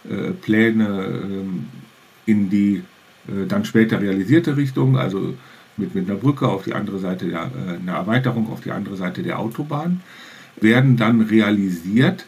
[0.10, 1.44] äh, Pläne äh,
[2.26, 2.84] in die
[3.28, 5.36] äh, dann später realisierte Richtung, also
[5.78, 7.50] mit, mit einer Brücke auf die andere Seite, der,
[7.80, 10.02] eine Erweiterung auf die andere Seite der Autobahn,
[10.60, 12.26] werden dann realisiert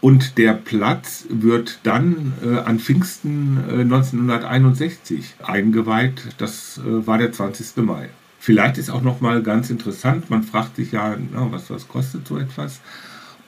[0.00, 6.22] und der Platz wird dann äh, an Pfingsten äh, 1961 eingeweiht.
[6.38, 7.76] Das äh, war der 20.
[7.78, 8.08] Mai.
[8.38, 12.26] Vielleicht ist auch noch mal ganz interessant, man fragt sich ja, na, was, was kostet
[12.26, 12.80] so etwas?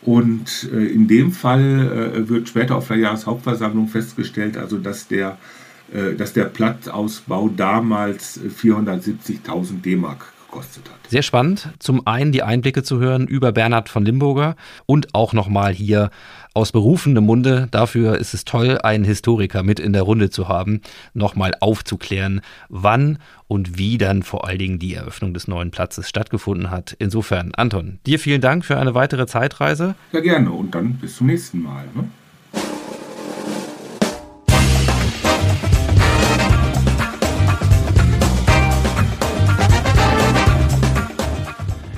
[0.03, 5.38] Und äh, in dem Fall äh, wird später auf der Jahreshauptversammlung festgestellt, also dass der,
[5.92, 11.11] äh, dass der Platzausbau damals 470.000 D-Mark gekostet hat.
[11.11, 15.72] Sehr spannend, zum einen die Einblicke zu hören über Bernhard von Limburger und auch nochmal
[15.72, 16.11] hier
[16.55, 17.68] aus berufendem Munde.
[17.70, 20.80] Dafür ist es toll, einen Historiker mit in der Runde zu haben,
[21.14, 26.70] nochmal aufzuklären, wann und wie dann vor allen Dingen die Eröffnung des neuen Platzes stattgefunden
[26.70, 26.96] hat.
[26.98, 29.94] Insofern, Anton, dir vielen Dank für eine weitere Zeitreise.
[30.11, 31.84] Sehr gerne und dann bis zum nächsten Mal.
[31.94, 32.09] Ne?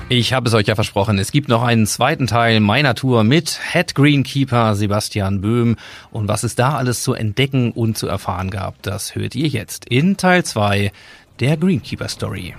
[0.07, 3.59] Ich habe es euch ja versprochen, es gibt noch einen zweiten Teil meiner Tour mit
[3.71, 5.77] Head Greenkeeper Sebastian Böhm.
[6.11, 9.85] Und was es da alles zu entdecken und zu erfahren gab, das hört ihr jetzt
[9.85, 10.91] in Teil 2
[11.39, 12.53] der Greenkeeper Story.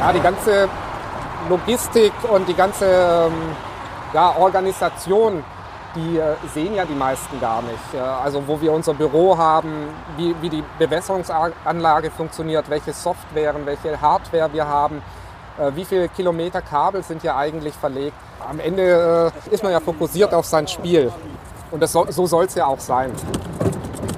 [0.00, 0.66] Ja, die ganze
[1.50, 3.34] Logistik und die ganze ähm,
[4.14, 5.44] ja, Organisation
[5.94, 8.02] die äh, sehen ja die meisten gar nicht.
[8.02, 14.52] Also wo wir unser Büro haben, wie, wie die Bewässerungsanlage funktioniert, welche Software, welche Hardware
[14.52, 15.02] wir haben.
[15.58, 18.16] Äh, wie viele Kilometer Kabel sind hier eigentlich verlegt?
[18.48, 21.12] Am Ende äh, ist man ja fokussiert auf sein Spiel.
[21.70, 23.12] Und das so, so soll es ja auch sein.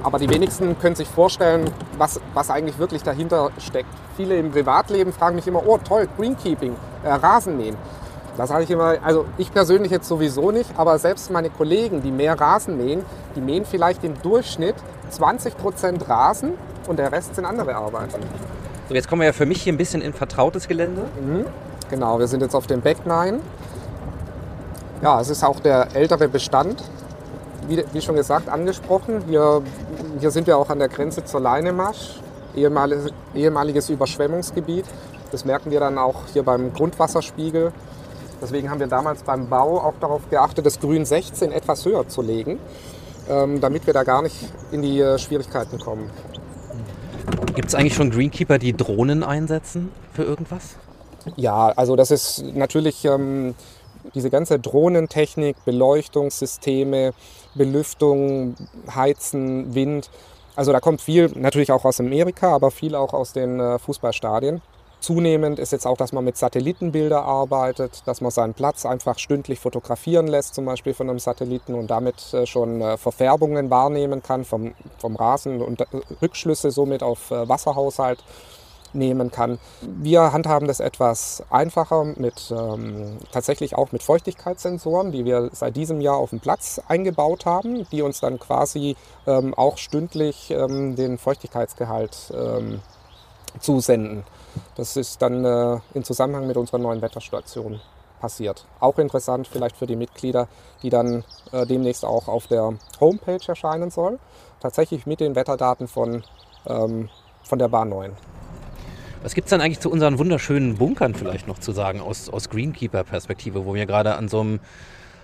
[0.01, 3.89] Aber die wenigsten können sich vorstellen, was, was eigentlich wirklich dahinter steckt.
[4.17, 7.77] Viele im Privatleben fragen mich immer, oh toll, Greenkeeping, äh, Rasenmähen.
[8.37, 12.11] Da sage ich immer, also ich persönlich jetzt sowieso nicht, aber selbst meine Kollegen, die
[12.11, 13.03] mehr Rasen mähen,
[13.35, 14.75] die mähen vielleicht im Durchschnitt
[15.09, 16.53] 20 Prozent Rasen
[16.87, 18.21] und der Rest sind andere Arbeiten.
[18.89, 21.03] So, jetzt kommen wir ja für mich hier ein bisschen in vertrautes Gelände.
[21.21, 21.45] Mhm.
[21.89, 23.39] Genau, wir sind jetzt auf dem Back 9.
[25.03, 26.83] Ja, es ist auch der ältere Bestand,
[27.67, 29.23] wie, wie schon gesagt, angesprochen.
[29.27, 29.61] Hier,
[30.19, 32.19] hier sind wir auch an der Grenze zur Leinemarsch,
[32.55, 34.85] ehemaliges, ehemaliges Überschwemmungsgebiet.
[35.31, 37.71] Das merken wir dann auch hier beim Grundwasserspiegel.
[38.43, 42.21] Deswegen haben wir damals beim Bau auch darauf geachtet, das Grün 16 etwas höher zu
[42.21, 42.59] legen,
[43.29, 44.35] ähm, damit wir da gar nicht
[44.73, 46.09] in die äh, Schwierigkeiten kommen.
[47.55, 50.75] Gibt es eigentlich schon Greenkeeper, die Drohnen einsetzen für irgendwas?
[51.37, 53.55] Ja, also das ist natürlich ähm,
[54.13, 57.13] diese ganze Drohnentechnik, Beleuchtungssysteme,
[57.55, 58.55] Belüftung,
[58.93, 60.09] Heizen, Wind.
[60.57, 64.61] Also da kommt viel natürlich auch aus Amerika, aber viel auch aus den äh, Fußballstadien.
[65.03, 69.59] Zunehmend ist jetzt auch, dass man mit Satellitenbilder arbeitet, dass man seinen Platz einfach stündlich
[69.59, 74.45] fotografieren lässt, zum Beispiel von einem Satelliten und damit äh, schon äh, Verfärbungen wahrnehmen kann
[74.45, 75.85] vom, vom Rasen und
[76.21, 78.23] Rückschlüsse somit auf Wasserhaushalt
[78.93, 79.59] nehmen kann.
[79.81, 85.99] Wir handhaben das etwas einfacher mit ähm, tatsächlich auch mit Feuchtigkeitssensoren, die wir seit diesem
[85.99, 88.95] Jahr auf dem Platz eingebaut haben, die uns dann quasi
[89.27, 92.79] ähm, auch stündlich ähm, den Feuchtigkeitsgehalt ähm,
[93.59, 94.23] zusenden.
[94.75, 97.79] Das ist dann äh, in Zusammenhang mit unserer neuen Wetterstation
[98.19, 98.65] passiert.
[98.79, 100.47] Auch interessant vielleicht für die Mitglieder,
[100.81, 104.17] die dann äh, demnächst auch auf der Homepage erscheinen soll.
[104.61, 106.23] Tatsächlich mit den Wetterdaten von,
[106.65, 107.09] ähm,
[107.43, 108.13] von der Bahn 9.
[109.23, 112.49] Was gibt es dann eigentlich zu unseren wunderschönen Bunkern vielleicht noch zu sagen aus, aus
[112.49, 114.59] Greenkeeper-Perspektive, wo wir gerade an so einem,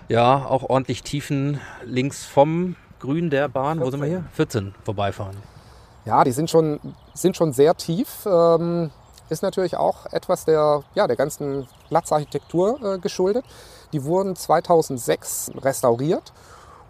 [0.08, 3.86] ja, auch ordentlich tiefen links vom Grün der Bahn, 14.
[3.86, 4.24] wo sind wir hier?
[4.32, 5.36] 14 vorbeifahren.
[6.04, 6.80] Ja, die sind schon,
[7.14, 8.26] sind schon sehr tief.
[8.26, 8.90] Ähm,
[9.30, 13.44] ist natürlich auch etwas der, ja, der ganzen Platzarchitektur äh, geschuldet.
[13.92, 16.32] Die wurden 2006 restauriert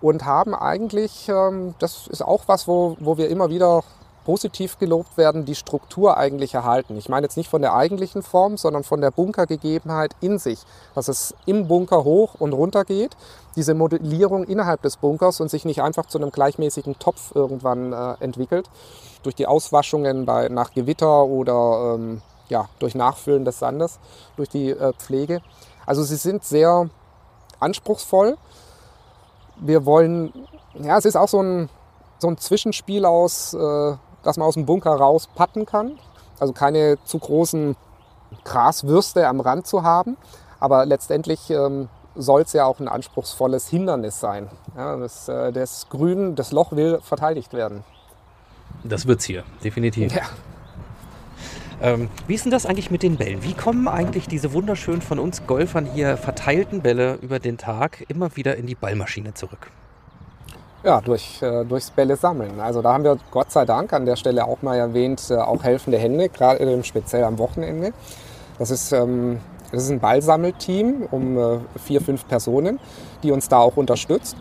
[0.00, 3.82] und haben eigentlich, ähm, das ist auch was, wo, wo wir immer wieder
[4.24, 6.96] positiv gelobt werden, die Struktur eigentlich erhalten.
[6.96, 10.60] Ich meine jetzt nicht von der eigentlichen Form, sondern von der Bunkergegebenheit in sich,
[10.94, 13.16] dass es im Bunker hoch und runter geht,
[13.56, 18.14] diese Modellierung innerhalb des Bunkers und sich nicht einfach zu einem gleichmäßigen Topf irgendwann äh,
[18.20, 18.68] entwickelt.
[19.22, 23.98] Durch die Auswaschungen bei, nach Gewitter oder ähm, ja, durch Nachfüllen des Sandes,
[24.36, 25.40] durch die äh, Pflege.
[25.86, 26.90] Also sie sind sehr
[27.58, 28.36] anspruchsvoll.
[29.56, 30.32] Wir wollen,
[30.74, 31.68] ja, es ist auch so ein,
[32.18, 35.98] so ein Zwischenspiel aus äh, dass man aus dem Bunker raus patten kann.
[36.38, 37.76] Also keine zu großen
[38.44, 40.16] Graswürste am Rand zu haben.
[40.58, 44.50] Aber letztendlich ähm, soll es ja auch ein anspruchsvolles Hindernis sein.
[44.76, 47.84] Ja, das, äh, das Grün, das Loch will verteidigt werden.
[48.84, 50.14] Das wird's hier, definitiv.
[50.14, 50.22] Ja.
[51.82, 53.42] Ähm, wie ist denn das eigentlich mit den Bällen?
[53.42, 58.36] Wie kommen eigentlich diese wunderschönen von uns Golfern hier verteilten Bälle über den Tag immer
[58.36, 59.70] wieder in die Ballmaschine zurück?
[60.82, 62.60] Ja, durch, äh, durchs Bälle sammeln.
[62.60, 65.62] Also da haben wir Gott sei Dank an der Stelle auch mal erwähnt, äh, auch
[65.62, 67.92] helfende Hände, gerade speziell am Wochenende.
[68.58, 69.40] Das ist, ähm,
[69.72, 72.78] das ist ein Ballsammelteam um äh, vier, fünf Personen,
[73.22, 74.36] die uns da auch unterstützt.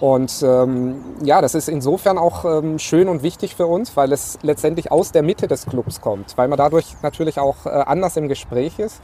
[0.00, 4.38] Und ähm, ja, das ist insofern auch ähm, schön und wichtig für uns, weil es
[4.42, 8.28] letztendlich aus der Mitte des Clubs kommt, weil man dadurch natürlich auch äh, anders im
[8.28, 9.00] Gespräch ist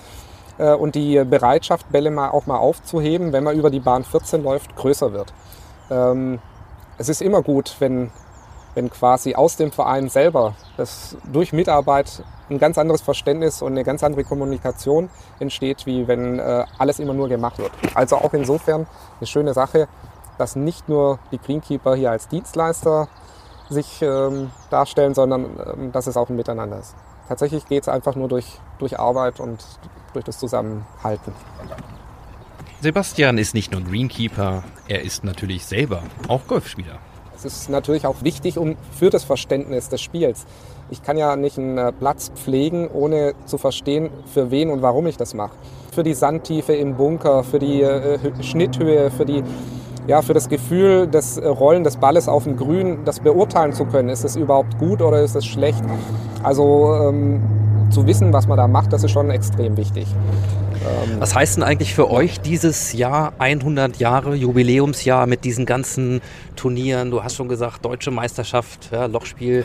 [0.58, 4.42] äh, und die Bereitschaft, Bälle mal auch mal aufzuheben, wenn man über die Bahn 14
[4.42, 5.32] läuft, größer wird.
[5.90, 6.40] Ähm,
[6.98, 8.10] es ist immer gut, wenn,
[8.74, 13.82] wenn quasi aus dem Verein selber das durch Mitarbeit ein ganz anderes Verständnis und eine
[13.82, 15.08] ganz andere Kommunikation
[15.40, 17.72] entsteht, wie wenn äh, alles immer nur gemacht wird.
[17.94, 18.86] Also auch insofern
[19.18, 19.88] eine schöne Sache,
[20.42, 23.06] dass nicht nur die Greenkeeper hier als Dienstleister
[23.70, 26.96] sich ähm, darstellen, sondern ähm, dass es auch ein Miteinander ist.
[27.28, 29.64] Tatsächlich geht es einfach nur durch, durch Arbeit und
[30.14, 31.32] durch das Zusammenhalten.
[32.80, 36.98] Sebastian ist nicht nur Greenkeeper, er ist natürlich selber auch Golfspieler.
[37.36, 40.44] Es ist natürlich auch wichtig um, für das Verständnis des Spiels.
[40.90, 45.06] Ich kann ja nicht einen äh, Platz pflegen, ohne zu verstehen, für wen und warum
[45.06, 45.52] ich das mache.
[45.92, 49.42] Für die Sandtiefe im Bunker, für die äh, Schnitthöhe, für, die,
[50.06, 53.84] ja, für das Gefühl des äh, Rollen des Balles auf dem Grün, das beurteilen zu
[53.84, 54.08] können.
[54.08, 55.82] Ist es überhaupt gut oder ist es schlecht?
[56.42, 57.40] Also ähm,
[57.90, 60.06] zu wissen, was man da macht, das ist schon extrem wichtig.
[60.84, 66.20] Ähm, Was heißt denn eigentlich für euch dieses Jahr 100 Jahre Jubiläumsjahr mit diesen ganzen
[66.56, 67.10] Turnieren?
[67.10, 69.64] Du hast schon gesagt, deutsche Meisterschaft, ja, Lochspiel.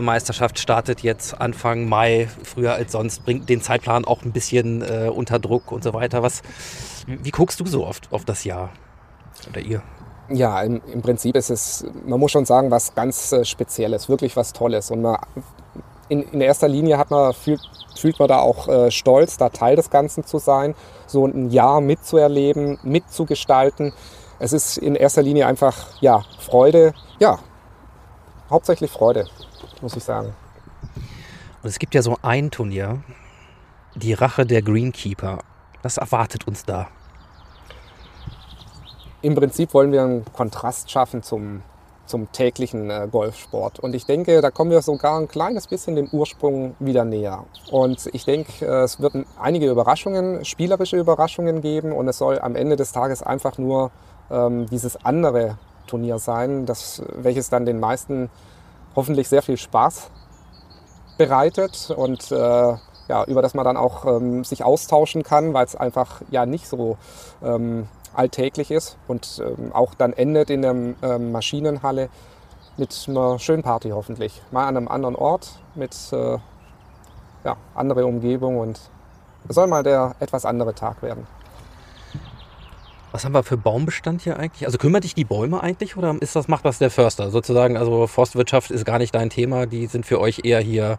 [0.00, 5.10] Meisterschaft startet jetzt Anfang Mai, früher als sonst, bringt den Zeitplan auch ein bisschen äh,
[5.14, 6.22] unter Druck und so weiter.
[6.22, 6.40] Was,
[7.06, 8.70] wie guckst du so oft auf das Jahr?
[9.48, 9.82] Oder ihr?
[10.28, 14.36] Ja, im, im, Prinzip ist es, man muss schon sagen, was ganz äh, Spezielles, wirklich
[14.36, 14.90] was Tolles.
[14.90, 15.18] Und man,
[16.08, 17.60] in, in erster Linie hat man, fühlt,
[17.96, 20.74] fühlt man da auch äh, stolz, da Teil des Ganzen zu sein,
[21.06, 23.92] so ein Jahr mitzuerleben, mitzugestalten.
[24.38, 27.38] Es ist in erster Linie einfach, ja, Freude, ja,
[28.50, 29.26] hauptsächlich Freude,
[29.80, 30.34] muss ich sagen.
[31.62, 33.02] Und es gibt ja so ein Turnier,
[33.94, 35.38] die Rache der Greenkeeper.
[35.82, 36.88] Was erwartet uns da?
[39.26, 41.62] Im Prinzip wollen wir einen Kontrast schaffen zum,
[42.06, 43.80] zum täglichen äh, Golfsport.
[43.80, 47.44] Und ich denke, da kommen wir sogar ein kleines bisschen dem Ursprung wieder näher.
[47.72, 51.90] Und ich denke, äh, es wird einige Überraschungen, spielerische Überraschungen geben.
[51.90, 53.90] Und es soll am Ende des Tages einfach nur
[54.30, 55.58] ähm, dieses andere
[55.88, 58.30] Turnier sein, das, welches dann den meisten
[58.94, 60.08] hoffentlich sehr viel Spaß
[61.18, 62.36] bereitet und äh,
[63.08, 66.68] ja, über das man dann auch ähm, sich austauschen kann, weil es einfach ja nicht
[66.68, 66.96] so
[67.42, 72.08] ähm, alltäglich ist und ähm, auch dann endet in der ähm, Maschinenhalle
[72.76, 74.42] mit einer schönen Party hoffentlich.
[74.50, 76.38] Mal an einem anderen Ort mit äh,
[77.44, 78.80] ja, andere Umgebung und
[79.48, 81.26] es soll mal der etwas andere Tag werden.
[83.12, 84.66] Was haben wir für Baumbestand hier eigentlich?
[84.66, 87.76] Also kümmert dich die Bäume eigentlich oder ist das, macht das der Förster sozusagen?
[87.76, 90.98] Also Forstwirtschaft ist gar nicht dein Thema, die sind für euch eher hier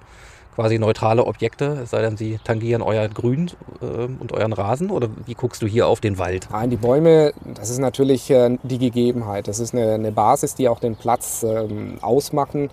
[0.58, 4.89] quasi neutrale Objekte, es sei denn, sie tangieren euer Grün äh, und euren Rasen?
[4.89, 6.47] Oder wie guckst du hier auf den Wald?
[6.51, 9.47] Nein, die Bäume, das ist natürlich äh, die Gegebenheit.
[9.47, 12.72] Das ist eine, eine, Basis, die auch den Platz ähm, ausmachen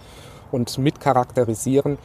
[0.51, 1.99] und mitcharakterisieren.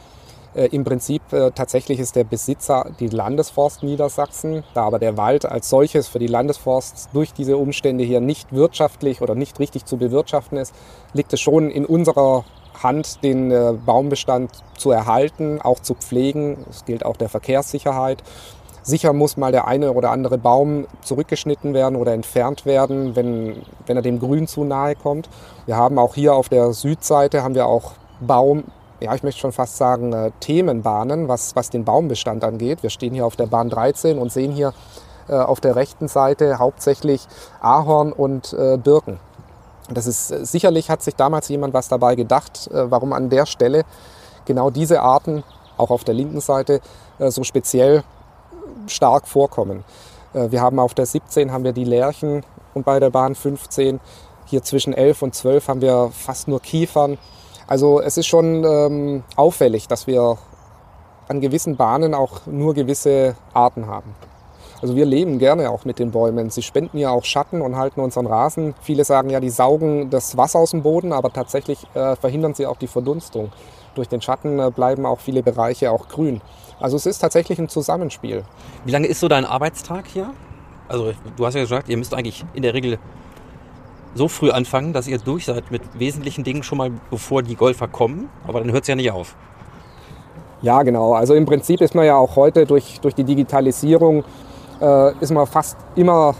[0.54, 5.46] Äh, Im Prinzip äh, tatsächlich ist der Besitzer die Landesforst Niedersachsen, da aber der Wald
[5.46, 9.96] als solches für die Landesforst durch diese Umstände hier nicht wirtschaftlich oder nicht richtig zu
[9.96, 10.74] bewirtschaften ist,
[11.14, 12.44] liegt es schon in unserer
[12.82, 16.58] Hand, den äh, Baumbestand zu erhalten, auch zu pflegen.
[16.66, 18.22] Das gilt auch der Verkehrssicherheit.
[18.82, 23.96] Sicher muss mal der eine oder andere Baum zurückgeschnitten werden oder entfernt werden, wenn, wenn
[23.96, 25.28] er dem Grün zu nahe kommt.
[25.66, 28.64] Wir haben auch hier auf der Südseite haben wir auch Baum,
[29.00, 32.82] ja, ich möchte schon fast sagen, äh, Themenbahnen, was, was den Baumbestand angeht.
[32.82, 34.72] Wir stehen hier auf der Bahn 13 und sehen hier
[35.28, 37.26] äh, auf der rechten Seite hauptsächlich
[37.60, 39.18] Ahorn und äh, Birken.
[39.90, 43.46] Das ist äh, sicherlich hat sich damals jemand was dabei gedacht, äh, warum an der
[43.46, 43.84] Stelle
[44.44, 45.42] genau diese Arten
[45.76, 46.80] auch auf der linken Seite
[47.18, 48.04] äh, so speziell
[48.86, 49.84] stark vorkommen.
[50.32, 53.98] Wir haben auf der 17 haben wir die Lärchen und bei der Bahn 15
[54.46, 57.18] hier zwischen 11 und 12 haben wir fast nur Kiefern.
[57.66, 60.38] Also es ist schon ähm, auffällig, dass wir
[61.26, 64.14] an gewissen Bahnen auch nur gewisse Arten haben.
[64.82, 66.50] Also wir leben gerne auch mit den Bäumen.
[66.50, 68.74] Sie spenden ja auch Schatten und halten unseren Rasen.
[68.80, 72.66] Viele sagen ja, die saugen das Wasser aus dem Boden, aber tatsächlich äh, verhindern sie
[72.66, 73.52] auch die Verdunstung.
[73.94, 76.40] Durch den Schatten äh, bleiben auch viele Bereiche auch grün.
[76.80, 78.44] Also es ist tatsächlich ein Zusammenspiel.
[78.84, 80.32] Wie lange ist so dein Arbeitstag hier?
[80.88, 82.98] Also du hast ja gesagt, ihr müsst eigentlich in der Regel
[84.14, 87.86] so früh anfangen, dass ihr durch seid mit wesentlichen Dingen schon mal, bevor die Golfer
[87.86, 88.30] kommen.
[88.46, 89.36] Aber dann hört es ja nicht auf.
[90.62, 91.14] Ja, genau.
[91.14, 94.24] Also im Prinzip ist man ja auch heute durch, durch die Digitalisierung
[94.80, 96.34] äh, ist man fast immer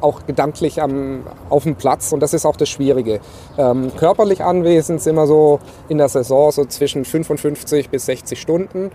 [0.00, 3.20] auch gedanklich am, auf dem Platz und das ist auch das Schwierige.
[3.56, 8.90] Ähm, körperlich anwesend sind wir so in der Saison so zwischen 55 bis 60 Stunden.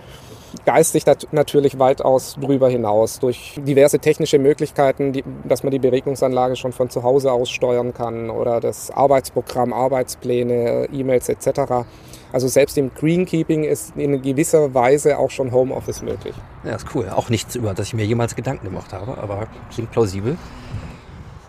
[0.65, 6.71] Geistig natürlich weitaus drüber hinaus durch diverse technische Möglichkeiten, die, dass man die Beregnungsanlage schon
[6.73, 11.85] von zu Hause aus steuern kann oder das Arbeitsprogramm, Arbeitspläne, E-Mails etc.
[12.31, 16.35] Also selbst im Greenkeeping ist in gewisser Weise auch schon Homeoffice möglich.
[16.63, 17.09] Ja, ist cool.
[17.09, 20.37] Auch nichts, über das ich mir jemals Gedanken gemacht habe, aber klingt plausibel.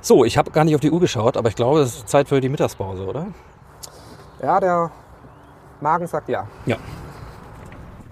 [0.01, 2.29] So, ich habe gar nicht auf die Uhr geschaut, aber ich glaube, es ist Zeit
[2.29, 3.27] für die Mittagspause, oder?
[4.43, 4.91] Ja, der
[5.81, 6.47] Magen sagt ja.
[6.67, 6.77] Ja.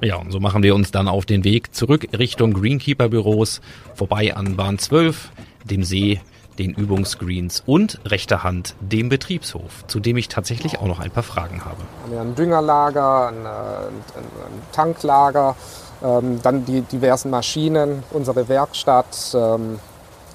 [0.04, 3.60] Ja, und so machen wir uns dann auf den Weg zurück Richtung Greenkeeper-Büros,
[3.94, 5.30] vorbei an Bahn 12,
[5.62, 6.20] dem See
[6.58, 11.22] den Übungsgreens und rechter Hand dem Betriebshof, zu dem ich tatsächlich auch noch ein paar
[11.22, 11.78] Fragen habe.
[12.08, 15.54] Wir haben ein Düngerlager, ein, ein, ein Tanklager,
[16.02, 19.78] ähm, dann die diversen Maschinen, unsere Werkstatt, ähm,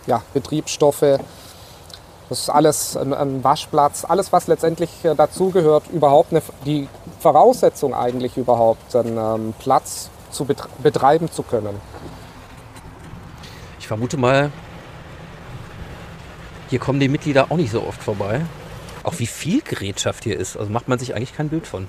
[0.08, 1.20] ja, Betriebsstoffe.
[2.30, 6.88] Das ist alles ein, ein Waschplatz, alles was letztendlich äh, dazugehört, überhaupt eine, die
[7.20, 10.46] Voraussetzung eigentlich überhaupt, einen ähm, Platz zu
[10.84, 11.80] betreiben zu können.
[13.80, 14.52] Ich vermute mal,
[16.70, 18.42] hier kommen die Mitglieder auch nicht so oft vorbei.
[19.04, 21.88] Auch wie viel Gerätschaft hier ist, also macht man sich eigentlich kein Bild von.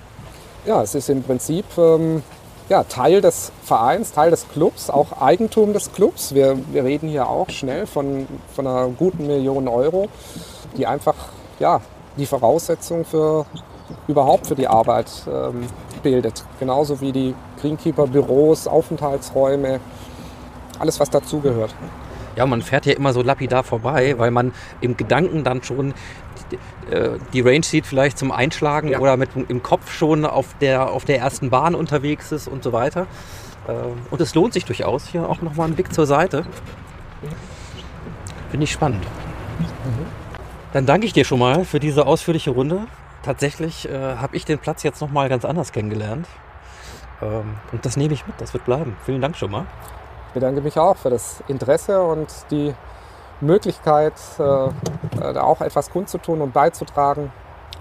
[0.65, 2.23] Ja, es ist im Prinzip ähm,
[2.69, 6.35] ja, Teil des Vereins, Teil des Clubs, auch Eigentum des Clubs.
[6.35, 10.09] Wir, wir reden hier auch schnell von, von einer guten Million Euro,
[10.77, 11.15] die einfach
[11.59, 11.81] ja,
[12.17, 13.47] die Voraussetzung für
[14.07, 15.67] überhaupt für die Arbeit ähm,
[16.03, 16.45] bildet.
[16.61, 19.81] Genauso wie die Greenkeeper-Büros, Aufenthaltsräume,
[20.79, 21.75] alles was dazugehört.
[22.39, 25.93] Ja, man fährt ja immer so lapidar vorbei, weil man im Gedanken dann schon
[26.53, 29.01] die, äh, die Range sieht, vielleicht zum Einschlagen ja.
[29.01, 32.73] oder mit im Kopf schon auf der, auf der ersten Bahn unterwegs ist und so
[32.73, 33.09] weiter.
[33.67, 33.73] Äh,
[34.13, 35.09] und es lohnt sich durchaus.
[35.09, 36.47] Hier auch nochmal ein Blick zur Seite.
[38.51, 39.05] Finde ich spannend.
[40.73, 42.87] Dann danke ich dir schon mal für diese ausführliche Runde.
[43.25, 46.29] Tatsächlich äh, habe ich den Platz jetzt nochmal ganz anders kennengelernt.
[47.21, 48.97] Ähm, und das nehme ich mit, das wird bleiben.
[49.05, 49.67] Vielen Dank schon mal.
[50.39, 52.73] Ich bedanke mich auch für das Interesse und die
[53.41, 54.69] Möglichkeit, äh,
[55.19, 57.33] da auch etwas kundzutun und beizutragen.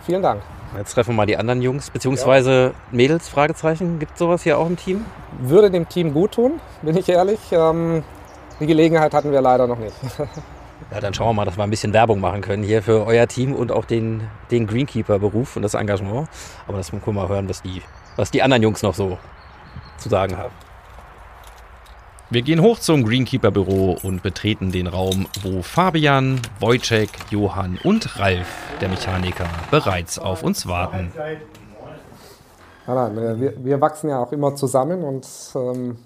[0.07, 0.41] Vielen Dank.
[0.75, 2.63] Jetzt treffen wir mal die anderen Jungs bzw.
[2.63, 2.71] Ja.
[2.89, 3.99] Mädels, Fragezeichen.
[3.99, 5.05] Gibt es sowas hier auch im Team?
[5.39, 7.39] Würde dem Team gut tun, bin ich ehrlich.
[7.51, 8.03] Ähm,
[8.59, 9.95] die Gelegenheit hatten wir leider noch nicht.
[10.91, 13.27] Ja, dann schauen wir mal, dass wir ein bisschen Werbung machen können hier für euer
[13.27, 16.29] Team und auch den, den Greenkeeper-Beruf und das Engagement.
[16.65, 17.81] Aber das können wir mal hören, was die,
[18.15, 19.17] was die anderen Jungs noch so
[19.97, 20.53] zu sagen haben.
[22.29, 28.47] Wir gehen hoch zum Greenkeeper-Büro und betreten den Raum, wo Fabian, Wojciech, Johann und Ralf,
[28.81, 31.13] der Mechaniker, bereits auf uns warten.
[32.85, 35.25] Ja, nein, wir, wir, wachsen ja auch immer zusammen und
[35.55, 35.99] ähm,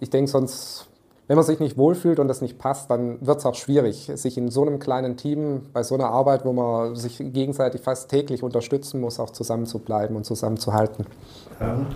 [0.00, 0.88] ich denke, sonst,
[1.28, 4.38] wenn man sich nicht wohlfühlt und das nicht passt, dann wird es auch schwierig, sich
[4.38, 8.42] in so einem kleinen Team, bei so einer Arbeit, wo man sich gegenseitig fast täglich
[8.42, 11.04] unterstützen muss, auch zusammenzubleiben und zusammenzuhalten.
[11.60, 11.86] Ja.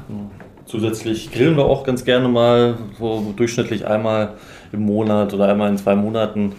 [0.69, 4.35] Zusätzlich grillen wir auch ganz gerne mal, so durchschnittlich einmal
[4.71, 6.53] im Monat oder einmal in zwei Monaten.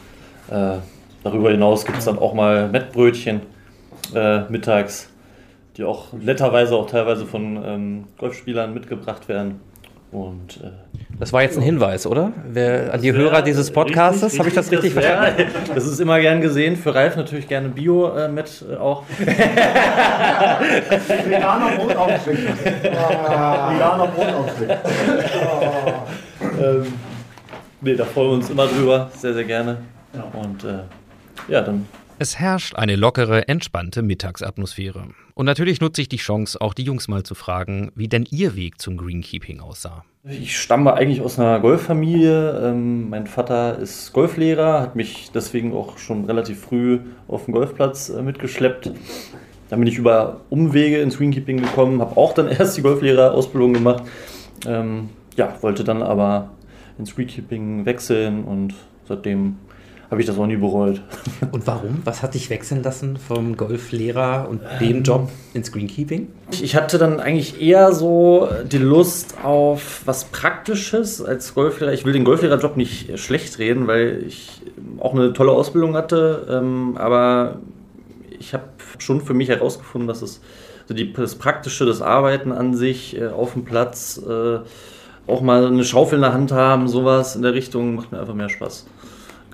[0.49, 0.77] Äh,
[1.23, 3.41] darüber hinaus gibt es dann auch mal Mettbrötchen
[4.15, 5.11] äh, mittags,
[5.77, 9.59] die auch netterweise auch teilweise von ähm, Golfspielern mitgebracht werden.
[10.11, 10.71] Und, äh,
[11.19, 12.33] das war jetzt ein Hinweis, oder?
[12.47, 15.71] Wer, an die Hörer dieses Podcastes, habe ich das richtig das wär, verstanden?
[15.75, 16.75] Das ist immer gern gesehen.
[16.75, 19.03] Für Ralf natürlich gerne Bio äh, mit äh, auch.
[21.25, 22.39] Veganer Brotaufstrich.
[22.83, 24.71] Veganer Brotaufstrich.
[26.59, 26.93] ähm,
[27.81, 29.77] nee, da freuen wir uns immer drüber, sehr, sehr gerne.
[30.33, 30.79] Und äh,
[31.49, 31.85] ja, dann
[32.21, 35.07] es herrscht eine lockere, entspannte Mittagsatmosphäre.
[35.39, 38.57] Und natürlich nutze ich die Chance, auch die Jungs mal zu fragen, wie denn ihr
[38.57, 40.03] Weg zum Greenkeeping aussah.
[40.25, 42.59] Ich stamme eigentlich aus einer Golffamilie.
[42.61, 48.09] Ähm, mein Vater ist Golflehrer, hat mich deswegen auch schon relativ früh auf den Golfplatz
[48.09, 48.91] äh, mitgeschleppt.
[49.69, 54.03] Dann bin ich über Umwege ins Greenkeeping gekommen, habe auch dann erst die Golflehrerausbildung gemacht.
[54.67, 56.51] Ähm, ja, wollte dann aber
[56.97, 58.73] ins Greenkeeping wechseln und
[59.07, 59.55] seitdem
[60.09, 61.01] habe ich das auch nie bereut.
[61.51, 62.01] Und warum?
[62.03, 66.27] Was hat dich wechseln lassen vom Golflehrer und dem ähm, Job ins Greenkeeping?
[66.61, 71.93] Ich hatte dann eigentlich eher so die Lust auf was Praktisches als Golflehrer.
[71.93, 74.61] Ich will den Golflehrerjob nicht schlecht reden, weil ich
[74.99, 76.47] auch eine tolle Ausbildung hatte.
[76.49, 77.59] Ähm, aber
[78.39, 78.63] ich habe
[78.97, 80.41] schon für mich herausgefunden, dass es
[80.87, 84.59] so die, das Praktische, das Arbeiten an sich äh, auf dem Platz, äh,
[85.27, 88.33] auch mal eine Schaufel in der Hand haben, sowas in der Richtung, macht mir einfach
[88.33, 88.87] mehr Spaß.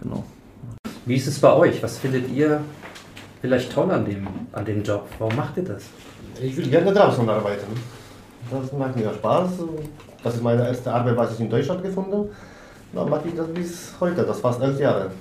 [0.01, 0.23] Genau.
[1.05, 1.83] Wie ist es bei euch?
[1.83, 2.61] Was findet ihr
[3.39, 5.07] vielleicht toll an dem, an dem Job?
[5.19, 5.83] Warum macht ihr das?
[6.41, 7.67] Ich will gerne draußen arbeiten.
[8.49, 9.49] Das macht mir Spaß.
[10.23, 12.29] Das ist meine erste Arbeit, was ich in Deutschland gefunden habe.
[12.93, 15.11] Da mache ich das bis heute, das fast elf Jahre.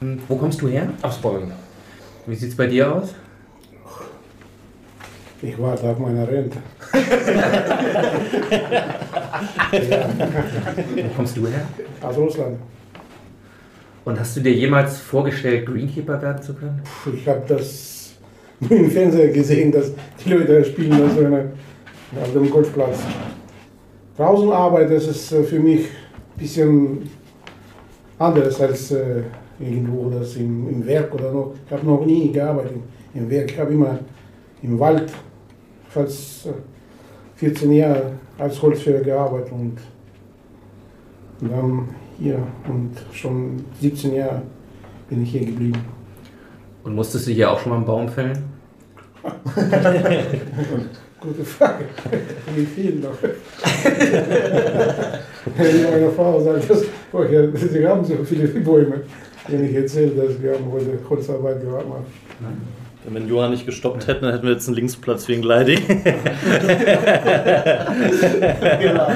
[0.00, 0.88] Hm, wo kommst du her?
[1.00, 1.50] Aus Polen.
[2.26, 3.14] Wie sieht es bei dir aus?
[5.40, 6.58] Ich warte auf meine Rente.
[9.74, 11.66] Wo kommst du her?
[12.00, 12.58] Aus Russland.
[14.04, 16.82] Und hast du dir jemals vorgestellt, Greenkeeper werden zu können?
[17.14, 18.14] Ich habe das
[18.60, 19.92] im Fernsehen gesehen, dass
[20.22, 22.98] die Leute spielen das auf dem Golfplatz.
[24.16, 27.10] Draußen Arbeit, das ist äh, für mich ein bisschen
[28.18, 29.22] anders als äh,
[29.58, 31.54] irgendwo das im, im Werk oder noch.
[31.66, 32.76] Ich habe noch nie gearbeitet
[33.14, 33.50] im Werk.
[33.50, 33.98] Ich habe immer
[34.62, 35.10] im Wald
[35.88, 36.48] fast
[37.36, 39.78] 14 äh, Jahre als Holzfäller gearbeitet und
[41.40, 41.88] dann
[42.18, 42.38] hier
[42.68, 44.42] und schon 17 Jahre
[45.08, 45.84] bin ich hier geblieben.
[46.82, 48.38] Und musstest du hier auch schon mal einen Baum fällen?
[51.20, 51.86] Gute Frage.
[52.54, 53.16] Wie viel noch?
[55.56, 56.82] Wenn meine Frau sagt, dass,
[57.12, 59.02] oh ja, sie haben so viele Bäume,
[59.48, 62.04] wenn ich erzähle, dass wir haben heute Holzarbeit gemacht haben.
[63.06, 65.78] Wenn Johann nicht gestoppt hätten, dann hätten wir jetzt einen Linksplatz wegen Gliding.
[68.80, 69.08] genau.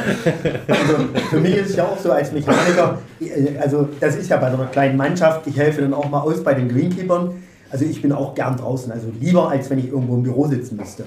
[0.69, 0.95] Also
[1.31, 2.99] für mich ist es ja auch so als Mechaniker,
[3.61, 6.45] also das ist ja bei so einer kleinen Mannschaft, ich helfe dann auch mal aus
[6.45, 7.43] bei den Greenkeepern.
[7.71, 10.77] Also ich bin auch gern draußen, also lieber als wenn ich irgendwo im Büro sitzen
[10.77, 11.05] müsste.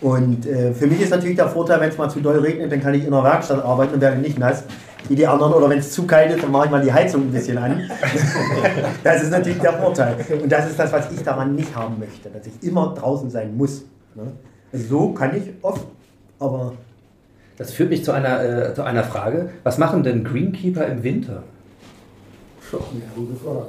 [0.00, 2.80] Und äh, für mich ist natürlich der Vorteil, wenn es mal zu doll regnet, dann
[2.80, 4.64] kann ich in der Werkstatt arbeiten und werde nicht nass
[5.08, 5.52] wie die anderen.
[5.52, 7.82] Oder wenn es zu kalt ist, dann mache ich mal die Heizung ein bisschen an.
[9.04, 10.16] das ist natürlich der Vorteil.
[10.42, 13.56] Und das ist das, was ich daran nicht haben möchte, dass ich immer draußen sein
[13.56, 13.82] muss.
[14.14, 14.32] Ne?
[14.72, 15.86] Also so kann ich oft,
[16.38, 16.72] aber.
[17.56, 19.50] Das führt mich zu einer, äh, zu einer Frage.
[19.64, 21.42] Was machen denn Greenkeeper im Winter?
[22.70, 22.78] Ja,
[23.16, 23.66] gute Frage.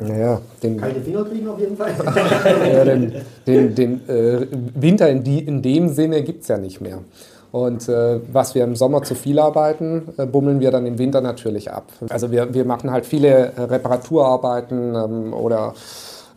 [0.00, 1.90] Naja, den, Kalte Finger kriegen auf jeden Fall.
[2.72, 3.12] ja, den,
[3.46, 7.00] den, den äh, Winter in, die, in dem Sinne gibt es ja nicht mehr.
[7.50, 11.20] Und äh, was wir im Sommer zu viel arbeiten, äh, bummeln wir dann im Winter
[11.20, 11.84] natürlich ab.
[12.10, 15.74] Also wir, wir machen halt viele äh, Reparaturarbeiten ähm, oder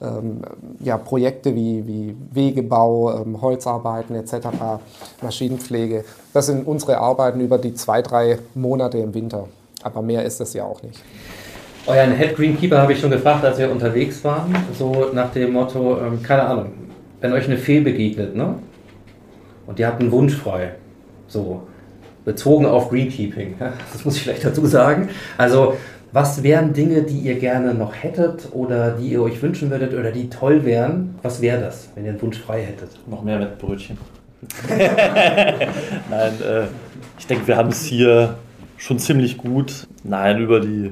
[0.01, 0.41] ähm,
[0.79, 4.47] ja, Projekte wie, wie Wegebau, ähm, Holzarbeiten etc.,
[5.21, 6.05] Maschinenpflege.
[6.33, 9.47] Das sind unsere Arbeiten über die zwei, drei Monate im Winter.
[9.83, 11.01] Aber mehr ist es ja auch nicht.
[11.87, 14.55] Euren Head Greenkeeper habe ich schon gefragt, als wir unterwegs waren.
[14.77, 16.71] So nach dem Motto, ähm, keine Ahnung,
[17.19, 18.55] wenn euch eine Fee begegnet, ne?
[19.67, 20.73] Und ihr habt einen Wunsch frei.
[21.31, 21.61] So,
[22.25, 23.55] bezogen auf Greenkeeping.
[23.57, 25.07] ja, Das muss ich vielleicht dazu sagen.
[25.37, 25.77] Also,
[26.11, 30.11] was wären Dinge, die ihr gerne noch hättet oder die ihr euch wünschen würdet oder
[30.11, 31.15] die toll wären?
[31.21, 32.89] Was wäre das, wenn ihr einen Wunsch frei hättet?
[33.07, 33.97] Noch mehr mit Brötchen.
[34.67, 36.65] Nein, äh,
[37.17, 38.35] ich denke, wir haben es hier
[38.75, 39.87] schon ziemlich gut.
[40.03, 40.91] Nein, über die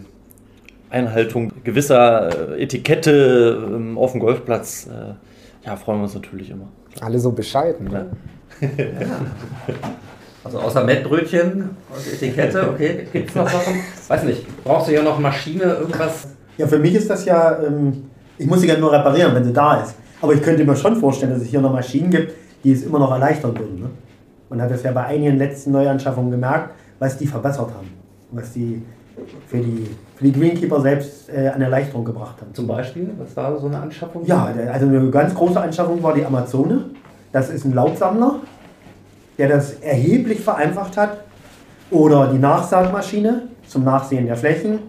[0.89, 6.69] Einhaltung gewisser äh, Etikette ähm, auf dem Golfplatz, äh, ja, freuen wir uns natürlich immer.
[7.01, 7.89] Alle so bescheiden.
[7.89, 8.05] Ne?
[10.43, 13.75] Also außer Mettbrötchen und Etikette, okay, gibt es noch Sachen?
[14.07, 16.27] Weiß nicht, brauchst du ja noch Maschine, irgendwas?
[16.57, 19.53] Ja, für mich ist das ja, ähm, ich muss sie ja nur reparieren, wenn sie
[19.53, 19.95] da ist.
[20.21, 22.33] Aber ich könnte mir schon vorstellen, dass es hier noch Maschinen gibt,
[22.63, 23.81] die es immer noch erleichtern würden.
[23.81, 23.89] Ne?
[24.49, 27.89] Man hat das ja bei einigen letzten Neuanschaffungen gemerkt, was die verbessert haben.
[28.31, 28.81] Was die
[29.47, 32.53] für die, für die Greenkeeper selbst äh, an Erleichterung gebracht haben.
[32.53, 34.25] Zum Beispiel, was war so eine Anschaffung?
[34.25, 36.85] Ja, also eine ganz große Anschaffung war die Amazone.
[37.31, 38.39] Das ist ein Laubsammler,
[39.39, 41.21] der das erheblich vereinfacht hat.
[41.89, 44.79] Oder die Nachsaatmaschine zum Nachsehen der Flächen.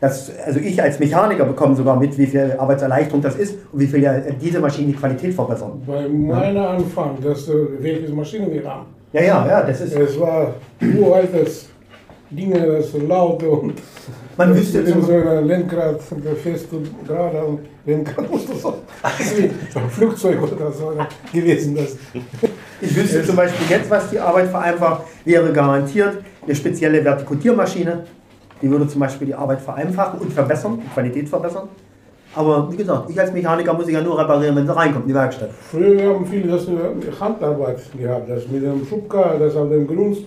[0.00, 3.86] Das, also ich als Mechaniker bekomme sogar mit, wie viel Arbeitserleichterung das ist und wie
[3.86, 5.82] viel ja diese Maschinen die Qualität verbessern.
[5.86, 8.86] Bei meiner Anfang, das, äh, welche Maschine wir haben.
[9.12, 9.94] Ja, ja, ja, das ist.
[9.96, 11.70] Es war uraltes
[12.30, 13.74] Ding, das laut und.
[14.36, 16.00] Man wüsste zum- so ein Lenkrad
[16.42, 18.74] fest und gerade am Lenkrad musste so.
[19.36, 20.92] wie ein Flugzeug oder so
[21.32, 21.74] gewesen.
[21.76, 21.96] Das.
[22.80, 28.04] Ich wüsste zum Beispiel jetzt, was die Arbeit vereinfacht, wäre garantiert eine spezielle Vertikutiermaschine.
[28.62, 31.68] Die würde zum Beispiel die Arbeit vereinfachen und verbessern, die Qualität verbessern.
[32.34, 35.08] Aber wie gesagt, ich als Mechaniker muss ich ja nur reparieren, wenn sie reinkommt in
[35.08, 35.50] die Werkstatt.
[35.70, 36.70] Früher haben viele das äh,
[37.18, 40.18] Handarbeit gehabt, das mit dem Schubkarren, das auf dem Grund,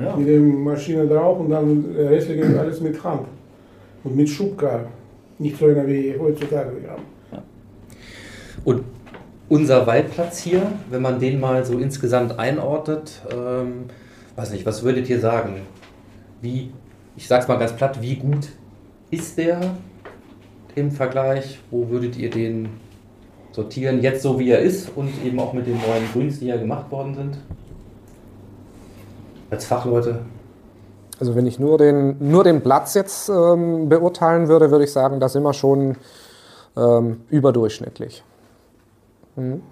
[0.00, 0.16] Ja.
[0.16, 3.26] mit der Maschine drauf und dann äh, restliche alles mit Hand
[4.02, 4.86] und mit Schubkarren.
[5.38, 7.02] Nicht so einer wie heutzutage wir haben.
[8.64, 8.82] Und
[9.48, 13.84] unser Waldplatz hier, wenn man den mal so insgesamt einordnet, ähm,
[14.36, 15.62] weiß nicht, was würdet ihr sagen?
[16.40, 16.70] Wie,
[17.16, 18.48] ich sag's mal ganz platt, wie gut
[19.10, 19.60] ist der
[20.74, 21.58] im Vergleich?
[21.70, 22.68] Wo würdet ihr den
[23.52, 26.56] sortieren, jetzt so wie er ist und eben auch mit den neuen Grüns, die ja
[26.56, 27.38] gemacht worden sind?
[29.54, 30.18] Als Fachleute.
[31.20, 35.20] Also wenn ich nur den, nur den Platz jetzt ähm, beurteilen würde, würde ich sagen,
[35.20, 35.96] da sind wir schon
[36.76, 38.24] ähm, überdurchschnittlich.
[39.36, 39.62] Mhm.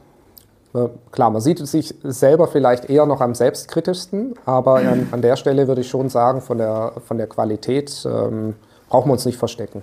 [0.73, 5.35] Äh, Klar, man sieht sich selber vielleicht eher noch am selbstkritischsten, aber an, an der
[5.35, 8.55] Stelle würde ich schon sagen, von der, von der Qualität ähm,
[8.89, 9.83] brauchen wir uns nicht verstecken.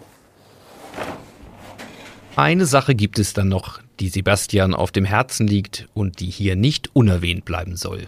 [2.38, 6.56] Eine Sache gibt es dann noch, die Sebastian auf dem Herzen liegt und die hier
[6.56, 8.08] nicht unerwähnt bleiben soll.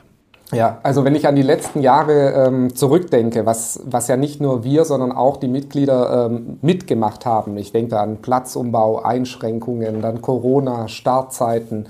[0.54, 4.66] Ja, also wenn ich an die letzten Jahre ähm, zurückdenke, was, was ja nicht nur
[4.66, 7.56] wir, sondern auch die Mitglieder ähm, mitgemacht haben.
[7.58, 11.88] Ich denke an Platzumbau, Einschränkungen, dann Corona, Startzeiten,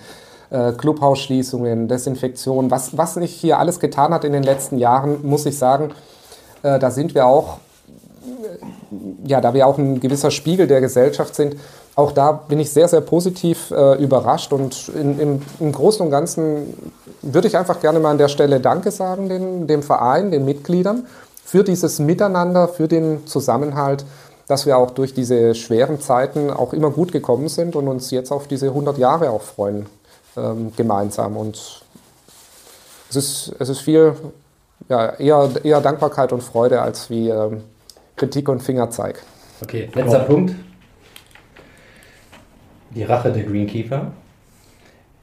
[0.52, 2.70] äh, Clubhausschließungen, Desinfektion.
[2.70, 5.90] Was, was sich hier alles getan hat in den letzten Jahren, muss ich sagen,
[6.62, 7.58] äh, da sind wir auch,
[8.28, 11.56] äh, ja, da wir auch ein gewisser Spiegel der Gesellschaft sind,
[11.96, 16.12] auch da bin ich sehr, sehr positiv äh, überrascht und in, im, im Großen und
[16.12, 16.74] Ganzen
[17.22, 21.06] würde ich einfach gerne mal an der Stelle Danke sagen den, dem Verein, den Mitgliedern
[21.44, 24.06] für dieses Miteinander, für den Zusammenhalt,
[24.48, 28.32] dass wir auch durch diese schweren Zeiten auch immer gut gekommen sind und uns jetzt
[28.32, 29.86] auf diese 100 Jahre auch freuen
[30.38, 31.36] ähm, gemeinsam.
[31.36, 31.84] Und
[33.10, 34.14] es ist, es ist viel,
[34.88, 37.64] ja, eher, eher Dankbarkeit und Freude als wie ähm,
[38.16, 39.22] Kritik und Fingerzeig.
[39.62, 40.56] Okay, letzter Punkt.
[42.96, 44.12] Die Rache der Greenkeeper.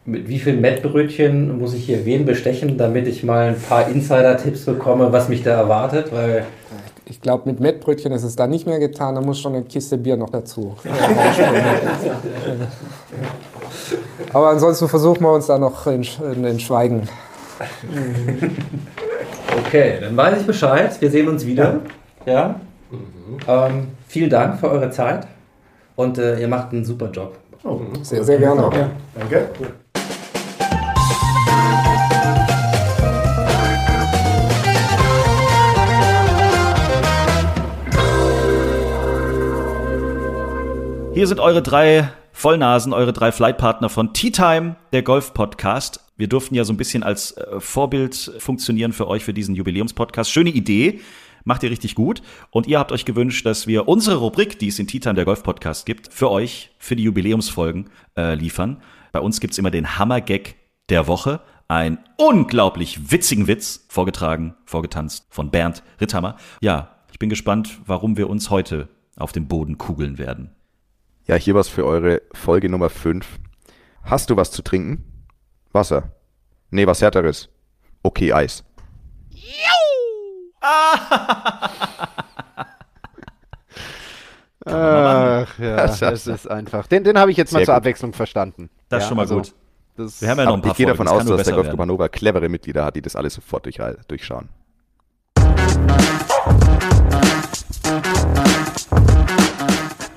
[0.04, 4.64] Mit wie vielen Mettbrötchen muss ich hier wen bestechen, damit ich mal ein paar Insider-Tipps
[4.64, 6.10] bekomme, was mich da erwartet?
[6.12, 6.46] Weil
[7.04, 9.98] Ich glaube, mit Mettbrötchen ist es da nicht mehr getan, da muss schon eine Kiste
[9.98, 10.76] Bier noch dazu.
[14.32, 17.08] Aber ansonsten versuchen wir uns da noch in, in, in Schweigen.
[19.66, 20.98] Okay, dann weiß ich Bescheid.
[21.00, 21.80] Wir sehen uns wieder.
[22.24, 22.60] Ja.
[23.46, 25.26] Ähm, vielen Dank für eure Zeit
[25.96, 27.36] und äh, ihr macht einen super Job.
[27.64, 28.04] Oh, mhm.
[28.04, 28.62] sehr, sehr gerne.
[28.62, 28.90] Ja.
[29.14, 29.48] Danke.
[41.14, 46.00] Hier sind eure drei Vollnasen, eure drei Flightpartner von Tea Time, der Golf Podcast.
[46.16, 50.30] Wir durften ja so ein bisschen als äh, Vorbild funktionieren für euch für diesen Jubiläumspodcast.
[50.30, 51.00] Schöne Idee.
[51.44, 52.22] Macht ihr richtig gut.
[52.50, 55.86] Und ihr habt euch gewünscht, dass wir unsere Rubrik, die es in Time, der Golf-Podcast
[55.86, 58.82] gibt, für euch, für die Jubiläumsfolgen äh, liefern.
[59.12, 60.56] Bei uns gibt's immer den Hammer-Gag
[60.88, 61.40] der Woche.
[61.68, 66.36] Ein unglaublich witzigen Witz, vorgetragen, vorgetanzt von Bernd Ritthammer.
[66.60, 70.54] Ja, ich bin gespannt, warum wir uns heute auf den Boden kugeln werden.
[71.26, 73.26] Ja, hier was für eure Folge Nummer 5.
[74.02, 75.04] Hast du was zu trinken?
[75.72, 76.12] Wasser.
[76.70, 77.50] Nee, was härteres.
[78.02, 78.64] Okay, Eis.
[84.64, 86.86] Ach ja, das ist einfach.
[86.86, 87.78] Den, den habe ich jetzt mal Sehr zur gut.
[87.82, 88.70] Abwechslung verstanden.
[88.88, 89.54] Das ist Ja, schon mal also, gut.
[89.96, 91.78] Das Wir haben ja noch ein paar ich gehe davon aus, dass der werden.
[91.78, 94.48] Hannover clevere Mitglieder hat, die das alles sofort durch, durchschauen.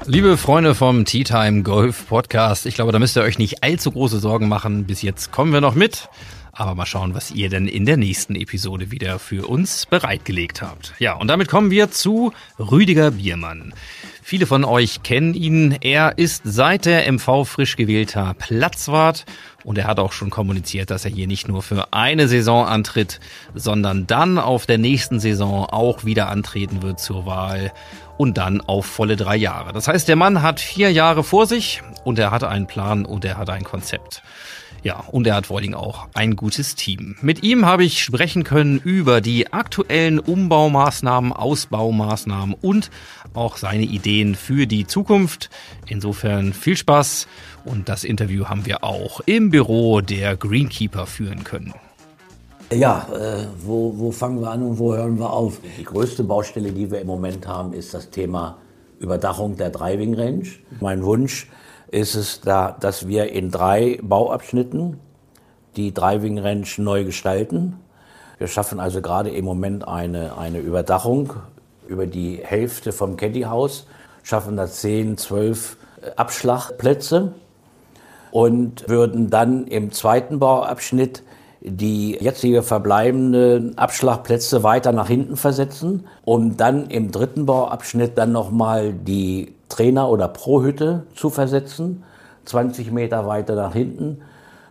[0.06, 3.92] Liebe Freunde vom Tea Time Golf Podcast, ich glaube, da müsst ihr euch nicht allzu
[3.92, 4.86] große Sorgen machen.
[4.86, 6.10] Bis jetzt kommen wir noch mit.
[6.54, 10.94] Aber mal schauen, was ihr denn in der nächsten Episode wieder für uns bereitgelegt habt.
[11.00, 13.74] Ja, und damit kommen wir zu Rüdiger Biermann.
[14.22, 15.78] Viele von euch kennen ihn.
[15.82, 19.26] Er ist seit der MV frisch gewählter Platzwart
[19.64, 23.20] und er hat auch schon kommuniziert, dass er hier nicht nur für eine Saison antritt,
[23.56, 27.74] sondern dann auf der nächsten Saison auch wieder antreten wird zur Wahl
[28.18, 29.74] und dann auf volle drei Jahre.
[29.74, 33.26] Das heißt, der Mann hat vier Jahre vor sich und er hat einen Plan und
[33.26, 34.22] er hat ein Konzept.
[34.84, 37.16] Ja, und er hat vor allen Dingen auch ein gutes Team.
[37.22, 42.90] Mit ihm habe ich sprechen können über die aktuellen Umbaumaßnahmen, Ausbaumaßnahmen und
[43.36, 45.52] auch seine Ideen für die Zukunft.
[45.88, 47.28] Insofern viel Spaß
[47.64, 51.76] und das Interview haben wir auch im Büro der Greenkeeper führen können.
[52.74, 55.60] Ja, äh, wo, wo fangen wir an und wo hören wir auf?
[55.78, 58.58] Die größte Baustelle, die wir im Moment haben, ist das Thema
[58.98, 60.48] Überdachung der Driving Range.
[60.80, 61.48] Mein Wunsch
[61.92, 65.00] ist es, da, dass wir in drei Bauabschnitten
[65.76, 67.80] die Driving Range neu gestalten.
[68.38, 71.34] Wir schaffen also gerade im Moment eine, eine Überdachung
[71.88, 73.86] über die Hälfte vom Caddy House,
[74.24, 75.78] schaffen da 10, 12
[76.16, 77.34] Abschlagplätze
[78.32, 81.24] und würden dann im zweiten Bauabschnitt
[81.60, 88.94] die jetzige verbleibenden Abschlagplätze weiter nach hinten versetzen, um dann im dritten Bauabschnitt dann nochmal
[88.94, 92.04] die Trainer- oder Pro-Hütte zu versetzen,
[92.46, 94.22] 20 Meter weiter nach hinten.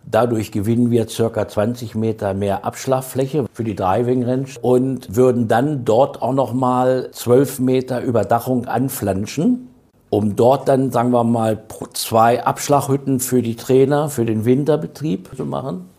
[0.09, 5.85] Dadurch gewinnen wir circa 20 Meter mehr Abschlagfläche für die Driving Range und würden dann
[5.85, 9.69] dort auch nochmal 12 Meter Überdachung anflanschen,
[10.09, 11.63] um dort dann, sagen wir mal,
[11.93, 15.89] zwei Abschlaghütten für die Trainer, für den Winterbetrieb zu machen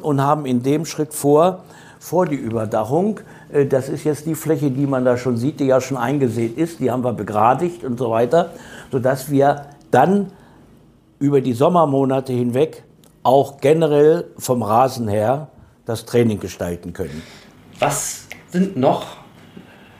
[0.00, 1.64] und haben in dem Schritt vor,
[1.98, 3.20] vor die Überdachung,
[3.68, 6.80] das ist jetzt die Fläche, die man da schon sieht, die ja schon eingesät ist,
[6.80, 8.52] die haben wir begradigt und so weiter,
[8.92, 10.32] sodass wir dann
[11.18, 12.84] über die Sommermonate hinweg
[13.22, 15.48] auch generell vom Rasen her
[15.86, 17.22] das Training gestalten können.
[17.78, 19.06] Was sind noch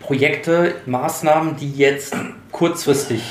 [0.00, 2.14] Projekte, Maßnahmen, die jetzt
[2.52, 3.22] kurzfristig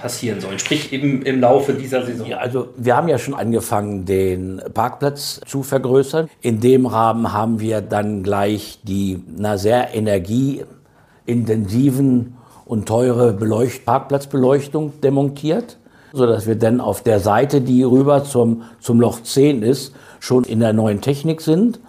[0.00, 2.26] passieren sollen, sprich im, im Laufe dieser Saison?
[2.26, 6.28] Ja, also wir haben ja schon angefangen, den Parkplatz zu vergrößern.
[6.40, 15.00] In dem Rahmen haben wir dann gleich die na, sehr energieintensiven und teure Beleucht Parkplatzbeleuchtung
[15.00, 15.78] demontiert,
[16.12, 20.60] sodass wir dann auf der Seite, die rüber zum, zum Loch 10 ist, schon in
[20.60, 21.80] der neuen Technik sind.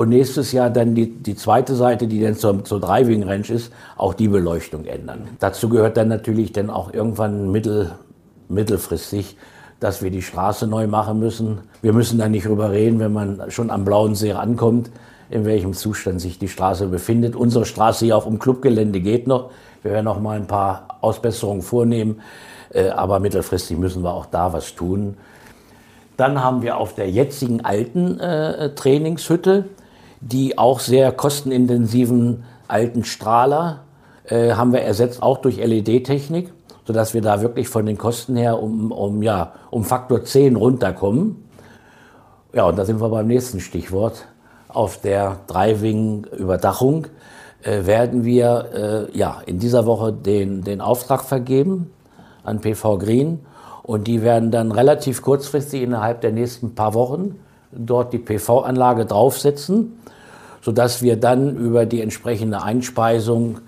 [0.00, 3.70] Und nächstes Jahr dann die, die zweite Seite, die dann zur, zur Driving Range ist,
[3.98, 5.28] auch die Beleuchtung ändern.
[5.40, 7.90] Dazu gehört dann natürlich dann auch irgendwann mittel,
[8.48, 9.36] mittelfristig,
[9.78, 11.58] dass wir die Straße neu machen müssen.
[11.82, 14.90] Wir müssen da nicht drüber reden, wenn man schon am Blauen See ankommt,
[15.28, 17.36] in welchem Zustand sich die Straße befindet.
[17.36, 19.50] Unsere Straße hier auf dem Clubgelände geht noch.
[19.82, 22.22] Wir werden noch mal ein paar Ausbesserungen vornehmen,
[22.72, 25.18] äh, aber mittelfristig müssen wir auch da was tun.
[26.16, 29.66] Dann haben wir auf der jetzigen alten äh, Trainingshütte
[30.20, 33.84] die auch sehr kostenintensiven alten Strahler
[34.24, 36.52] äh, haben wir ersetzt, auch durch LED-Technik,
[36.86, 41.44] sodass wir da wirklich von den Kosten her um, um, ja, um Faktor 10 runterkommen.
[42.52, 44.26] Ja, und da sind wir beim nächsten Stichwort.
[44.68, 47.06] Auf der Driving-Überdachung
[47.62, 51.90] äh, werden wir äh, ja, in dieser Woche den, den Auftrag vergeben
[52.44, 53.40] an PV Green
[53.82, 57.36] und die werden dann relativ kurzfristig innerhalb der nächsten paar Wochen
[57.72, 59.98] dort die PV-Anlage draufsetzen,
[60.62, 63.60] sodass wir dann über die entsprechende Einspeisung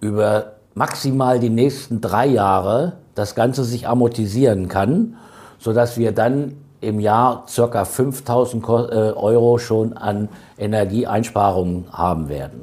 [0.00, 5.16] über maximal die nächsten drei Jahre das Ganze sich amortisieren kann,
[5.58, 12.62] sodass wir dann im Jahr circa 5000 Ko- äh, Euro schon an Energieeinsparungen haben werden.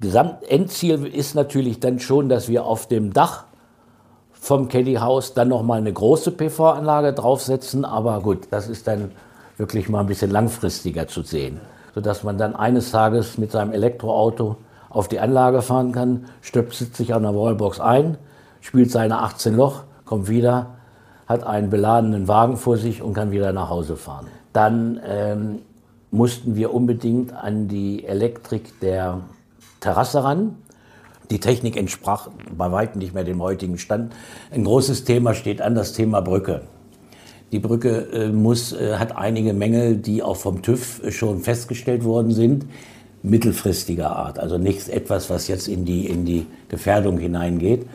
[0.00, 3.44] Gesamtendziel ist natürlich dann schon, dass wir auf dem Dach
[4.40, 7.84] vom Caddy-Haus dann nochmal eine große PV-Anlage draufsetzen.
[7.84, 9.12] Aber gut, das ist dann
[9.58, 11.60] wirklich mal ein bisschen langfristiger zu sehen.
[11.94, 14.56] Sodass man dann eines Tages mit seinem Elektroauto
[14.88, 18.16] auf die Anlage fahren kann, stöpselt sich an der Wallbox ein,
[18.60, 20.66] spielt seine 18 Loch, kommt wieder,
[21.26, 24.26] hat einen beladenen Wagen vor sich und kann wieder nach Hause fahren.
[24.52, 25.58] Dann ähm,
[26.10, 29.20] mussten wir unbedingt an die Elektrik der
[29.80, 30.56] Terrasse ran.
[31.30, 34.12] Die Technik entsprach bei weitem nicht mehr dem heutigen Stand.
[34.50, 36.62] Ein großes Thema steht an, das Thema Brücke.
[37.52, 42.32] Die Brücke äh, muss, äh, hat einige Mängel, die auch vom TÜV schon festgestellt worden
[42.32, 42.66] sind,
[43.22, 44.38] mittelfristiger Art.
[44.38, 47.86] Also nichts etwas, was jetzt in die, in die Gefährdung hineingeht.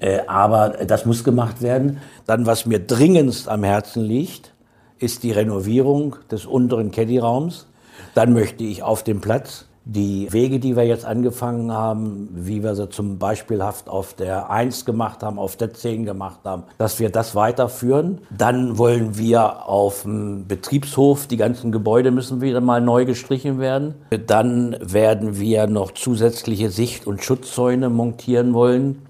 [0.00, 1.98] Äh, aber das muss gemacht werden.
[2.26, 4.52] Dann, was mir dringendst am Herzen liegt,
[4.98, 7.66] ist die Renovierung des unteren Caddy-Raums.
[8.14, 12.76] Dann möchte ich auf dem Platz die Wege, die wir jetzt angefangen haben, wie wir
[12.76, 17.10] sie zum Beispielhaft auf der 1 gemacht haben, auf der 10 gemacht haben, dass wir
[17.10, 18.18] das weiterführen.
[18.30, 23.94] Dann wollen wir auf dem Betriebshof, die ganzen Gebäude müssen wieder mal neu gestrichen werden.
[24.26, 29.02] Dann werden wir noch zusätzliche Sicht- und Schutzzäune montieren wollen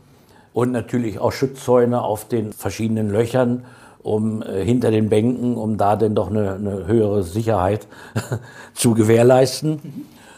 [0.54, 3.64] und natürlich auch Schutzzäune auf den verschiedenen Löchern
[4.02, 7.86] um äh, hinter den Bänken, um da denn doch eine, eine höhere Sicherheit
[8.74, 9.80] zu gewährleisten.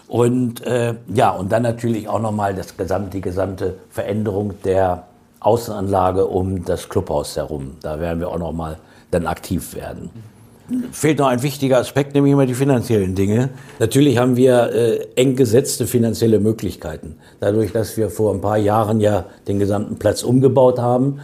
[0.09, 5.05] Und äh, ja, und dann natürlich auch nochmal das gesamte, die gesamte Veränderung der
[5.41, 7.77] Außenanlage um das Clubhaus herum.
[7.83, 8.79] Da werden wir auch nochmal
[9.11, 10.11] dann aktiv werden.
[10.93, 13.51] Fehlt noch ein wichtiger Aspekt, nämlich immer die finanziellen Dinge.
[13.79, 17.17] Natürlich haben wir äh, eng gesetzte finanzielle Möglichkeiten.
[17.41, 21.21] Dadurch, dass wir vor ein paar Jahren ja den gesamten Platz umgebaut haben.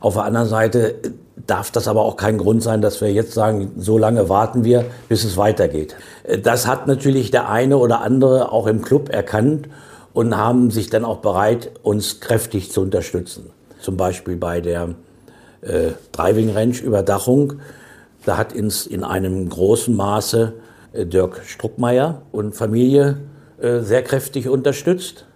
[0.00, 0.94] Auf der anderen Seite
[1.46, 4.84] darf das aber auch kein Grund sein, dass wir jetzt sagen, so lange warten wir,
[5.08, 5.96] bis es weitergeht.
[6.42, 9.68] Das hat natürlich der eine oder andere auch im Club erkannt
[10.12, 13.50] und haben sich dann auch bereit, uns kräftig zu unterstützen.
[13.80, 14.94] Zum Beispiel bei der
[15.62, 17.54] äh, Driving Range Überdachung.
[18.24, 20.52] Da hat ins, in einem großen Maße
[20.92, 23.18] äh, Dirk Struckmeier und Familie
[23.60, 25.26] äh, sehr kräftig unterstützt.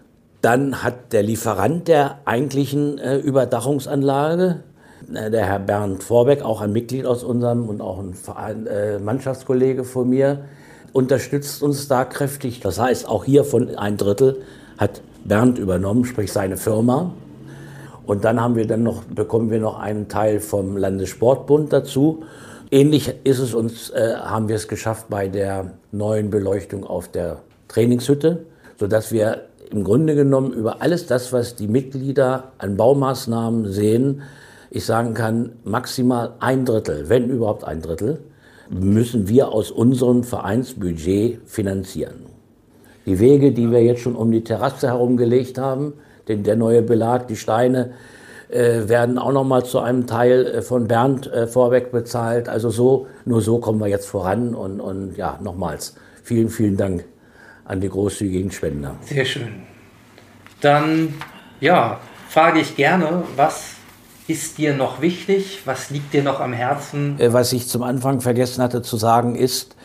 [0.42, 4.65] Dann hat der Lieferant der eigentlichen äh, Überdachungsanlage, äh,
[5.08, 7.98] der Herr Bernd Vorbeck, auch ein Mitglied aus unserem und auch
[8.34, 10.44] ein äh, Mannschaftskollege von mir,
[10.92, 12.60] unterstützt uns da kräftig.
[12.60, 14.42] Das heißt, auch hier von ein Drittel
[14.78, 17.12] hat Bernd übernommen, sprich seine Firma.
[18.06, 22.22] Und dann haben wir dann noch, bekommen wir noch einen Teil vom Landessportbund dazu.
[22.70, 27.38] Ähnlich ist es uns, äh, haben wir es geschafft bei der neuen Beleuchtung auf der
[27.68, 28.44] Trainingshütte,
[28.78, 34.22] sodass wir im Grunde genommen über alles das, was die Mitglieder an Baumaßnahmen sehen,
[34.76, 38.20] ich sagen kann, maximal ein Drittel, wenn überhaupt ein Drittel,
[38.68, 42.26] müssen wir aus unserem Vereinsbudget finanzieren.
[43.06, 45.94] Die Wege, die wir jetzt schon um die Terrasse herumgelegt haben,
[46.28, 47.90] denn der neue Belag, die Steine,
[48.48, 52.48] äh, werden auch noch mal zu einem Teil äh, von Bernd äh, vorweg bezahlt.
[52.48, 57.04] Also so, nur so kommen wir jetzt voran und, und ja, nochmals vielen, vielen Dank
[57.64, 58.96] an die großzügigen Spender.
[59.02, 59.48] Sehr schön.
[60.60, 61.14] Dann,
[61.60, 63.75] ja, frage ich gerne, was
[64.28, 65.60] ist dir noch wichtig?
[65.64, 67.18] Was liegt dir noch am Herzen?
[67.18, 69.76] Äh, was ich zum Anfang vergessen hatte zu sagen, ist,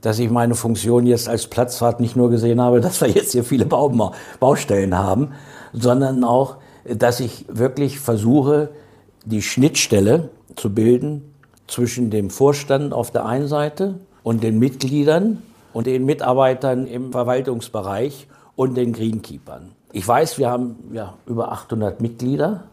[0.00, 3.44] dass ich meine Funktion jetzt als Platzfahrt nicht nur gesehen habe, dass wir jetzt hier
[3.44, 5.32] viele Baustellen haben,
[5.72, 8.70] sondern auch, dass ich wirklich versuche,
[9.24, 11.34] die Schnittstelle zu bilden
[11.66, 15.42] zwischen dem Vorstand auf der einen Seite und den Mitgliedern
[15.72, 19.72] und den Mitarbeitern im Verwaltungsbereich und den Greenkeepern.
[19.92, 22.64] Ich weiß, wir haben ja über 800 Mitglieder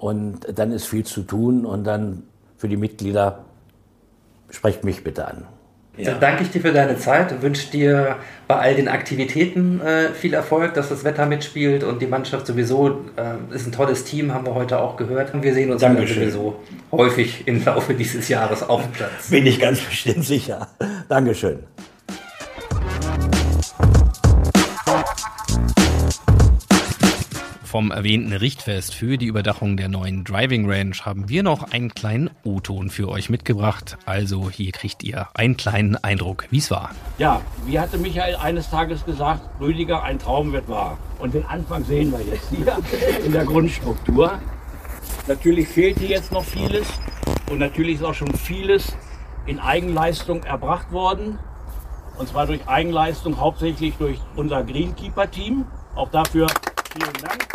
[0.00, 2.22] und dann ist viel zu tun und dann
[2.56, 3.44] für die Mitglieder,
[4.48, 5.44] sprecht mich bitte an.
[5.96, 6.12] Ja.
[6.12, 8.16] Dann danke ich dir für deine Zeit und wünsche dir
[8.48, 13.00] bei all den Aktivitäten äh, viel Erfolg, dass das Wetter mitspielt und die Mannschaft sowieso
[13.16, 15.34] äh, ist ein tolles Team, haben wir heute auch gehört.
[15.34, 16.60] Und wir sehen uns sowieso
[16.90, 19.28] häufig im Laufe dieses Jahres auf dem Platz.
[19.28, 20.68] Bin ich ganz bestimmt sicher.
[21.08, 21.58] Dankeschön.
[27.70, 32.28] Vom erwähnten Richtfest für die Überdachung der neuen Driving Range haben wir noch einen kleinen
[32.42, 33.96] O-Ton für euch mitgebracht.
[34.06, 36.90] Also hier kriegt ihr einen kleinen Eindruck, wie es war.
[37.18, 40.98] Ja, wie hatte Michael eines Tages gesagt, Rüdiger, ein Traum wird wahr.
[41.20, 42.76] Und den Anfang sehen wir jetzt hier
[43.24, 44.40] in der Grundstruktur.
[45.28, 46.88] Natürlich fehlt hier jetzt noch vieles
[47.52, 48.96] und natürlich ist auch schon vieles
[49.46, 51.38] in Eigenleistung erbracht worden.
[52.18, 55.66] Und zwar durch Eigenleistung hauptsächlich durch unser Greenkeeper-Team.
[55.94, 56.48] Auch dafür
[56.92, 57.46] Vielen Dank.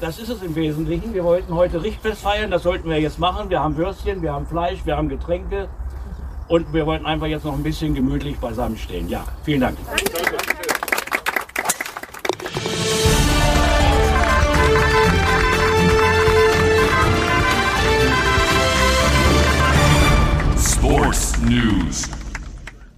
[0.00, 1.12] Das ist es im Wesentlichen.
[1.12, 3.50] Wir wollten heute Richtfest feiern, das sollten wir jetzt machen.
[3.50, 5.68] Wir haben Würstchen, wir haben Fleisch, wir haben Getränke
[6.48, 9.08] und wir wollten einfach jetzt noch ein bisschen gemütlich beisammen stehen.
[9.08, 9.76] Ja, vielen Dank.
[9.86, 10.36] Danke.
[20.58, 22.19] Sports News.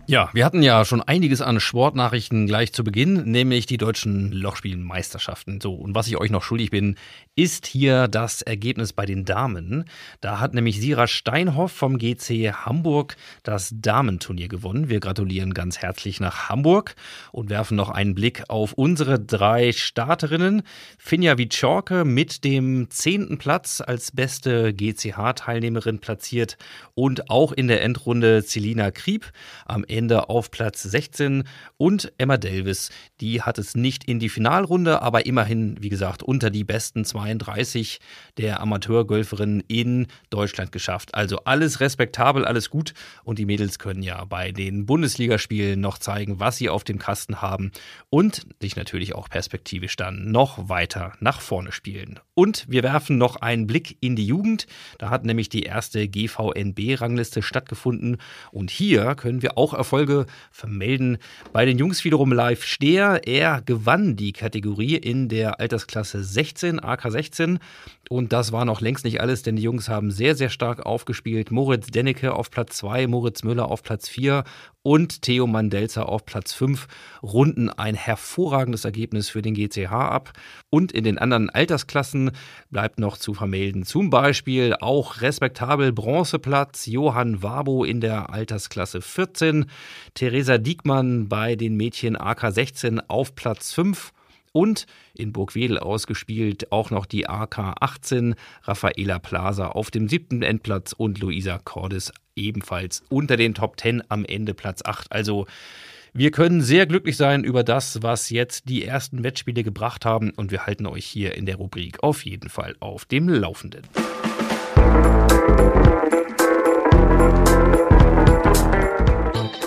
[0.08, 5.60] Ja, wir hatten ja schon einiges an Sportnachrichten gleich zu Beginn, nämlich die deutschen Lochspielmeisterschaften.
[5.60, 6.96] So, und was ich euch noch schuldig bin,
[7.36, 9.84] ist hier das Ergebnis bei den Damen.
[10.20, 14.88] Da hat nämlich Sira Steinhoff vom GC Hamburg das Damenturnier gewonnen.
[14.88, 16.96] Wir gratulieren ganz herzlich nach Hamburg
[17.30, 20.62] und werfen noch einen Blick auf unsere drei Starterinnen.
[20.98, 26.58] Finja Witschorke mit dem zehnten Platz als beste GCH-Teilnehmerin platziert
[26.94, 29.30] und auch in der Endrunde Celina Kriep
[29.64, 31.44] am Ende auf Platz 16
[31.76, 32.90] und Emma Davis,
[33.20, 38.00] die hat es nicht in die Finalrunde, aber immerhin, wie gesagt, unter die besten 32
[38.38, 41.14] der Amateurgolferinnen in Deutschland geschafft.
[41.14, 42.94] Also alles respektabel, alles gut
[43.24, 47.42] und die Mädels können ja bei den Bundesligaspielen noch zeigen, was sie auf dem Kasten
[47.42, 47.72] haben
[48.10, 52.18] und sich natürlich auch perspektivisch dann noch weiter nach vorne spielen.
[52.34, 54.66] Und wir werfen noch einen Blick in die Jugend.
[54.98, 58.16] Da hat nämlich die erste GVNB-Rangliste stattgefunden
[58.50, 61.18] und hier können wir auch Erfolge vermelden.
[61.52, 63.26] Bei den Jungs wiederum live Steher.
[63.26, 67.58] Er gewann die Kategorie in der Altersklasse 16, AK 16.
[68.08, 71.50] Und das war noch längst nicht alles, denn die Jungs haben sehr, sehr stark aufgespielt.
[71.50, 74.44] Moritz Dennecke auf Platz 2, Moritz Müller auf Platz 4
[74.82, 76.88] und Theo Mandelzer auf Platz 5
[77.22, 80.32] runden ein hervorragendes Ergebnis für den GCH ab.
[80.70, 82.32] Und in den anderen Altersklassen
[82.70, 89.66] bleibt noch zu vermelden, zum Beispiel auch respektabel Bronzeplatz Johann Wabo in der Altersklasse 14,
[90.14, 94.12] Theresa Diekmann bei den Mädchen AK 16 auf Platz 5
[94.52, 100.92] und in Burgwedel ausgespielt auch noch die AK 18 Raffaela Plaza auf dem siebten Endplatz
[100.92, 105.12] und Luisa Cordes ebenfalls unter den Top 10 am Ende Platz 8.
[105.12, 105.46] Also
[106.14, 110.50] wir können sehr glücklich sein über das, was jetzt die ersten Wettspiele gebracht haben und
[110.50, 113.82] wir halten euch hier in der Rubrik auf jeden Fall auf dem Laufenden.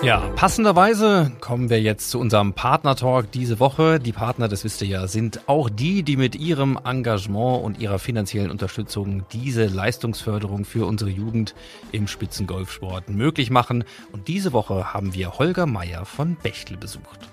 [0.06, 3.98] Ja, passenderweise kommen wir jetzt zu unserem Partner-Talk diese Woche.
[3.98, 7.98] Die Partner, das wisst ihr ja, sind auch die, die mit ihrem Engagement und ihrer
[7.98, 11.56] finanziellen Unterstützung diese Leistungsförderung für unsere Jugend
[11.90, 13.82] im Spitzengolfsport möglich machen.
[14.12, 17.28] Und diese Woche haben wir Holger Meier von Bechtle besucht.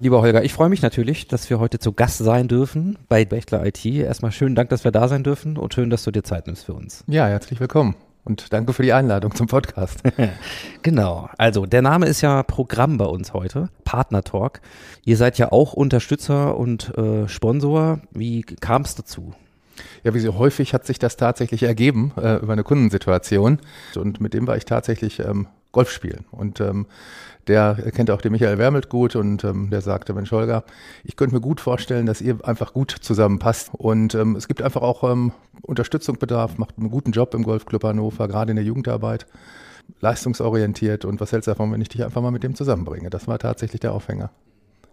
[0.00, 3.66] Lieber Holger, ich freue mich natürlich, dass wir heute zu Gast sein dürfen bei Bechtler
[3.66, 3.84] IT.
[3.84, 6.64] Erstmal schönen Dank, dass wir da sein dürfen und schön, dass du dir Zeit nimmst
[6.64, 7.04] für uns.
[7.06, 7.94] Ja, herzlich willkommen.
[8.24, 10.02] Und danke für die Einladung zum Podcast.
[10.82, 11.28] genau.
[11.36, 14.60] Also, der Name ist ja Programm bei uns heute, Partner Talk.
[15.04, 18.00] Ihr seid ja auch Unterstützer und äh, Sponsor.
[18.12, 19.34] Wie kam es dazu?
[20.04, 23.58] Ja, wie so häufig hat sich das tatsächlich ergeben äh, über eine Kundensituation.
[23.94, 26.24] Und mit dem war ich tatsächlich ähm, Golf spielen.
[26.30, 26.86] Und ähm,
[27.48, 30.64] der kennt auch den Michael Wermelt gut und ähm, der sagte, Mensch Holger,
[31.04, 33.70] ich könnte mir gut vorstellen, dass ihr einfach gut zusammenpasst.
[33.72, 38.28] Und ähm, es gibt einfach auch ähm, Unterstützungsbedarf, macht einen guten Job im Golfclub Hannover,
[38.28, 39.26] gerade in der Jugendarbeit,
[40.00, 41.04] leistungsorientiert.
[41.04, 43.10] Und was hältst du davon, wenn ich dich einfach mal mit dem zusammenbringe?
[43.10, 44.30] Das war tatsächlich der Aufhänger.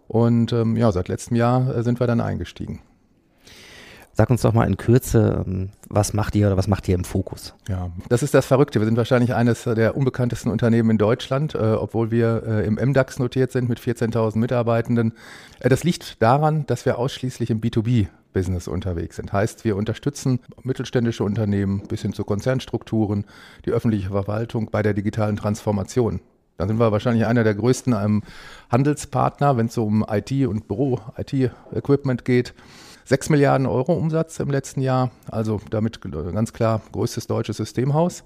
[0.08, 2.80] Und ähm, ja, seit letztem Jahr äh, sind wir dann eingestiegen.
[4.14, 7.04] Sag uns doch mal in Kürze, ähm, was macht ihr oder was macht ihr im
[7.04, 7.54] Fokus?
[7.68, 8.78] Ja, das ist das Verrückte.
[8.78, 13.18] Wir sind wahrscheinlich eines der unbekanntesten Unternehmen in Deutschland, äh, obwohl wir äh, im MDAX
[13.18, 15.14] notiert sind mit 14.000 Mitarbeitenden.
[15.60, 19.32] Äh, das liegt daran, dass wir ausschließlich im B2B-Business unterwegs sind.
[19.32, 23.24] Heißt, wir unterstützen mittelständische Unternehmen bis hin zu Konzernstrukturen,
[23.64, 26.20] die öffentliche Verwaltung bei der digitalen Transformation.
[26.58, 28.22] Da sind wir wahrscheinlich einer der größten ähm,
[28.70, 32.52] Handelspartner, wenn es um IT und Büro-IT-Equipment geht.
[33.04, 38.24] 6 Milliarden Euro Umsatz im letzten Jahr, also damit ganz klar größtes deutsches Systemhaus.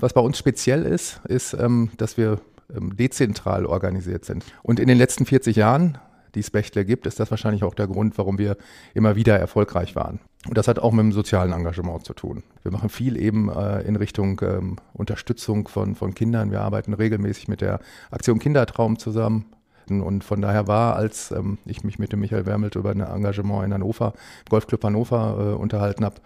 [0.00, 2.40] Was bei uns speziell ist, ist, ähm, dass wir
[2.74, 4.44] ähm, dezentral organisiert sind.
[4.62, 5.98] Und in den letzten 40 Jahren,
[6.34, 8.56] die es Bechtle gibt, ist das wahrscheinlich auch der Grund, warum wir
[8.92, 10.20] immer wieder erfolgreich waren.
[10.48, 12.42] Und das hat auch mit dem sozialen Engagement zu tun.
[12.62, 16.50] Wir machen viel eben äh, in Richtung ähm, Unterstützung von, von Kindern.
[16.50, 17.80] Wir arbeiten regelmäßig mit der
[18.10, 19.46] Aktion Kindertraum zusammen.
[19.90, 23.64] Und von daher war, als ähm, ich mich mit dem Michael Wermelt über ein Engagement
[23.64, 24.14] in Hannover,
[24.48, 26.16] Golfclub Hannover äh, unterhalten habe,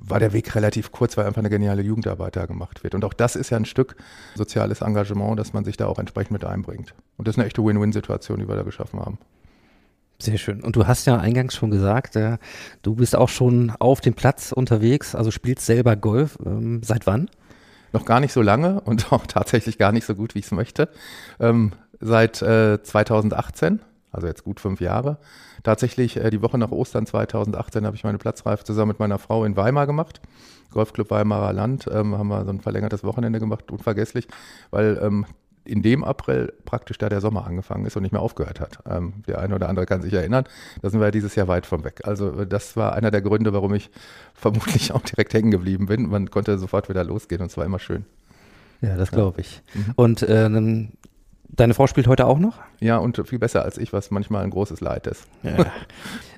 [0.00, 2.94] war der Weg relativ kurz, weil einfach eine geniale Jugendarbeit da gemacht wird.
[2.94, 3.96] Und auch das ist ja ein Stück
[4.34, 6.94] soziales Engagement, dass man sich da auch entsprechend mit einbringt.
[7.16, 9.18] Und das ist eine echte Win-Win-Situation, die wir da geschaffen haben.
[10.18, 10.62] Sehr schön.
[10.62, 12.38] Und du hast ja eingangs schon gesagt, äh,
[12.82, 16.38] du bist auch schon auf dem Platz unterwegs, also spielst selber Golf.
[16.44, 17.28] Ähm, seit wann?
[17.92, 20.52] Noch gar nicht so lange und auch tatsächlich gar nicht so gut, wie ich es
[20.52, 20.88] möchte.
[21.40, 21.72] Ähm,
[22.02, 23.80] seit äh, 2018,
[24.10, 25.18] also jetzt gut fünf Jahre.
[25.62, 29.44] Tatsächlich äh, die Woche nach Ostern 2018 habe ich meine Platzreife zusammen mit meiner Frau
[29.44, 30.20] in Weimar gemacht.
[30.72, 34.26] Golfclub Weimarer Land ähm, haben wir so ein verlängertes Wochenende gemacht, unvergesslich,
[34.70, 35.26] weil ähm,
[35.64, 38.78] in dem April praktisch da der Sommer angefangen ist und nicht mehr aufgehört hat.
[38.88, 40.44] Ähm, der eine oder andere kann sich erinnern,
[40.80, 42.00] da sind wir dieses Jahr weit von weg.
[42.04, 43.90] Also äh, das war einer der Gründe, warum ich
[44.34, 46.08] vermutlich auch direkt hängen geblieben bin.
[46.08, 48.04] Man konnte sofort wieder losgehen und es war immer schön.
[48.80, 49.62] Ja, das glaube ich.
[49.74, 49.92] Mhm.
[49.94, 50.88] Und ähm,
[51.54, 52.58] Deine Frau spielt heute auch noch?
[52.80, 55.26] Ja, und viel besser als ich, was manchmal ein großes Leid ist.
[55.42, 55.66] Ja.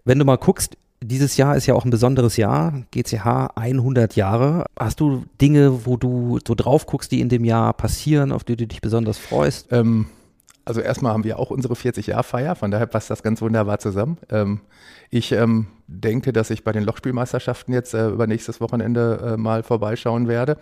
[0.05, 4.65] Wenn du mal guckst, dieses Jahr ist ja auch ein besonderes Jahr, GCH 100 Jahre.
[4.79, 8.57] Hast du Dinge, wo du so drauf guckst, die in dem Jahr passieren, auf die
[8.57, 9.69] du dich besonders freust?
[9.71, 10.07] Ähm,
[10.65, 14.19] also erstmal haben wir auch unsere 40-Jahr-Feier, von daher passt das ganz wunderbar zusammen.
[14.31, 14.61] Ähm,
[15.11, 19.63] ich ähm, denke, dass ich bei den Lochspielmeisterschaften jetzt äh, über nächstes Wochenende äh, mal
[19.63, 20.57] vorbeischauen werde.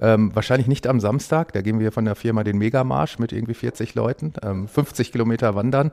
[0.00, 3.54] Ähm, wahrscheinlich nicht am Samstag, da gehen wir von der Firma den Megamarsch mit irgendwie
[3.54, 4.32] 40 Leuten,
[4.66, 5.92] 50 ähm, Kilometer wandern.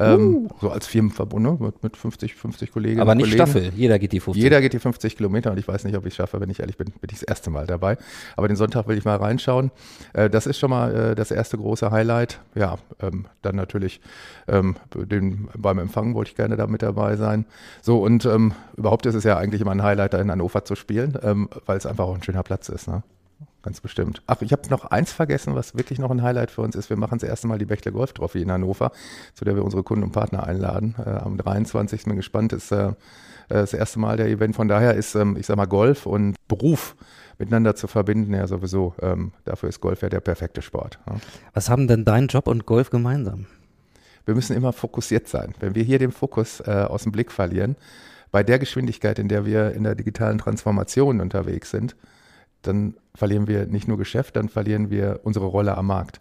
[0.00, 0.48] Ähm, uh.
[0.60, 1.56] So als Firmenverbund ne?
[1.60, 3.50] mit, mit 50, 50 Kolleginnen Aber nicht Kollegen.
[3.50, 4.42] Staffel, jeder geht die 50.
[4.42, 6.60] Jeder geht die 50 Kilometer und ich weiß nicht, ob ich es schaffe, wenn ich
[6.60, 7.98] ehrlich bin, bin ich das erste Mal dabei.
[8.36, 9.70] Aber den Sonntag will ich mal reinschauen.
[10.14, 12.40] Äh, das ist schon mal äh, das erste große Highlight.
[12.54, 14.00] Ja, ähm, dann natürlich
[14.48, 17.44] ähm, den, beim Empfang wollte ich gerne da mit dabei sein.
[17.82, 20.76] So und ähm, überhaupt ist es ja eigentlich immer ein Highlight, da in Hannover zu
[20.76, 22.88] spielen, ähm, weil es einfach auch ein schöner Platz ist.
[22.88, 23.02] Ne?
[23.62, 24.22] Ganz bestimmt.
[24.26, 26.88] Ach, ich habe noch eins vergessen, was wirklich noch ein Highlight für uns ist.
[26.88, 28.90] Wir machen das erste Mal die Bechtle Golf Trophy in Hannover,
[29.34, 30.94] zu der wir unsere Kunden und Partner einladen.
[30.98, 32.04] Äh, am 23.
[32.04, 32.92] bin gespannt, ist äh, äh,
[33.48, 34.56] das erste Mal der Event.
[34.56, 36.96] Von daher ist, ähm, ich sag mal, Golf und Beruf
[37.38, 38.94] miteinander zu verbinden, ja sowieso.
[39.02, 40.98] Ähm, dafür ist Golf ja der perfekte Sport.
[41.06, 41.16] Ja.
[41.52, 43.46] Was haben denn dein Job und Golf gemeinsam?
[44.24, 45.54] Wir müssen immer fokussiert sein.
[45.60, 47.76] Wenn wir hier den Fokus äh, aus dem Blick verlieren,
[48.30, 51.96] bei der Geschwindigkeit, in der wir in der digitalen Transformation unterwegs sind,
[52.62, 56.20] dann verlieren wir nicht nur Geschäft, dann verlieren wir unsere Rolle am Markt.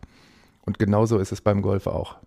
[0.65, 2.17] Und genauso ist es beim Golf auch.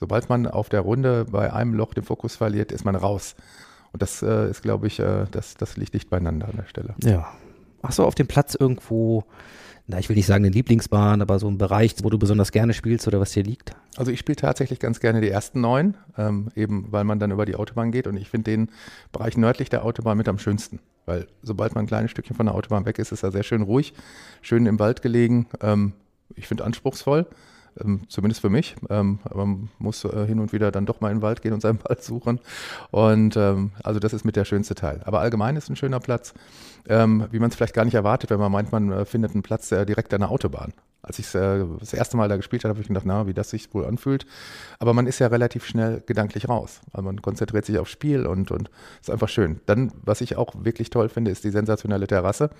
[0.00, 3.36] Sobald man auf der Runde bei einem Loch den Fokus verliert, ist man raus.
[3.92, 6.94] Und das äh, ist, glaube ich, äh, das, das liegt dicht beieinander an der Stelle.
[7.02, 7.32] Ja.
[7.82, 9.24] Hast du auf dem Platz irgendwo
[9.86, 12.72] na, ich will nicht sagen eine Lieblingsbahn, aber so ein Bereich, wo du besonders gerne
[12.72, 13.72] spielst oder was dir liegt?
[13.96, 17.44] Also ich spiele tatsächlich ganz gerne die ersten neun, ähm, eben weil man dann über
[17.44, 18.70] die Autobahn geht und ich finde den
[19.12, 22.54] Bereich nördlich der Autobahn mit am schönsten, weil sobald man ein kleines Stückchen von der
[22.54, 23.94] Autobahn weg ist, ist er sehr schön ruhig,
[24.42, 25.46] schön im Wald gelegen.
[25.60, 25.92] Ähm,
[26.36, 27.26] ich finde anspruchsvoll
[27.80, 28.76] ähm, zumindest für mich.
[28.90, 31.52] Ähm, aber man muss äh, hin und wieder dann doch mal in den Wald gehen
[31.52, 32.40] und seinen Wald suchen.
[32.90, 35.00] Und ähm, also das ist mit der schönste Teil.
[35.04, 36.34] Aber allgemein ist ein schöner Platz,
[36.88, 39.42] ähm, wie man es vielleicht gar nicht erwartet, wenn man meint, man äh, findet einen
[39.42, 40.72] Platz äh, direkt an der Autobahn.
[41.04, 43.50] Als ich äh, das erste Mal da gespielt habe, habe ich gedacht, na, wie das
[43.50, 44.26] sich wohl anfühlt.
[44.78, 46.80] Aber man ist ja relativ schnell gedanklich raus.
[46.92, 48.70] Also man konzentriert sich aufs Spiel und, und
[49.00, 49.60] ist einfach schön.
[49.66, 52.50] Dann, was ich auch wirklich toll finde, ist die sensationelle Terrasse.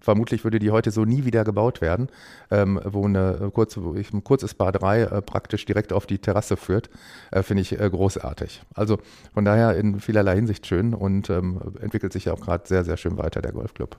[0.00, 2.08] Vermutlich würde die heute so nie wieder gebaut werden,
[2.50, 6.18] ähm, wo, eine kurze, wo ich, ein kurzes Bar 3 äh, praktisch direkt auf die
[6.18, 6.90] Terrasse führt,
[7.30, 8.62] äh, finde ich äh, großartig.
[8.74, 8.98] Also
[9.32, 12.96] von daher in vielerlei Hinsicht schön und ähm, entwickelt sich ja auch gerade sehr, sehr
[12.96, 13.96] schön weiter, der Golfclub.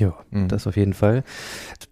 [0.00, 0.48] Ja, mhm.
[0.48, 1.22] das auf jeden Fall.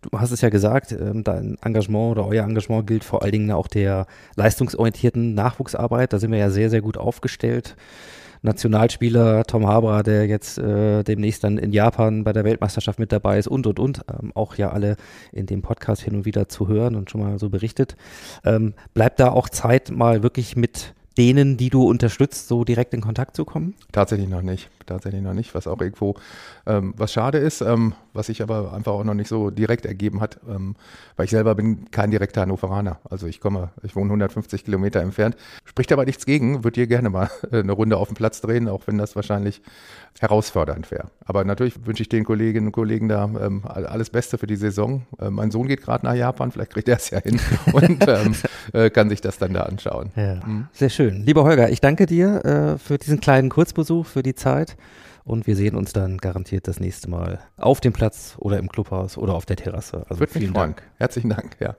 [0.00, 3.50] Du hast es ja gesagt, ähm, dein Engagement oder euer Engagement gilt vor allen Dingen
[3.52, 6.12] auch der leistungsorientierten Nachwuchsarbeit.
[6.12, 7.76] Da sind wir ja sehr, sehr gut aufgestellt.
[8.40, 13.38] Nationalspieler Tom Haberer, der jetzt äh, demnächst dann in Japan bei der Weltmeisterschaft mit dabei
[13.38, 14.00] ist und und und.
[14.08, 14.96] Ähm, auch ja alle
[15.32, 17.96] in dem Podcast hin und wieder zu hören und schon mal so berichtet.
[18.44, 23.00] Ähm, bleibt da auch Zeit, mal wirklich mit denen, die du unterstützt, so direkt in
[23.00, 23.74] Kontakt zu kommen?
[23.92, 24.70] Tatsächlich noch nicht.
[24.88, 26.14] Tatsächlich noch nicht, was auch irgendwo
[26.66, 30.20] ähm, was schade ist, ähm, was sich aber einfach auch noch nicht so direkt ergeben
[30.20, 30.76] hat, ähm,
[31.16, 32.98] weil ich selber bin kein direkter Hannoveraner.
[33.08, 35.36] Also ich komme, ich wohne 150 Kilometer entfernt.
[35.64, 38.86] Spricht aber nichts gegen, würde hier gerne mal eine Runde auf dem Platz drehen, auch
[38.86, 39.60] wenn das wahrscheinlich
[40.20, 41.10] herausfordernd wäre.
[41.24, 45.02] Aber natürlich wünsche ich den Kolleginnen und Kollegen da ähm, alles Beste für die Saison.
[45.20, 47.38] Äh, mein Sohn geht gerade nach Japan, vielleicht kriegt er es ja hin
[47.72, 48.34] und ähm,
[48.72, 50.10] äh, kann sich das dann da anschauen.
[50.16, 50.66] Ja, mhm.
[50.72, 51.24] Sehr schön.
[51.24, 54.76] Lieber Holger, ich danke dir äh, für diesen kleinen Kurzbesuch, für die Zeit.
[55.24, 59.18] Und wir sehen uns dann garantiert das nächste Mal auf dem Platz oder im Clubhaus
[59.18, 60.06] oder auf der Terrasse.
[60.08, 60.82] Also Würde vielen Dank.
[60.96, 61.76] Herzlichen Dank, ja.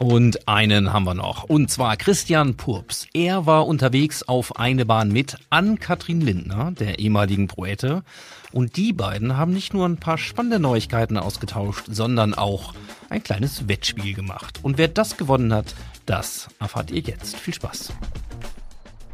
[0.00, 1.44] Und einen haben wir noch.
[1.44, 3.06] Und zwar Christian Purps.
[3.12, 8.02] Er war unterwegs auf eine Bahn mit Ann-Kathrin Lindner, der ehemaligen Poete.
[8.50, 12.72] Und die beiden haben nicht nur ein paar spannende Neuigkeiten ausgetauscht, sondern auch
[13.10, 14.60] ein kleines Wettspiel gemacht.
[14.62, 15.74] Und wer das gewonnen hat,
[16.06, 17.36] das erfahrt ihr jetzt.
[17.36, 17.92] Viel Spaß.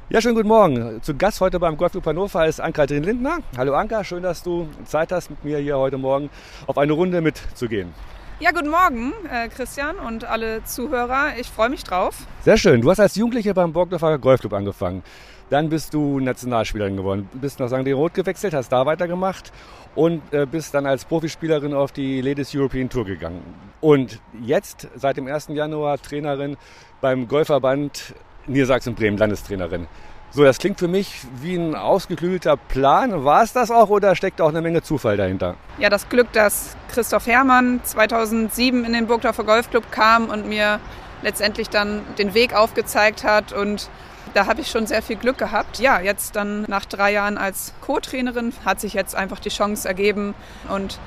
[0.08, 1.02] Ja, schönen guten Morgen.
[1.02, 3.38] Zu Gast heute beim Golfclub Hannover ist Ann-Kathrin Lindner.
[3.56, 6.30] Hallo Anka, schön, dass du Zeit hast, mit mir hier heute Morgen
[6.66, 7.92] auf eine Runde mitzugehen.
[8.38, 11.38] Ja, guten Morgen, äh, Christian und alle Zuhörer.
[11.40, 12.14] Ich freue mich drauf.
[12.42, 12.82] Sehr schön.
[12.82, 15.02] Du hast als Jugendliche beim Borgdorfer Golfclub angefangen.
[15.50, 17.28] Dann bist du Nationalspielerin geworden.
[17.34, 17.86] Bist nach St.
[17.86, 19.52] Roth gewechselt, hast da weitergemacht
[19.94, 23.42] und äh, bist dann als Profispielerin auf die Ladies European Tour gegangen.
[23.80, 25.48] Und jetzt, seit dem 1.
[25.48, 26.56] Januar, Trainerin
[27.00, 28.14] beim Golfverband
[28.46, 29.86] Niedersachsen-Bremen, Landestrainerin.
[30.30, 33.24] So, das klingt für mich wie ein ausgeklügelter Plan.
[33.24, 35.54] War es das auch oder steckt auch eine Menge Zufall dahinter?
[35.78, 40.80] Ja, das Glück, dass Christoph Herrmann 2007 in den Burgdorfer Golfclub kam und mir
[41.22, 43.88] letztendlich dann den Weg aufgezeigt hat und
[44.36, 45.78] Da habe ich schon sehr viel Glück gehabt.
[45.78, 50.34] Ja, jetzt dann nach drei Jahren als Co-Trainerin hat sich jetzt einfach die Chance ergeben
[50.68, 50.98] und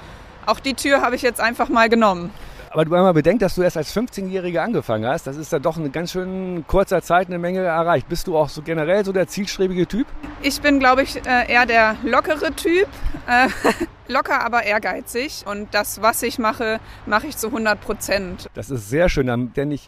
[0.48, 2.32] auch die Tür habe ich jetzt einfach mal genommen.
[2.72, 5.28] Aber du einmal bedenkt, dass du erst als 15-Jährige angefangen hast.
[5.28, 8.10] Das ist dann doch in ganz schön kurzer Zeit eine Menge erreicht.
[8.10, 10.08] Bist du auch so generell so der zielstrebige Typ?
[10.42, 12.88] Ich bin, glaube ich, äh, eher der lockere Typ.
[13.28, 13.50] Äh,
[14.12, 15.46] locker, aber ehrgeizig.
[15.46, 18.50] Und das, was ich mache, mache ich zu 100 Prozent.
[18.56, 19.88] Das ist sehr schön, denn ich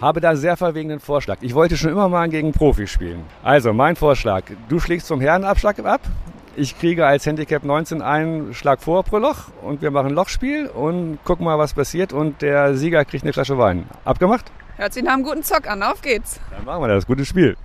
[0.00, 1.38] habe da sehr verwegenen Vorschlag.
[1.40, 3.22] Ich wollte schon immer mal gegen Profi spielen.
[3.42, 6.00] Also mein Vorschlag, du schlägst zum Herrenabschlag ab,
[6.56, 10.68] ich kriege als Handicap 19 einen Schlag vor pro Loch und wir machen ein Lochspiel
[10.68, 13.88] und gucken mal, was passiert und der Sieger kriegt eine Flasche Wein.
[14.04, 14.52] Abgemacht?
[14.76, 15.82] Hört sich nach einem guten Zock an.
[15.82, 16.40] Auf geht's.
[16.50, 17.06] Dann machen wir das.
[17.06, 17.56] Gutes Spiel.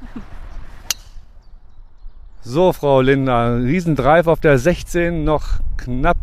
[2.42, 6.18] So, Frau Linda, Riesendrive auf der 16, noch knapp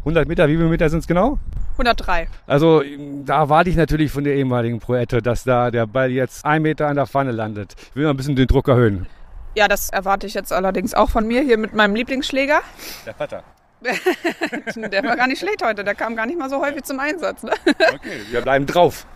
[0.00, 0.48] 100 Meter.
[0.48, 1.38] Wie viele Meter sind es genau?
[1.80, 2.28] 103.
[2.46, 2.82] Also
[3.24, 6.88] da warte ich natürlich von der ehemaligen Proette, dass da der Ball jetzt ein Meter
[6.88, 7.74] an der Pfanne landet.
[7.90, 9.06] Ich will mal ein bisschen den Druck erhöhen.
[9.56, 12.60] Ja, das erwarte ich jetzt allerdings auch von mir hier mit meinem Lieblingsschläger.
[13.06, 13.42] Der Vater.
[14.76, 17.42] der war gar nicht schlecht heute, der kam gar nicht mal so häufig zum Einsatz.
[17.42, 17.52] Ne?
[17.66, 19.06] Okay, wir bleiben drauf.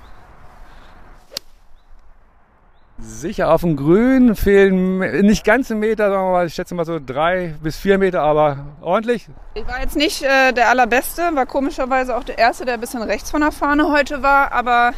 [2.98, 6.84] Sicher auf dem Grün fehlen nicht ganz einen Meter, sagen wir mal, ich schätze mal
[6.84, 9.28] so drei bis vier Meter, aber ordentlich.
[9.54, 13.02] Ich war jetzt nicht äh, der Allerbeste, war komischerweise auch der Erste, der ein bisschen
[13.02, 14.92] rechts von der Fahne heute war, aber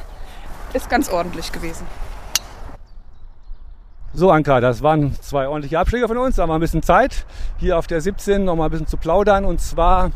[0.74, 1.86] ist ganz ordentlich gewesen.
[4.12, 6.36] So, Anka, das waren zwei ordentliche Abschläge von uns.
[6.36, 7.24] Da haben wir ein bisschen Zeit,
[7.58, 9.46] hier auf der 17 noch mal ein bisschen zu plaudern.
[9.46, 10.10] Und zwar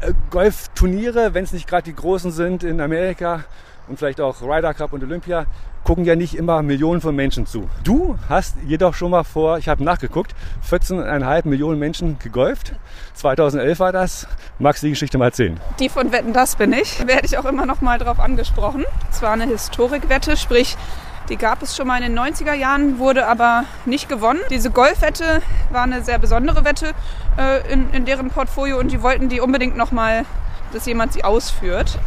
[0.00, 3.44] äh, Golfturniere, wenn es nicht gerade die großen sind in Amerika
[3.88, 5.46] und vielleicht auch Ryder Cup und Olympia,
[5.84, 7.68] gucken ja nicht immer Millionen von Menschen zu.
[7.84, 10.34] Du hast jedoch schon mal vor, ich habe nachgeguckt,
[10.68, 12.74] 14,5 Millionen Menschen gegolft.
[13.14, 14.26] 2011 war das.
[14.58, 15.58] Magst du die Geschichte mal erzählen?
[15.78, 17.06] Die von Wetten, das bin ich.
[17.06, 18.84] Werde ich auch immer noch mal drauf angesprochen.
[19.10, 20.76] Es war eine Historikwette, sprich
[21.28, 24.40] die gab es schon mal in den 90er Jahren, wurde aber nicht gewonnen.
[24.50, 26.92] Diese Golfwette war eine sehr besondere Wette
[27.36, 30.24] äh, in, in deren Portfolio und die wollten die unbedingt nochmal,
[30.72, 31.98] dass jemand sie ausführt.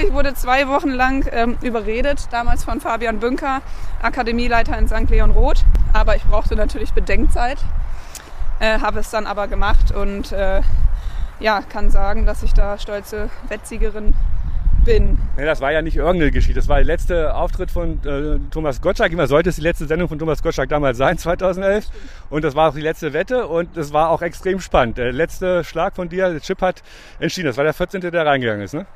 [0.00, 3.62] Ich wurde zwei Wochen lang ähm, überredet, damals von Fabian Bünker,
[4.00, 5.10] Akademieleiter in St.
[5.10, 5.64] Leon Roth.
[5.92, 7.58] Aber ich brauchte natürlich Bedenkzeit,
[8.60, 10.60] äh, habe es dann aber gemacht und äh,
[11.40, 14.14] ja, kann sagen, dass ich da stolze Wettsiegerin
[14.84, 15.18] bin.
[15.36, 16.60] Nee, das war ja nicht irgendeine Geschichte.
[16.60, 19.12] Das war der letzte Auftritt von äh, Thomas Gottschalk.
[19.12, 21.86] Immer sollte es die letzte Sendung von Thomas Gottschalk damals sein, 2011.
[22.30, 24.96] Und das war auch die letzte Wette und es war auch extrem spannend.
[24.98, 26.82] Der letzte Schlag von dir, der Chip hat
[27.18, 27.48] entschieden.
[27.48, 28.86] Das war der 14., der reingegangen ist, ne?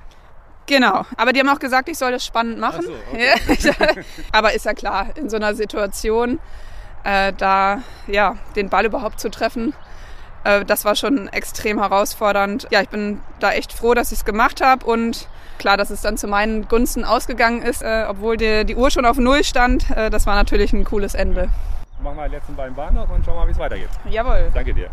[0.66, 2.82] Genau, aber die haben auch gesagt, ich soll das spannend machen.
[2.82, 4.04] So, okay.
[4.32, 6.38] aber ist ja klar, in so einer Situation,
[7.04, 9.74] äh, da ja, den Ball überhaupt zu treffen,
[10.44, 12.68] äh, das war schon extrem herausfordernd.
[12.70, 15.28] Ja, ich bin da echt froh, dass ich es gemacht habe und
[15.58, 19.04] klar, dass es dann zu meinen Gunsten ausgegangen ist, äh, obwohl die, die, Uhr schon
[19.04, 19.90] auf Null stand.
[19.90, 21.48] Äh, das war natürlich ein cooles Ende.
[22.02, 23.90] Machen wir den letzten beiden Bahn noch und schauen mal, wie es weitergeht.
[24.10, 24.50] Jawohl.
[24.52, 24.90] Danke dir.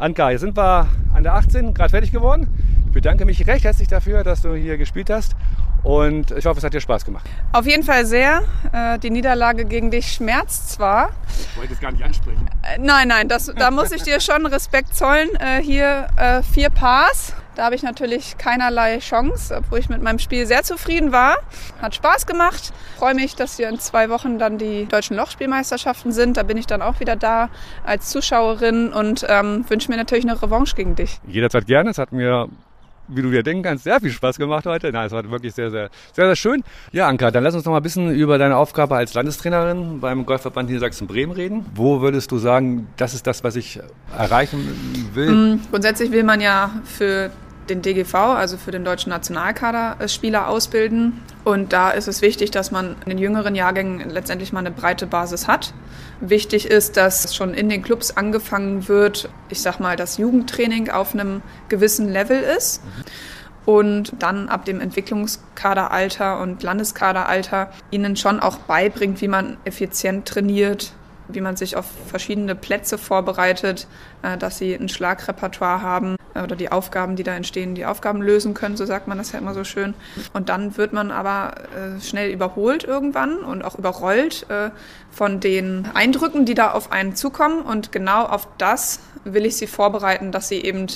[0.00, 2.46] Anka, jetzt sind wir an der 18 gerade fertig geworden.
[2.86, 5.34] Ich bedanke mich recht herzlich dafür, dass du hier gespielt hast.
[5.82, 7.26] Und ich hoffe, es hat dir Spaß gemacht.
[7.52, 8.42] Auf jeden Fall sehr.
[8.72, 11.10] Äh, die Niederlage gegen dich schmerzt zwar.
[11.28, 12.48] Ich wollte es gar nicht ansprechen.
[12.62, 15.28] Äh, nein, nein, das, da muss ich dir schon Respekt zollen.
[15.40, 16.06] Äh, hier
[16.52, 17.34] vier Pars.
[17.58, 21.38] Da habe ich natürlich keinerlei Chance, obwohl ich mit meinem Spiel sehr zufrieden war.
[21.82, 22.72] Hat Spaß gemacht.
[22.98, 26.36] Freue mich, dass hier in zwei Wochen dann die deutschen Lochspielmeisterschaften sind.
[26.36, 27.50] Da bin ich dann auch wieder da
[27.84, 31.18] als Zuschauerin und ähm, wünsche mir natürlich eine Revanche gegen dich.
[31.26, 31.90] Jederzeit gerne.
[31.90, 32.48] Es hat mir
[33.08, 34.92] wie du dir denken kannst, sehr viel Spaß gemacht heute.
[34.92, 36.62] Nein, es war wirklich sehr, sehr, sehr, sehr schön.
[36.92, 40.26] Ja, Anka, dann lass uns noch mal ein bisschen über deine Aufgabe als Landestrainerin beim
[40.26, 41.64] Golfverband Niedersachsen-Bremen reden.
[41.74, 43.80] Wo würdest du sagen, das ist das, was ich
[44.14, 45.30] erreichen will?
[45.30, 45.60] Mhm.
[45.70, 47.30] Grundsätzlich will man ja für
[47.70, 51.20] den DGV, also für den deutschen Nationalkader, äh, Spieler ausbilden.
[51.44, 55.06] Und da ist es wichtig, dass man in den jüngeren Jahrgängen letztendlich mal eine breite
[55.06, 55.72] Basis hat.
[56.20, 61.14] Wichtig ist, dass schon in den Clubs angefangen wird, ich sag mal, das Jugendtraining auf
[61.14, 62.82] einem gewissen Level ist.
[63.64, 70.92] Und dann ab dem Entwicklungskaderalter und Landeskaderalter ihnen schon auch beibringt, wie man effizient trainiert,
[71.28, 73.86] wie man sich auf verschiedene Plätze vorbereitet,
[74.22, 78.22] äh, dass sie ein Schlagrepertoire haben äh, oder die Aufgaben, die da entstehen, die Aufgaben
[78.22, 79.94] lösen können, so sagt man das ja immer so schön.
[80.32, 84.46] Und dann wird man aber äh, schnell überholt irgendwann und auch überrollt
[85.10, 87.62] von den Eindrücken, die da auf einen zukommen.
[87.62, 90.86] Und genau auf das will ich sie vorbereiten, dass sie eben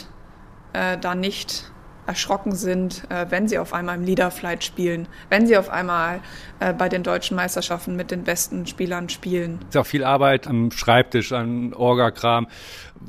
[0.73, 1.72] da nicht
[2.07, 6.21] erschrocken sind, äh, wenn sie auf einmal im Leaderflight spielen, wenn sie auf einmal
[6.59, 9.59] äh, bei den deutschen Meisterschaften mit den besten Spielern spielen.
[9.63, 12.49] Es ist auch viel Arbeit am Schreibtisch, an Orga-Kram.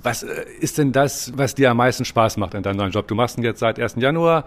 [0.01, 3.07] Was äh, ist denn das, was dir am meisten Spaß macht in deinem neuen Job?
[3.07, 3.95] Du machst ihn jetzt seit 1.
[3.97, 4.45] Januar.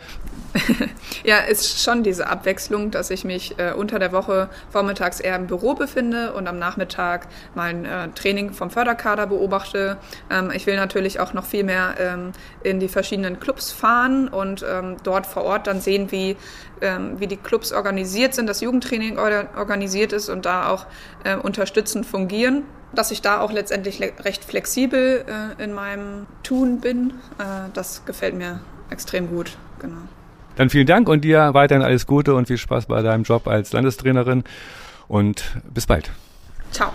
[1.25, 5.47] ja, ist schon diese Abwechslung, dass ich mich äh, unter der Woche vormittags eher im
[5.47, 9.99] Büro befinde und am Nachmittag mein äh, Training vom Förderkader beobachte.
[10.31, 12.33] Ähm, ich will natürlich auch noch viel mehr ähm,
[12.63, 16.37] in die verschiedenen Clubs fahren und ähm, dort vor Ort dann sehen, wie,
[16.81, 20.87] ähm, wie die Clubs organisiert sind, das Jugendtraining organisiert ist und da auch
[21.25, 22.65] äh, unterstützend fungieren
[22.95, 27.11] dass ich da auch letztendlich recht flexibel äh, in meinem Tun bin.
[27.39, 28.61] Äh, das gefällt mir
[28.91, 29.57] extrem gut.
[29.81, 29.97] Genau.
[30.57, 33.73] Dann vielen Dank und dir weiterhin alles Gute und viel Spaß bei deinem Job als
[33.73, 34.45] Landestrainerin
[35.09, 36.11] und bis bald.
[36.71, 36.93] Ciao.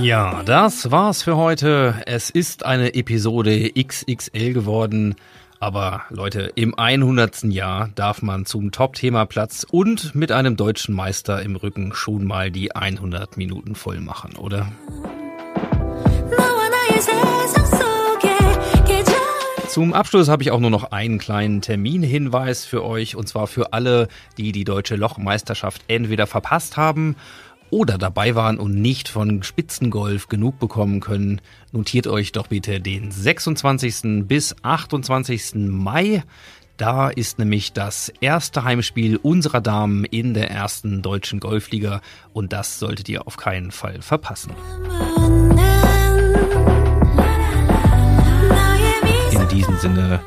[0.00, 2.02] Ja, das war's für heute.
[2.06, 5.16] Es ist eine Episode XXL geworden.
[5.58, 7.44] Aber Leute, im 100.
[7.44, 12.52] Jahr darf man zum Top-Thema Platz und mit einem deutschen Meister im Rücken schon mal
[12.52, 14.70] die 100 Minuten voll machen, oder?
[19.72, 23.72] Zum Abschluss habe ich auch nur noch einen kleinen Terminhinweis für euch und zwar für
[23.72, 27.16] alle, die die deutsche Lochmeisterschaft entweder verpasst haben
[27.70, 31.40] oder dabei waren und nicht von Spitzengolf genug bekommen können,
[31.72, 34.28] notiert euch doch bitte den 26.
[34.28, 35.54] bis 28.
[35.54, 36.22] Mai.
[36.76, 42.02] Da ist nämlich das erste Heimspiel unserer Damen in der ersten deutschen Golfliga
[42.34, 44.52] und das solltet ihr auf keinen Fall verpassen.
[49.52, 50.20] Diesem Sinne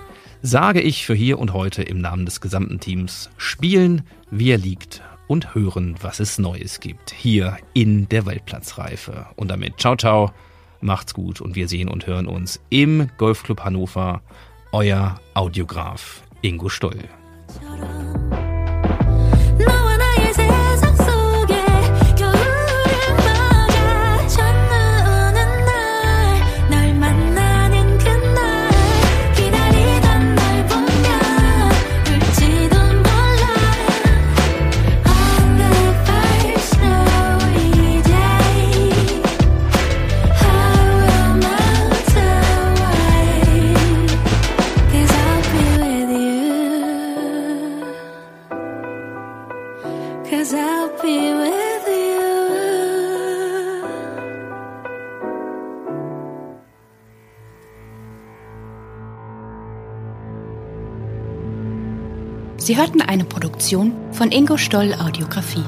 [0.43, 5.01] sage ich für hier und heute im Namen des gesamten Teams, spielen, wie er liegt
[5.27, 9.25] und hören, was es Neues gibt, hier in der Weltplatzreife.
[9.35, 10.31] Und damit ciao, ciao,
[10.79, 14.21] macht's gut und wir sehen und hören uns im Golfclub Hannover.
[14.71, 16.99] Euer Audiograf Ingo Stoll.
[62.65, 65.63] Sie hörten eine Produktion von Ingo Stoll Audiografie.